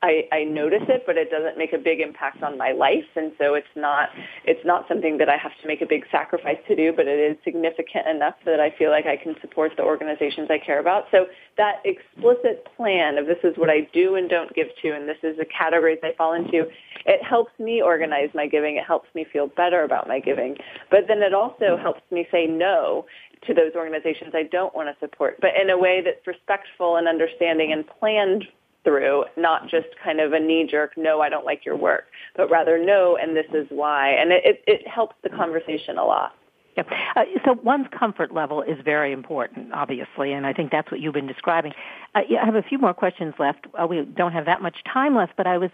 I, 0.05 0.29
I 0.33 0.45
notice 0.45 0.85
it, 0.89 1.05
but 1.07 1.17
it 1.17 1.31
doesn't 1.31 1.57
make 1.57 1.73
a 1.73 1.79
big 1.79 2.01
impact 2.01 2.43
on 2.43 2.59
my 2.59 2.73
life, 2.73 3.09
and 3.17 3.33
so 3.39 3.55
it's 3.55 3.75
not 3.75 4.11
it's 4.45 4.61
not 4.63 4.87
something 4.87 5.17
that 5.17 5.31
I 5.31 5.39
have 5.39 5.53
to 5.63 5.67
make 5.67 5.81
a 5.81 5.87
big 5.87 6.05
sacrifice 6.13 6.59
to 6.69 6.77
do, 6.77 6.93
but 6.95 7.09
it 7.09 7.19
is 7.19 7.39
significant 7.43 8.07
enough 8.07 8.35
that 8.45 8.61
I 8.61 8.69
feel 8.77 8.91
like 8.91 9.07
I 9.07 9.17
can 9.17 9.35
support 9.41 9.73
the 9.79 9.83
organizations 9.83 10.49
I 10.51 10.59
care 10.59 10.79
about. 10.79 11.05
So 11.11 11.25
that 11.57 11.81
explicit 11.87 12.69
plan 12.77 13.17
of 13.17 13.25
this 13.25 13.39
is 13.43 13.57
what 13.57 13.71
I 13.71 13.89
do 13.95 14.17
and 14.17 14.29
don't 14.29 14.55
give 14.55 14.69
to, 14.83 14.91
and 14.91 15.09
this 15.09 15.17
is 15.23 15.39
the 15.39 15.47
categories 15.47 16.01
I 16.03 16.13
fall 16.19 16.35
into, 16.35 16.69
it 17.07 17.25
helps 17.25 17.59
me 17.59 17.81
organize 17.81 18.29
my 18.35 18.47
giving. 18.47 18.77
It 18.77 18.85
helps 18.85 19.09
me 19.15 19.25
feel 19.33 19.47
better 19.47 19.85
about 19.85 20.07
my 20.07 20.21
giving, 20.21 20.57
but 20.91 21.09
then 21.09 21.23
it 21.23 21.33
also 21.33 21.79
helps 21.81 22.03
me 22.11 22.29
say 22.31 22.47
no 22.47 23.07
to 23.47 23.55
those 23.55 23.73
organizations 23.75 24.35
I 24.35 24.45
don't 24.45 24.75
want 24.75 24.89
to 24.89 24.97
support, 25.01 25.39
but 25.41 25.51
in 25.61 25.71
a 25.71 25.79
way 25.79 26.03
that's 26.05 26.27
respectful 26.27 26.97
and 26.97 27.09
understanding 27.09 27.73
and 27.73 27.87
planned 27.87 28.45
through, 28.85 29.25
not 29.37 29.69
just 29.69 29.89
kind 30.03 30.21
of 30.21 30.33
a 30.33 30.41
knee 30.41 30.67
jerk, 30.71 30.93
no, 30.97 31.21
I 31.21 31.29
don't 31.29 31.45
like 31.45 31.65
your 31.65 31.77
work, 31.77 32.05
but 32.37 32.51
rather 32.51 32.79
no, 32.79 33.17
and 33.21 33.37
this 33.37 33.47
is 33.53 33.67
why. 33.71 34.11
And 34.11 34.31
it, 34.31 34.45
it, 34.45 34.65
it 34.67 34.89
helps 34.89 35.17
the 35.23 35.31
conversation 35.31 35.99
a 35.99 36.05
lot. 36.05 36.33
Yeah. 36.77 36.83
Uh, 37.15 37.23
so 37.45 37.53
one's 37.63 37.87
comfort 37.97 38.35
level 38.35 38.63
is 38.63 38.77
very 38.85 39.13
important, 39.13 39.73
obviously, 39.73 40.33
and 40.33 40.45
I 40.45 40.53
think 40.53 40.73
that's 40.73 40.91
what 40.91 41.01
you've 41.01 41.15
been 41.15 41.29
describing. 41.29 41.73
Uh, 42.15 42.23
I 42.41 42.45
have 42.45 42.57
a 42.57 42.63
few 42.63 42.79
more 42.79 42.93
questions 42.93 43.35
left. 43.39 43.67
Uh, 43.81 43.87
we 43.87 44.03
don't 44.03 44.33
have 44.33 44.47
that 44.47 44.61
much 44.61 44.79
time 44.93 45.15
left, 45.15 45.35
but 45.37 45.47
I 45.47 45.57
was, 45.57 45.71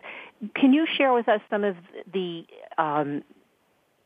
can 0.55 0.75
you 0.75 0.87
share 0.87 1.15
with 1.15 1.29
us 1.29 1.41
some 1.49 1.65
of 1.65 1.77
the 2.13 2.45
um, 2.77 3.23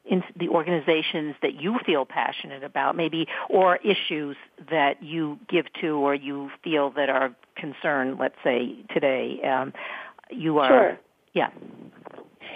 in 0.04 0.22
the 0.36 0.48
organizations 0.48 1.34
that 1.42 1.60
you 1.60 1.78
feel 1.86 2.04
passionate 2.04 2.62
about, 2.62 2.96
maybe, 2.96 3.26
or 3.48 3.76
issues 3.76 4.36
that 4.70 5.02
you 5.02 5.38
give 5.48 5.66
to 5.80 5.96
or 5.96 6.14
you 6.14 6.50
feel 6.62 6.90
that 6.90 7.08
are 7.08 7.34
concern, 7.56 8.18
let's 8.18 8.36
say 8.44 8.76
today. 8.92 9.40
Um, 9.42 9.72
you 10.30 10.58
are, 10.58 10.68
sure. 10.68 10.98
yeah. 11.32 11.48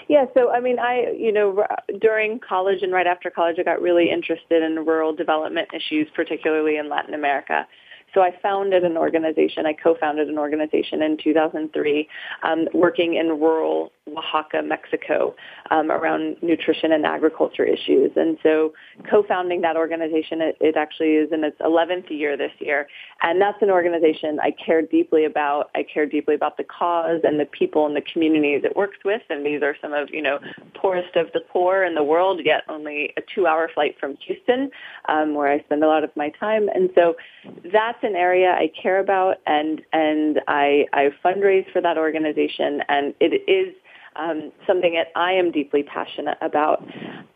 Yeah, 0.08 0.24
so 0.34 0.50
I 0.50 0.60
mean, 0.60 0.78
I, 0.78 1.12
you 1.16 1.32
know, 1.32 1.64
during 2.00 2.40
college 2.40 2.82
and 2.82 2.92
right 2.92 3.06
after 3.06 3.30
college, 3.30 3.56
I 3.58 3.62
got 3.62 3.80
really 3.80 4.10
interested 4.10 4.62
in 4.62 4.86
rural 4.86 5.14
development 5.14 5.68
issues, 5.74 6.08
particularly 6.14 6.76
in 6.76 6.88
Latin 6.88 7.14
America. 7.14 7.66
So 8.14 8.22
I 8.22 8.30
founded 8.42 8.84
an 8.84 8.96
organization. 8.96 9.66
I 9.66 9.72
co-founded 9.72 10.28
an 10.28 10.38
organization 10.38 11.02
in 11.02 11.18
2003, 11.22 12.08
um, 12.42 12.68
working 12.72 13.14
in 13.14 13.28
rural 13.40 13.92
Oaxaca, 14.16 14.62
Mexico, 14.62 15.34
um, 15.70 15.90
around 15.90 16.36
nutrition 16.42 16.92
and 16.92 17.04
agriculture 17.04 17.64
issues. 17.64 18.10
And 18.16 18.38
so 18.42 18.72
co-founding 19.10 19.60
that 19.62 19.76
organization, 19.76 20.40
it, 20.40 20.56
it 20.60 20.76
actually 20.76 21.14
is 21.14 21.30
in 21.32 21.44
its 21.44 21.58
11th 21.60 22.10
year 22.10 22.36
this 22.36 22.52
year. 22.58 22.88
And 23.22 23.40
that's 23.40 23.60
an 23.62 23.70
organization 23.70 24.38
I 24.40 24.52
care 24.52 24.82
deeply 24.82 25.24
about. 25.24 25.70
I 25.74 25.82
care 25.82 26.06
deeply 26.06 26.34
about 26.34 26.56
the 26.56 26.64
cause 26.64 27.20
and 27.24 27.38
the 27.38 27.44
people 27.44 27.86
and 27.86 27.96
the 27.96 28.02
communities 28.12 28.62
it 28.64 28.76
works 28.76 28.98
with. 29.04 29.22
And 29.28 29.44
these 29.44 29.62
are 29.62 29.76
some 29.80 29.92
of, 29.92 30.08
you 30.10 30.22
know, 30.22 30.38
poorest 30.74 31.16
of 31.16 31.26
the 31.32 31.40
poor 31.40 31.84
in 31.84 31.94
the 31.94 32.04
world, 32.04 32.40
yet 32.44 32.62
only 32.68 33.12
a 33.16 33.20
two-hour 33.34 33.70
flight 33.74 33.96
from 33.98 34.16
Houston, 34.26 34.70
um, 35.08 35.34
where 35.34 35.50
I 35.50 35.60
spend 35.60 35.82
a 35.84 35.86
lot 35.86 36.04
of 36.04 36.10
my 36.16 36.30
time. 36.30 36.68
And 36.74 36.90
so 36.94 37.14
that's 37.72 37.97
an 38.02 38.16
area 38.16 38.50
I 38.50 38.70
care 38.80 38.98
about, 39.00 39.36
and 39.46 39.82
and 39.92 40.40
I, 40.48 40.86
I 40.92 41.10
fundraise 41.24 41.70
for 41.72 41.80
that 41.82 41.98
organization, 41.98 42.82
and 42.88 43.14
it 43.20 43.42
is 43.48 43.74
um, 44.16 44.52
something 44.66 44.94
that 44.94 45.08
I 45.16 45.32
am 45.32 45.50
deeply 45.50 45.82
passionate 45.82 46.38
about. 46.40 46.86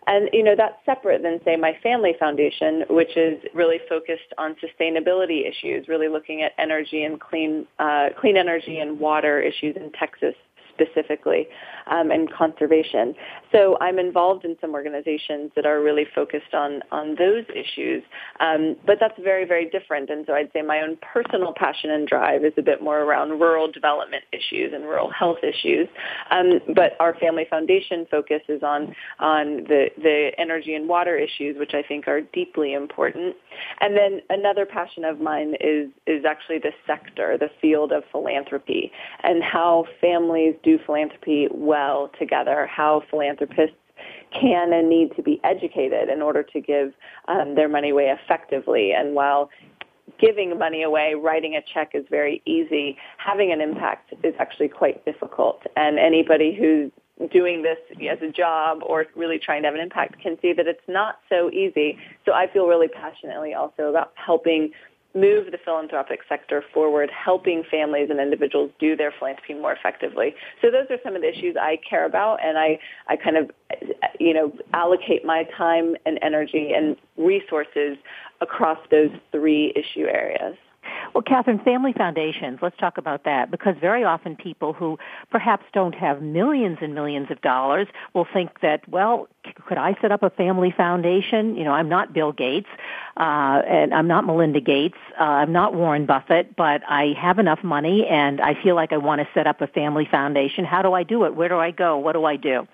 And, 0.07 0.29
you 0.33 0.43
know, 0.43 0.55
that's 0.57 0.75
separate 0.85 1.23
than, 1.23 1.41
say, 1.45 1.55
my 1.55 1.77
family 1.81 2.15
foundation, 2.19 2.83
which 2.91 3.17
is 3.17 3.41
really 3.55 3.79
focused 3.89 4.35
on 4.37 4.57
sustainability 4.57 5.49
issues, 5.49 5.87
really 5.87 6.09
looking 6.09 6.43
at 6.43 6.53
energy 6.59 7.05
and 7.05 7.21
clean, 7.21 7.67
uh, 7.79 8.09
clean 8.21 8.37
energy 8.37 8.79
and 8.81 8.99
water 8.99 9.41
issues 9.41 9.77
in 9.77 9.93
Texas 9.93 10.35
specifically 10.75 11.49
um, 11.87 12.11
and 12.11 12.33
conservation. 12.33 13.15
So 13.51 13.77
I'm 13.81 13.99
involved 13.99 14.45
in 14.45 14.57
some 14.61 14.73
organizations 14.73 15.51
that 15.57 15.67
are 15.67 15.81
really 15.81 16.07
focused 16.15 16.55
on 16.55 16.81
on 16.91 17.17
those 17.17 17.45
issues, 17.55 18.03
um, 18.41 18.77
but 18.87 18.99
that's 19.01 19.19
very 19.23 19.45
very 19.45 19.69
different. 19.69 20.11
And 20.11 20.25
so 20.27 20.33
I'd 20.35 20.51
say 20.53 20.63
my 20.63 20.81
own 20.81 20.99
personal 21.13 21.53
passion 21.57 21.91
and 21.91 22.07
drive 22.07 22.45
is 22.45 22.53
a 22.57 22.63
bit 22.63 22.83
more 22.83 23.01
around 23.01 23.41
rural 23.41 23.71
development 23.71 24.25
issues 24.33 24.73
and 24.73 24.85
rural 24.85 25.11
health 25.11 25.39
issues. 25.43 25.89
Um, 26.31 26.61
but 26.75 26.93
our 27.01 27.15
family 27.15 27.47
foundation 27.49 28.07
focuses 28.11 28.63
on 28.63 28.95
on 29.19 29.65
the 29.65 29.91
the 29.97 30.31
energy 30.39 30.75
and 30.75 30.89
water 30.89 31.17
issues, 31.17 31.57
which 31.59 31.75
I 31.75 31.83
think 31.83 32.09
are 32.09 32.21
deeply 32.21 32.75
important. 32.75 33.37
And 33.81 33.97
then 33.97 34.21
another 34.31 34.67
passion 34.67 35.05
of 35.05 35.21
mine 35.21 35.55
is 35.61 35.91
is 36.07 36.25
actually 36.25 36.59
the 36.59 36.73
sector, 36.87 37.37
the 37.39 37.51
field 37.61 37.93
of 37.93 38.05
philanthropy, 38.11 38.93
and 39.23 39.43
how 39.43 39.87
families 40.01 40.55
do 40.63 40.79
philanthropy 40.85 41.49
well 41.51 42.11
together, 42.19 42.67
how 42.67 43.03
philanthropists 43.11 43.77
can 44.33 44.73
and 44.73 44.89
need 44.89 45.15
to 45.17 45.23
be 45.23 45.41
educated 45.45 46.09
in 46.09 46.23
order 46.23 46.43
to 46.43 46.61
give 46.61 46.93
um, 47.29 47.55
their 47.55 47.69
money 47.69 47.91
away 47.91 48.07
effectively. 48.07 48.93
And 48.93 49.15
while 49.15 49.51
giving 50.21 50.59
money 50.59 50.83
away, 50.83 51.15
writing 51.15 51.57
a 51.57 51.63
check 51.73 51.91
is 51.95 52.05
very 52.11 52.43
easy, 52.47 52.97
having 53.19 53.53
an 53.53 53.61
impact 53.61 54.15
is 54.23 54.35
actually 54.39 54.69
quite 54.69 55.05
difficult. 55.05 55.63
And 55.77 55.99
anybody 55.99 56.57
who's 56.59 56.91
doing 57.31 57.63
this 57.63 57.79
as 58.11 58.19
a 58.23 58.33
job 58.33 58.81
or 58.85 59.07
really 59.15 59.39
trying 59.39 59.63
to 59.63 59.69
have 59.69 59.75
an 59.75 59.81
impact 59.81 60.21
can 60.21 60.37
see 60.41 60.53
that 60.53 60.67
it's 60.67 60.81
not 60.89 61.21
so 61.29 61.51
easy. 61.51 61.99
So 62.25 62.33
I 62.33 62.47
feel 62.53 62.67
really 62.67 62.89
passionately 62.89 63.55
also 63.55 63.85
about 63.85 64.13
helping 64.15 64.73
move 65.15 65.51
the 65.51 65.59
philanthropic 65.65 66.21
sector 66.29 66.65
forward, 66.73 67.11
helping 67.11 67.63
families 67.71 68.09
and 68.11 68.19
individuals 68.21 68.71
do 68.79 68.97
their 68.97 69.13
philanthropy 69.19 69.55
more 69.55 69.73
effectively. 69.73 70.35
So 70.61 70.71
those 70.71 70.87
are 70.91 70.99
some 71.05 71.15
of 71.15 71.23
the 71.23 71.29
issues 71.29 71.57
I 71.61 71.79
care 71.89 72.07
about, 72.07 72.39
and 72.45 72.59
I, 72.59 72.79
I 73.09 73.17
kind 73.17 73.37
of, 73.37 73.51
you 74.19 74.33
know, 74.33 74.53
allocate 74.73 75.25
my 75.25 75.45
time 75.57 75.97
and 76.07 76.19
energy 76.23 76.73
and 76.75 76.97
resources 77.17 77.97
across 78.41 78.79
those 78.91 79.11
three 79.31 79.73
issue 79.77 80.07
areas. 80.07 80.57
Well, 81.15 81.23
Katherine, 81.23 81.59
family 81.59 81.93
foundations, 81.93 82.61
let's 82.63 82.77
talk 82.77 82.99
about 82.99 83.25
that 83.25 83.51
because 83.51 83.77
very 83.81 84.05
often 84.05 84.37
people 84.37 84.73
who 84.73 84.99
perhaps 85.31 85.65
don't 85.73 85.95
have 85.95 86.23
millions 86.23 86.79
and 86.81 86.95
millions 86.95 87.31
of 87.31 87.41
dollars 87.41 87.89
will 88.15 88.27
think 88.33 88.61
that, 88.61 88.89
well, 88.89 89.29
could 89.67 89.79
I 89.79 89.97
set 90.01 90.13
up 90.13 90.23
a 90.23 90.31
family 90.31 90.71
foundation? 90.71 91.57
You 91.57 91.65
know, 91.65 91.73
I'm 91.73 91.89
not 91.89 92.13
Bill 92.13 92.33
Gates, 92.33 92.69
uh, 93.17 93.63
and 93.67 93.93
I'm 93.93 94.07
not 94.07 94.25
Melinda 94.25 94.61
Gates, 94.61 94.99
uh, 95.21 95.25
I'm 95.25 95.53
not 95.53 95.75
Warren 95.75 96.07
Buffett, 96.07 96.57
but 96.57 96.83
I 96.89 97.15
have 97.21 97.39
enough 97.39 97.63
money 97.63 98.07
and 98.07 98.41
I 98.41 98.55
feel 98.63 98.75
like 98.75 98.93
I 98.93 98.97
want 98.97 99.21
to 99.21 99.29
set 99.35 99.47
up 99.47 99.61
a 99.61 99.67
family 99.67 100.07
foundation. 100.11 100.65
How 100.65 100.83
do 100.83 100.93
I 100.93 101.03
do 101.03 101.25
it? 101.25 101.35
Where 101.35 101.49
do 101.49 101.59
I 101.59 101.71
go? 101.71 101.99
What 101.99 102.13
do 102.13 102.25
I 102.25 102.37
do? 102.37 102.67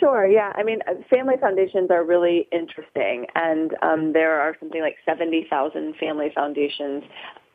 Sure. 0.00 0.26
Yeah. 0.26 0.52
I 0.54 0.62
mean, 0.62 0.80
uh, 0.88 0.94
family 1.10 1.34
foundations 1.40 1.90
are 1.90 2.04
really 2.04 2.48
interesting, 2.52 3.26
and 3.34 3.74
um, 3.82 4.12
there 4.12 4.40
are 4.40 4.56
something 4.58 4.80
like 4.80 4.96
seventy 5.04 5.46
thousand 5.50 5.96
family 5.96 6.30
foundations 6.34 7.04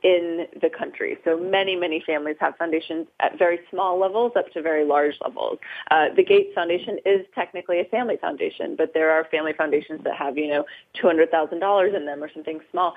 in 0.04 0.46
the 0.62 0.70
country. 0.70 1.18
So 1.26 1.38
many, 1.38 1.76
many 1.76 2.02
families 2.06 2.38
have 2.40 2.56
foundations 2.58 3.08
at 3.20 3.38
very 3.38 3.60
small 3.70 4.00
levels 4.00 4.32
up 4.38 4.50
to 4.54 4.62
very 4.62 4.86
large 4.86 5.16
levels. 5.22 5.60
Uh, 5.92 6.06
the 6.16 6.24
Gates 6.24 6.50
Foundation 6.56 7.00
is 7.06 7.26
technically 7.36 7.82
a 7.82 7.86
family 7.86 8.16
foundation, 8.22 8.76
but 8.78 8.94
there 8.94 9.12
are 9.12 9.26
family 9.26 9.52
foundations 9.58 10.02
that 10.06 10.16
have, 10.16 10.38
you 10.38 10.48
know, 10.48 10.64
$200,000 11.04 11.96
in 11.96 12.06
them 12.06 12.24
or 12.24 12.30
something 12.34 12.60
small. 12.72 12.94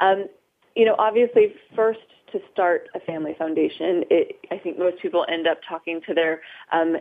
Um, 0.00 0.26
you 0.74 0.84
know, 0.84 0.96
obviously, 0.98 1.54
first 1.76 2.00
to 2.32 2.40
start 2.52 2.88
a 2.94 3.00
family 3.00 3.36
foundation, 3.38 4.04
it, 4.10 4.36
I 4.50 4.58
think 4.58 4.78
most 4.78 5.00
people 5.00 5.24
end 5.30 5.46
up 5.46 5.58
talking 5.68 6.00
to 6.08 6.14
their 6.14 6.40
um, 6.72 6.96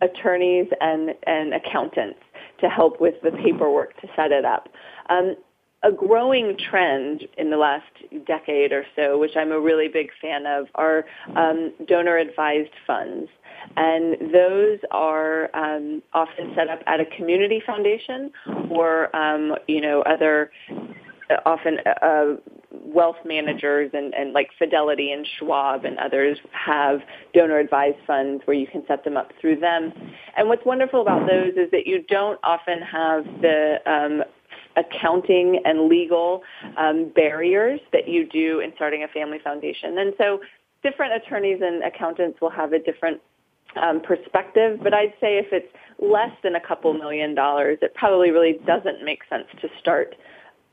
attorneys 0.00 0.68
and, 0.80 1.14
and 1.26 1.54
accountants 1.54 2.20
to 2.60 2.68
help 2.68 3.00
with 3.00 3.14
the 3.22 3.30
paperwork 3.30 4.00
to 4.00 4.08
set 4.16 4.32
it 4.32 4.44
up. 4.44 4.68
Um, 5.08 5.36
a 5.82 5.92
growing 5.92 6.56
trend 6.58 7.24
in 7.36 7.50
the 7.50 7.56
last 7.56 7.84
decade 8.26 8.72
or 8.72 8.84
so, 8.96 9.18
which 9.18 9.36
I'm 9.36 9.52
a 9.52 9.60
really 9.60 9.88
big 9.88 10.10
fan 10.20 10.46
of, 10.46 10.66
are 10.74 11.04
um, 11.36 11.72
donor 11.86 12.16
advised 12.16 12.72
funds. 12.86 13.28
And 13.76 14.32
those 14.32 14.78
are 14.90 15.54
um, 15.54 16.02
often 16.12 16.52
set 16.56 16.68
up 16.68 16.80
at 16.86 17.00
a 17.00 17.04
community 17.04 17.62
foundation 17.64 18.32
or, 18.70 19.14
um, 19.14 19.54
you 19.68 19.80
know, 19.80 20.02
other 20.02 20.50
often 21.44 21.78
uh, 22.02 22.36
wealth 22.86 23.16
managers 23.24 23.90
and, 23.92 24.14
and 24.14 24.32
like 24.32 24.48
Fidelity 24.58 25.12
and 25.12 25.26
Schwab 25.38 25.84
and 25.84 25.98
others 25.98 26.38
have 26.52 27.00
donor 27.34 27.58
advised 27.58 27.98
funds 28.06 28.42
where 28.44 28.56
you 28.56 28.66
can 28.66 28.84
set 28.86 29.04
them 29.04 29.16
up 29.16 29.32
through 29.40 29.60
them. 29.60 29.92
And 30.36 30.48
what's 30.48 30.64
wonderful 30.64 31.02
about 31.02 31.26
those 31.26 31.54
is 31.56 31.70
that 31.72 31.86
you 31.86 32.02
don't 32.08 32.38
often 32.42 32.80
have 32.80 33.24
the 33.42 33.76
um, 33.86 34.22
accounting 34.76 35.60
and 35.64 35.88
legal 35.88 36.42
um, 36.76 37.10
barriers 37.14 37.80
that 37.92 38.08
you 38.08 38.28
do 38.28 38.60
in 38.60 38.72
starting 38.76 39.02
a 39.02 39.08
family 39.08 39.38
foundation. 39.42 39.98
And 39.98 40.14
so 40.18 40.40
different 40.82 41.14
attorneys 41.14 41.60
and 41.62 41.82
accountants 41.82 42.40
will 42.40 42.50
have 42.50 42.72
a 42.72 42.78
different 42.78 43.20
um, 43.82 44.00
perspective, 44.00 44.80
but 44.82 44.94
I'd 44.94 45.12
say 45.20 45.38
if 45.38 45.46
it's 45.52 45.66
less 45.98 46.30
than 46.42 46.54
a 46.54 46.60
couple 46.60 46.92
million 46.94 47.34
dollars, 47.34 47.78
it 47.82 47.94
probably 47.94 48.30
really 48.30 48.58
doesn't 48.66 49.04
make 49.04 49.20
sense 49.28 49.46
to 49.60 49.68
start 49.80 50.14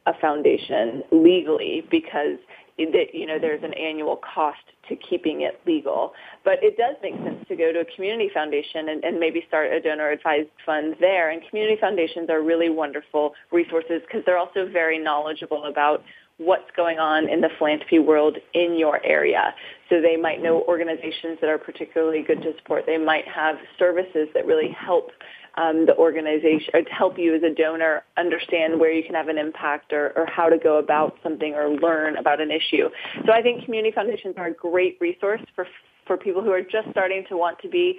a 0.05 0.13
foundation 0.19 1.03
legally 1.11 1.85
because 1.89 2.37
it, 2.77 3.13
you 3.13 3.27
know 3.27 3.37
there's 3.39 3.63
an 3.63 3.73
annual 3.75 4.17
cost 4.17 4.59
to 4.89 4.95
keeping 4.95 5.41
it 5.41 5.59
legal. 5.65 6.13
But 6.43 6.59
it 6.61 6.77
does 6.77 6.95
make 7.01 7.15
sense 7.23 7.45
to 7.47 7.55
go 7.55 7.71
to 7.71 7.79
a 7.79 7.85
community 7.95 8.29
foundation 8.33 8.89
and, 8.89 9.03
and 9.03 9.19
maybe 9.19 9.43
start 9.47 9.71
a 9.71 9.79
donor 9.79 10.09
advised 10.09 10.49
fund 10.65 10.95
there. 10.99 11.29
And 11.29 11.41
community 11.49 11.79
foundations 11.79 12.29
are 12.29 12.41
really 12.41 12.69
wonderful 12.69 13.33
resources 13.51 14.01
because 14.05 14.23
they're 14.25 14.37
also 14.37 14.67
very 14.67 14.99
knowledgeable 14.99 15.65
about 15.65 16.03
what's 16.37 16.69
going 16.75 16.97
on 16.97 17.29
in 17.29 17.41
the 17.41 17.49
philanthropy 17.57 17.99
world 17.99 18.37
in 18.53 18.75
your 18.77 19.03
area. 19.05 19.53
So 19.89 20.01
they 20.01 20.17
might 20.17 20.41
know 20.41 20.63
organizations 20.67 21.37
that 21.41 21.49
are 21.49 21.59
particularly 21.59 22.23
good 22.23 22.41
to 22.41 22.53
support. 22.57 22.85
They 22.87 22.97
might 22.97 23.27
have 23.27 23.57
services 23.77 24.27
that 24.33 24.45
really 24.45 24.69
help 24.69 25.11
um, 25.55 25.85
the 25.85 25.95
organization 25.97 26.69
or 26.73 26.81
to 26.81 26.89
help 26.91 27.17
you 27.17 27.35
as 27.35 27.43
a 27.43 27.53
donor 27.53 28.03
understand 28.17 28.79
where 28.79 28.91
you 28.91 29.03
can 29.03 29.15
have 29.15 29.27
an 29.27 29.37
impact 29.37 29.93
or, 29.93 30.11
or 30.15 30.25
how 30.25 30.49
to 30.49 30.57
go 30.57 30.77
about 30.77 31.17
something 31.21 31.53
or 31.53 31.69
learn 31.69 32.17
about 32.17 32.41
an 32.41 32.51
issue. 32.51 32.89
So 33.25 33.31
I 33.31 33.41
think 33.41 33.65
community 33.65 33.93
foundations 33.93 34.35
are 34.37 34.47
a 34.47 34.53
great 34.53 34.97
resource 34.99 35.41
for 35.55 35.67
for 36.05 36.17
people 36.17 36.43
who 36.43 36.51
are 36.51 36.61
just 36.61 36.89
starting 36.91 37.23
to 37.29 37.37
want 37.37 37.57
to 37.59 37.69
be 37.69 37.97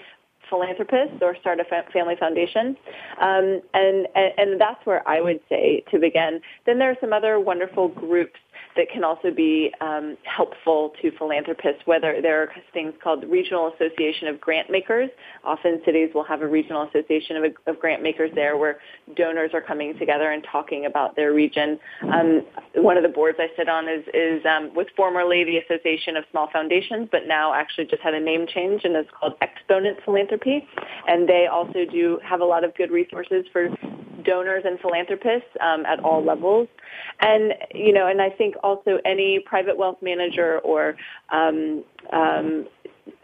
philanthropists 0.50 1.16
or 1.22 1.36
start 1.40 1.58
a 1.60 1.64
family 1.92 2.16
foundation. 2.20 2.76
Um, 3.20 3.62
and, 3.72 4.06
and, 4.14 4.32
and 4.36 4.60
that's 4.60 4.84
where 4.84 5.06
I 5.08 5.20
would 5.20 5.40
say 5.48 5.82
to 5.90 5.98
begin. 5.98 6.40
Then 6.66 6.78
there 6.78 6.90
are 6.90 6.96
some 7.00 7.12
other 7.12 7.40
wonderful 7.40 7.88
groups 7.88 8.38
that 8.76 8.88
can 8.92 9.04
also 9.04 9.30
be 9.30 9.72
um, 9.80 10.16
helpful 10.24 10.92
to 11.00 11.10
philanthropists, 11.12 11.82
whether 11.84 12.20
there 12.20 12.42
are 12.42 12.48
things 12.72 12.92
called 13.02 13.22
the 13.22 13.26
Regional 13.26 13.72
Association 13.74 14.28
of 14.28 14.40
Grant 14.40 14.70
Makers. 14.70 15.10
Often 15.44 15.82
cities 15.84 16.10
will 16.14 16.24
have 16.24 16.42
a 16.42 16.46
regional 16.46 16.82
association 16.82 17.36
of, 17.36 17.44
of 17.66 17.80
grant 17.80 18.02
makers 18.02 18.30
there 18.34 18.56
where 18.56 18.80
donors 19.16 19.50
are 19.54 19.60
coming 19.60 19.96
together 19.98 20.30
and 20.30 20.44
talking 20.50 20.86
about 20.86 21.16
their 21.16 21.32
region. 21.32 21.78
Um, 22.02 22.42
one 22.74 22.96
of 22.96 23.02
the 23.02 23.08
boards 23.08 23.38
I 23.40 23.48
sit 23.56 23.68
on 23.68 23.88
is, 23.88 24.04
is 24.12 24.44
um, 24.44 24.74
was 24.74 24.86
formerly 24.96 25.44
the 25.44 25.58
Association 25.58 26.16
of 26.16 26.24
Small 26.30 26.48
Foundations, 26.52 27.08
but 27.10 27.26
now 27.26 27.54
actually 27.54 27.86
just 27.86 28.02
had 28.02 28.14
a 28.14 28.20
name 28.20 28.46
change 28.46 28.82
and 28.84 28.96
is 28.96 29.06
called 29.18 29.34
Exponent 29.40 29.98
Philanthropy. 30.04 30.66
And 31.06 31.28
they 31.28 31.46
also 31.50 31.84
do 31.90 32.18
have 32.24 32.40
a 32.40 32.44
lot 32.44 32.64
of 32.64 32.74
good 32.74 32.90
resources 32.90 33.44
for 33.52 33.68
donors 34.24 34.64
and 34.66 34.78
philanthropists 34.80 35.48
um, 35.60 35.84
at 35.86 36.00
all 36.00 36.24
levels. 36.24 36.68
And, 37.20 37.54
you 37.74 37.92
know, 37.92 38.06
and 38.06 38.20
I 38.20 38.30
think 38.30 38.54
also 38.62 38.98
any 39.04 39.40
private 39.40 39.76
wealth 39.76 39.98
manager 40.02 40.58
or 40.60 40.96
um, 41.30 41.84
um, 42.12 42.66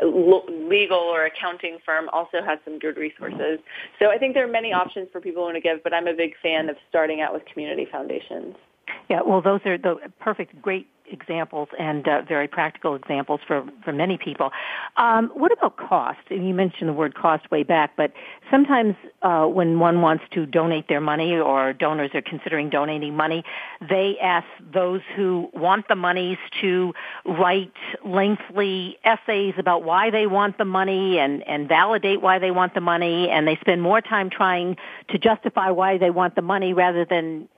legal 0.02 0.98
or 0.98 1.24
accounting 1.24 1.78
firm 1.84 2.08
also 2.10 2.42
has 2.44 2.58
some 2.64 2.78
good 2.78 2.96
resources. 2.96 3.58
So 3.98 4.10
I 4.10 4.18
think 4.18 4.34
there 4.34 4.44
are 4.44 4.52
many 4.52 4.72
options 4.72 5.08
for 5.12 5.20
people 5.20 5.42
who 5.42 5.46
want 5.46 5.56
to 5.56 5.60
give, 5.60 5.82
but 5.82 5.92
I'm 5.94 6.06
a 6.06 6.14
big 6.14 6.34
fan 6.42 6.68
of 6.68 6.76
starting 6.88 7.20
out 7.20 7.32
with 7.32 7.44
community 7.46 7.86
foundations. 7.90 8.54
Yeah, 9.08 9.20
well, 9.22 9.40
those 9.40 9.60
are 9.64 9.78
the 9.78 9.96
perfect, 10.20 10.60
great 10.60 10.86
examples 11.10 11.68
and 11.78 12.06
uh, 12.06 12.22
very 12.22 12.48
practical 12.48 12.94
examples 12.94 13.40
for, 13.46 13.64
for 13.84 13.92
many 13.92 14.18
people. 14.18 14.50
Um, 14.96 15.30
what 15.34 15.52
about 15.52 15.76
cost? 15.76 16.18
You 16.30 16.54
mentioned 16.54 16.88
the 16.88 16.92
word 16.92 17.14
cost 17.14 17.50
way 17.50 17.62
back, 17.62 17.96
but 17.96 18.12
sometimes 18.50 18.94
uh, 19.22 19.46
when 19.46 19.78
one 19.78 20.00
wants 20.00 20.24
to 20.32 20.46
donate 20.46 20.88
their 20.88 21.00
money 21.00 21.34
or 21.34 21.72
donors 21.72 22.10
are 22.14 22.22
considering 22.22 22.70
donating 22.70 23.16
money, 23.16 23.44
they 23.88 24.16
ask 24.22 24.46
those 24.72 25.00
who 25.16 25.48
want 25.52 25.88
the 25.88 25.96
monies 25.96 26.38
to 26.60 26.92
write 27.24 27.72
lengthy 28.04 28.96
essays 29.04 29.54
about 29.58 29.82
why 29.82 30.10
they 30.10 30.26
want 30.26 30.58
the 30.58 30.64
money 30.64 31.18
and, 31.18 31.46
and 31.46 31.68
validate 31.68 32.20
why 32.20 32.38
they 32.38 32.50
want 32.50 32.74
the 32.74 32.80
money, 32.80 33.28
and 33.30 33.46
they 33.46 33.56
spend 33.60 33.82
more 33.82 34.00
time 34.00 34.30
trying 34.30 34.76
to 35.08 35.18
justify 35.18 35.70
why 35.70 35.98
they 35.98 36.10
want 36.10 36.34
the 36.34 36.42
money 36.42 36.72
rather 36.72 37.04
than 37.04 37.48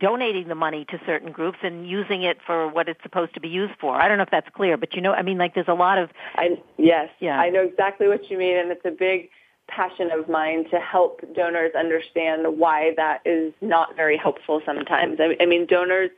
donating 0.00 0.48
the 0.48 0.54
money 0.54 0.84
to 0.90 1.00
certain 1.06 1.32
groups 1.32 1.58
and 1.62 1.88
using 1.88 2.22
it 2.22 2.38
for 2.46 2.68
what 2.68 2.88
it's 2.88 3.02
supposed 3.02 3.34
to 3.34 3.40
be 3.40 3.48
used 3.48 3.74
for. 3.80 3.94
I 3.94 4.08
don't 4.08 4.18
know 4.18 4.24
if 4.24 4.30
that's 4.30 4.48
clear, 4.54 4.76
but 4.76 4.94
you 4.94 5.00
know, 5.00 5.12
I 5.12 5.22
mean, 5.22 5.38
like 5.38 5.54
there's 5.54 5.68
a 5.68 5.74
lot 5.74 5.98
of. 5.98 6.10
I 6.34 6.58
yes, 6.78 7.08
yeah. 7.20 7.38
I 7.38 7.50
know 7.50 7.62
exactly 7.62 8.08
what 8.08 8.30
you 8.30 8.38
mean, 8.38 8.56
and 8.56 8.70
it's 8.70 8.84
a 8.84 8.90
big 8.90 9.30
passion 9.68 10.10
of 10.10 10.28
mine 10.28 10.64
to 10.70 10.78
help 10.78 11.20
donors 11.34 11.72
understand 11.78 12.58
why 12.58 12.92
that 12.96 13.20
is 13.24 13.52
not 13.60 13.96
very 13.96 14.16
helpful 14.16 14.60
sometimes. 14.66 15.18
I 15.20 15.46
mean, 15.46 15.66
donors, 15.66 16.10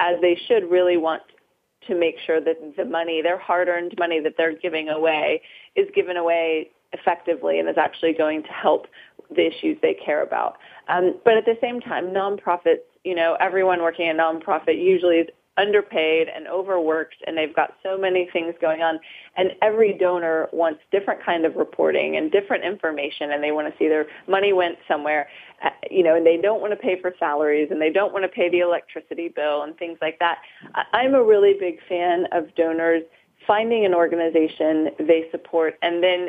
as 0.00 0.20
they 0.20 0.36
should, 0.46 0.68
really 0.70 0.96
want 0.96 1.22
to 1.86 1.94
make 1.94 2.16
sure 2.26 2.40
that 2.40 2.56
the 2.76 2.84
money, 2.84 3.22
their 3.22 3.38
hard-earned 3.38 3.94
money 3.98 4.20
that 4.20 4.34
they're 4.36 4.56
giving 4.56 4.88
away, 4.88 5.42
is 5.76 5.86
given 5.94 6.16
away 6.16 6.70
effectively 6.92 7.60
and 7.60 7.68
is 7.68 7.76
actually 7.78 8.14
going 8.14 8.42
to 8.42 8.50
help 8.50 8.86
the 9.30 9.46
issues 9.46 9.76
they 9.80 9.94
care 9.94 10.22
about. 10.22 10.56
Um, 10.88 11.20
but 11.24 11.36
at 11.36 11.44
the 11.44 11.56
same 11.60 11.80
time, 11.80 12.06
nonprofits 12.06 12.78
you 13.04 13.14
know, 13.14 13.36
everyone 13.40 13.82
working 13.82 14.06
in 14.06 14.16
nonprofit 14.16 14.82
usually 14.82 15.16
is 15.16 15.28
underpaid 15.58 16.28
and 16.34 16.46
overworked 16.46 17.16
and 17.26 17.36
they've 17.36 17.54
got 17.54 17.74
so 17.82 17.98
many 17.98 18.28
things 18.32 18.54
going 18.60 18.80
on 18.80 18.98
and 19.36 19.50
every 19.60 19.92
donor 19.92 20.48
wants 20.52 20.80
different 20.92 21.22
kind 21.24 21.44
of 21.44 21.56
reporting 21.56 22.16
and 22.16 22.30
different 22.30 22.64
information 22.64 23.32
and 23.32 23.42
they 23.42 23.50
want 23.50 23.66
to 23.66 23.76
see 23.76 23.88
their 23.88 24.06
money 24.28 24.52
went 24.52 24.78
somewhere 24.86 25.28
uh, 25.64 25.70
you 25.90 26.04
know 26.04 26.14
and 26.14 26.24
they 26.24 26.36
don't 26.36 26.60
want 26.60 26.72
to 26.72 26.76
pay 26.76 27.00
for 27.00 27.12
salaries 27.18 27.68
and 27.70 27.82
they 27.82 27.90
don't 27.90 28.12
want 28.12 28.24
to 28.24 28.28
pay 28.28 28.48
the 28.48 28.60
electricity 28.60 29.28
bill 29.28 29.62
and 29.62 29.76
things 29.76 29.98
like 30.00 30.18
that. 30.20 30.38
I'm 30.92 31.14
a 31.14 31.22
really 31.22 31.54
big 31.58 31.80
fan 31.88 32.26
of 32.30 32.54
donors 32.54 33.02
finding 33.46 33.84
an 33.84 33.94
organization 33.94 34.90
they 35.00 35.24
support 35.32 35.74
and 35.82 36.02
then 36.02 36.28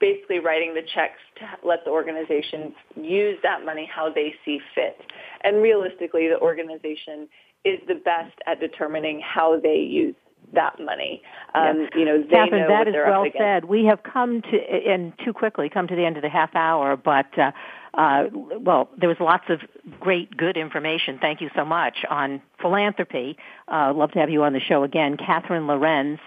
basically 0.00 0.38
writing 0.38 0.74
the 0.74 0.82
checks 0.82 1.20
to 1.36 1.66
let 1.66 1.84
the 1.84 1.90
organization 1.90 2.74
use 2.96 3.38
that 3.42 3.64
money 3.64 3.88
how 3.92 4.12
they 4.12 4.34
see 4.44 4.60
fit. 4.74 5.00
And 5.42 5.62
realistically, 5.62 6.28
the 6.28 6.38
organization 6.40 7.28
is 7.64 7.80
the 7.88 7.94
best 7.94 8.36
at 8.46 8.60
determining 8.60 9.20
how 9.20 9.58
they 9.58 9.76
use 9.76 10.14
that 10.52 10.78
money. 10.78 11.22
Um. 11.54 11.88
You 11.96 12.04
know, 12.04 12.22
they 12.22 12.28
Katherine, 12.28 12.62
know 12.62 12.68
that 12.68 12.88
is 12.88 12.94
well 12.94 13.24
said. 13.36 13.64
We 13.64 13.86
have 13.86 14.02
come 14.02 14.42
to, 14.42 14.56
and 14.58 15.12
too 15.24 15.32
quickly, 15.32 15.70
come 15.70 15.86
to 15.88 15.96
the 15.96 16.04
end 16.04 16.16
of 16.16 16.22
the 16.22 16.28
half 16.28 16.54
hour, 16.54 16.96
but, 16.96 17.38
uh, 17.38 17.52
uh, 17.94 18.24
well, 18.32 18.90
there 18.98 19.08
was 19.08 19.18
lots 19.20 19.44
of 19.48 19.60
great, 20.00 20.36
good 20.36 20.56
information. 20.56 21.18
Thank 21.20 21.40
you 21.40 21.48
so 21.56 21.64
much 21.64 22.04
on 22.10 22.42
philanthropy. 22.60 23.38
Uh, 23.68 23.92
love 23.94 24.10
to 24.12 24.18
have 24.18 24.30
you 24.30 24.42
on 24.42 24.52
the 24.52 24.60
show 24.60 24.82
again. 24.82 25.16
Katherine 25.16 25.66
Lorenz, 25.66 26.18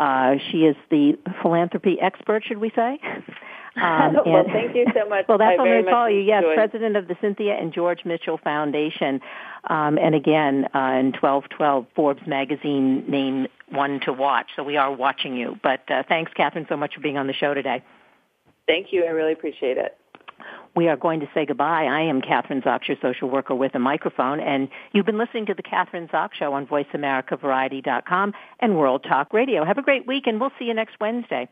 uh, 0.00 0.36
she 0.50 0.58
is 0.64 0.76
the 0.90 1.18
philanthropy 1.42 1.98
expert, 2.00 2.44
should 2.44 2.58
we 2.58 2.70
say? 2.74 2.98
Um, 3.76 4.16
well, 4.26 4.44
thank 4.52 4.74
you 4.74 4.84
so 4.92 5.08
much. 5.08 5.24
Well, 5.28 5.38
that's 5.38 5.56
what 5.56 5.68
I'm 5.68 5.74
going 5.74 5.84
to 5.84 5.90
call 5.90 6.10
you. 6.10 6.18
Yes, 6.18 6.42
president 6.54 6.96
of 6.96 7.06
the 7.06 7.16
Cynthia 7.20 7.54
and 7.54 7.72
George 7.72 8.04
Mitchell 8.04 8.36
Foundation. 8.36 9.20
Um, 9.70 9.96
and 9.96 10.12
again, 10.16 10.66
uh, 10.74 10.98
in 10.98 11.12
1212, 11.12 11.86
Forbes 11.94 12.26
magazine 12.26 13.04
named 13.08 13.48
one 13.68 14.00
to 14.00 14.12
watch. 14.12 14.48
So 14.56 14.64
we 14.64 14.76
are 14.76 14.92
watching 14.92 15.36
you. 15.36 15.56
But 15.62 15.88
uh, 15.88 16.02
thanks, 16.08 16.32
Katherine, 16.34 16.66
so 16.68 16.76
much 16.76 16.96
for 16.96 17.00
being 17.00 17.16
on 17.16 17.28
the 17.28 17.32
show 17.32 17.54
today. 17.54 17.82
Thank 18.66 18.88
you. 18.90 19.04
I 19.04 19.10
really 19.10 19.32
appreciate 19.32 19.78
it 19.78 19.96
we 20.74 20.88
are 20.88 20.96
going 20.96 21.20
to 21.20 21.26
say 21.34 21.46
goodbye. 21.46 21.84
I 21.84 22.02
am 22.02 22.20
Kathryn 22.20 22.62
Zox, 22.62 22.88
your 22.88 22.96
social 23.02 23.28
worker 23.28 23.54
with 23.54 23.74
a 23.74 23.78
microphone, 23.78 24.40
and 24.40 24.68
you've 24.92 25.06
been 25.06 25.18
listening 25.18 25.46
to 25.46 25.54
the 25.54 25.62
Kathryn 25.62 26.10
Zox 26.10 26.30
Show 26.38 26.52
on 26.52 26.66
VoiceAmericaVariety.com 26.66 28.32
and 28.60 28.76
World 28.76 29.04
Talk 29.08 29.32
Radio. 29.32 29.64
Have 29.64 29.78
a 29.78 29.82
great 29.82 30.06
week, 30.06 30.24
and 30.26 30.40
we'll 30.40 30.52
see 30.58 30.66
you 30.66 30.74
next 30.74 30.96
Wednesday. 31.00 31.48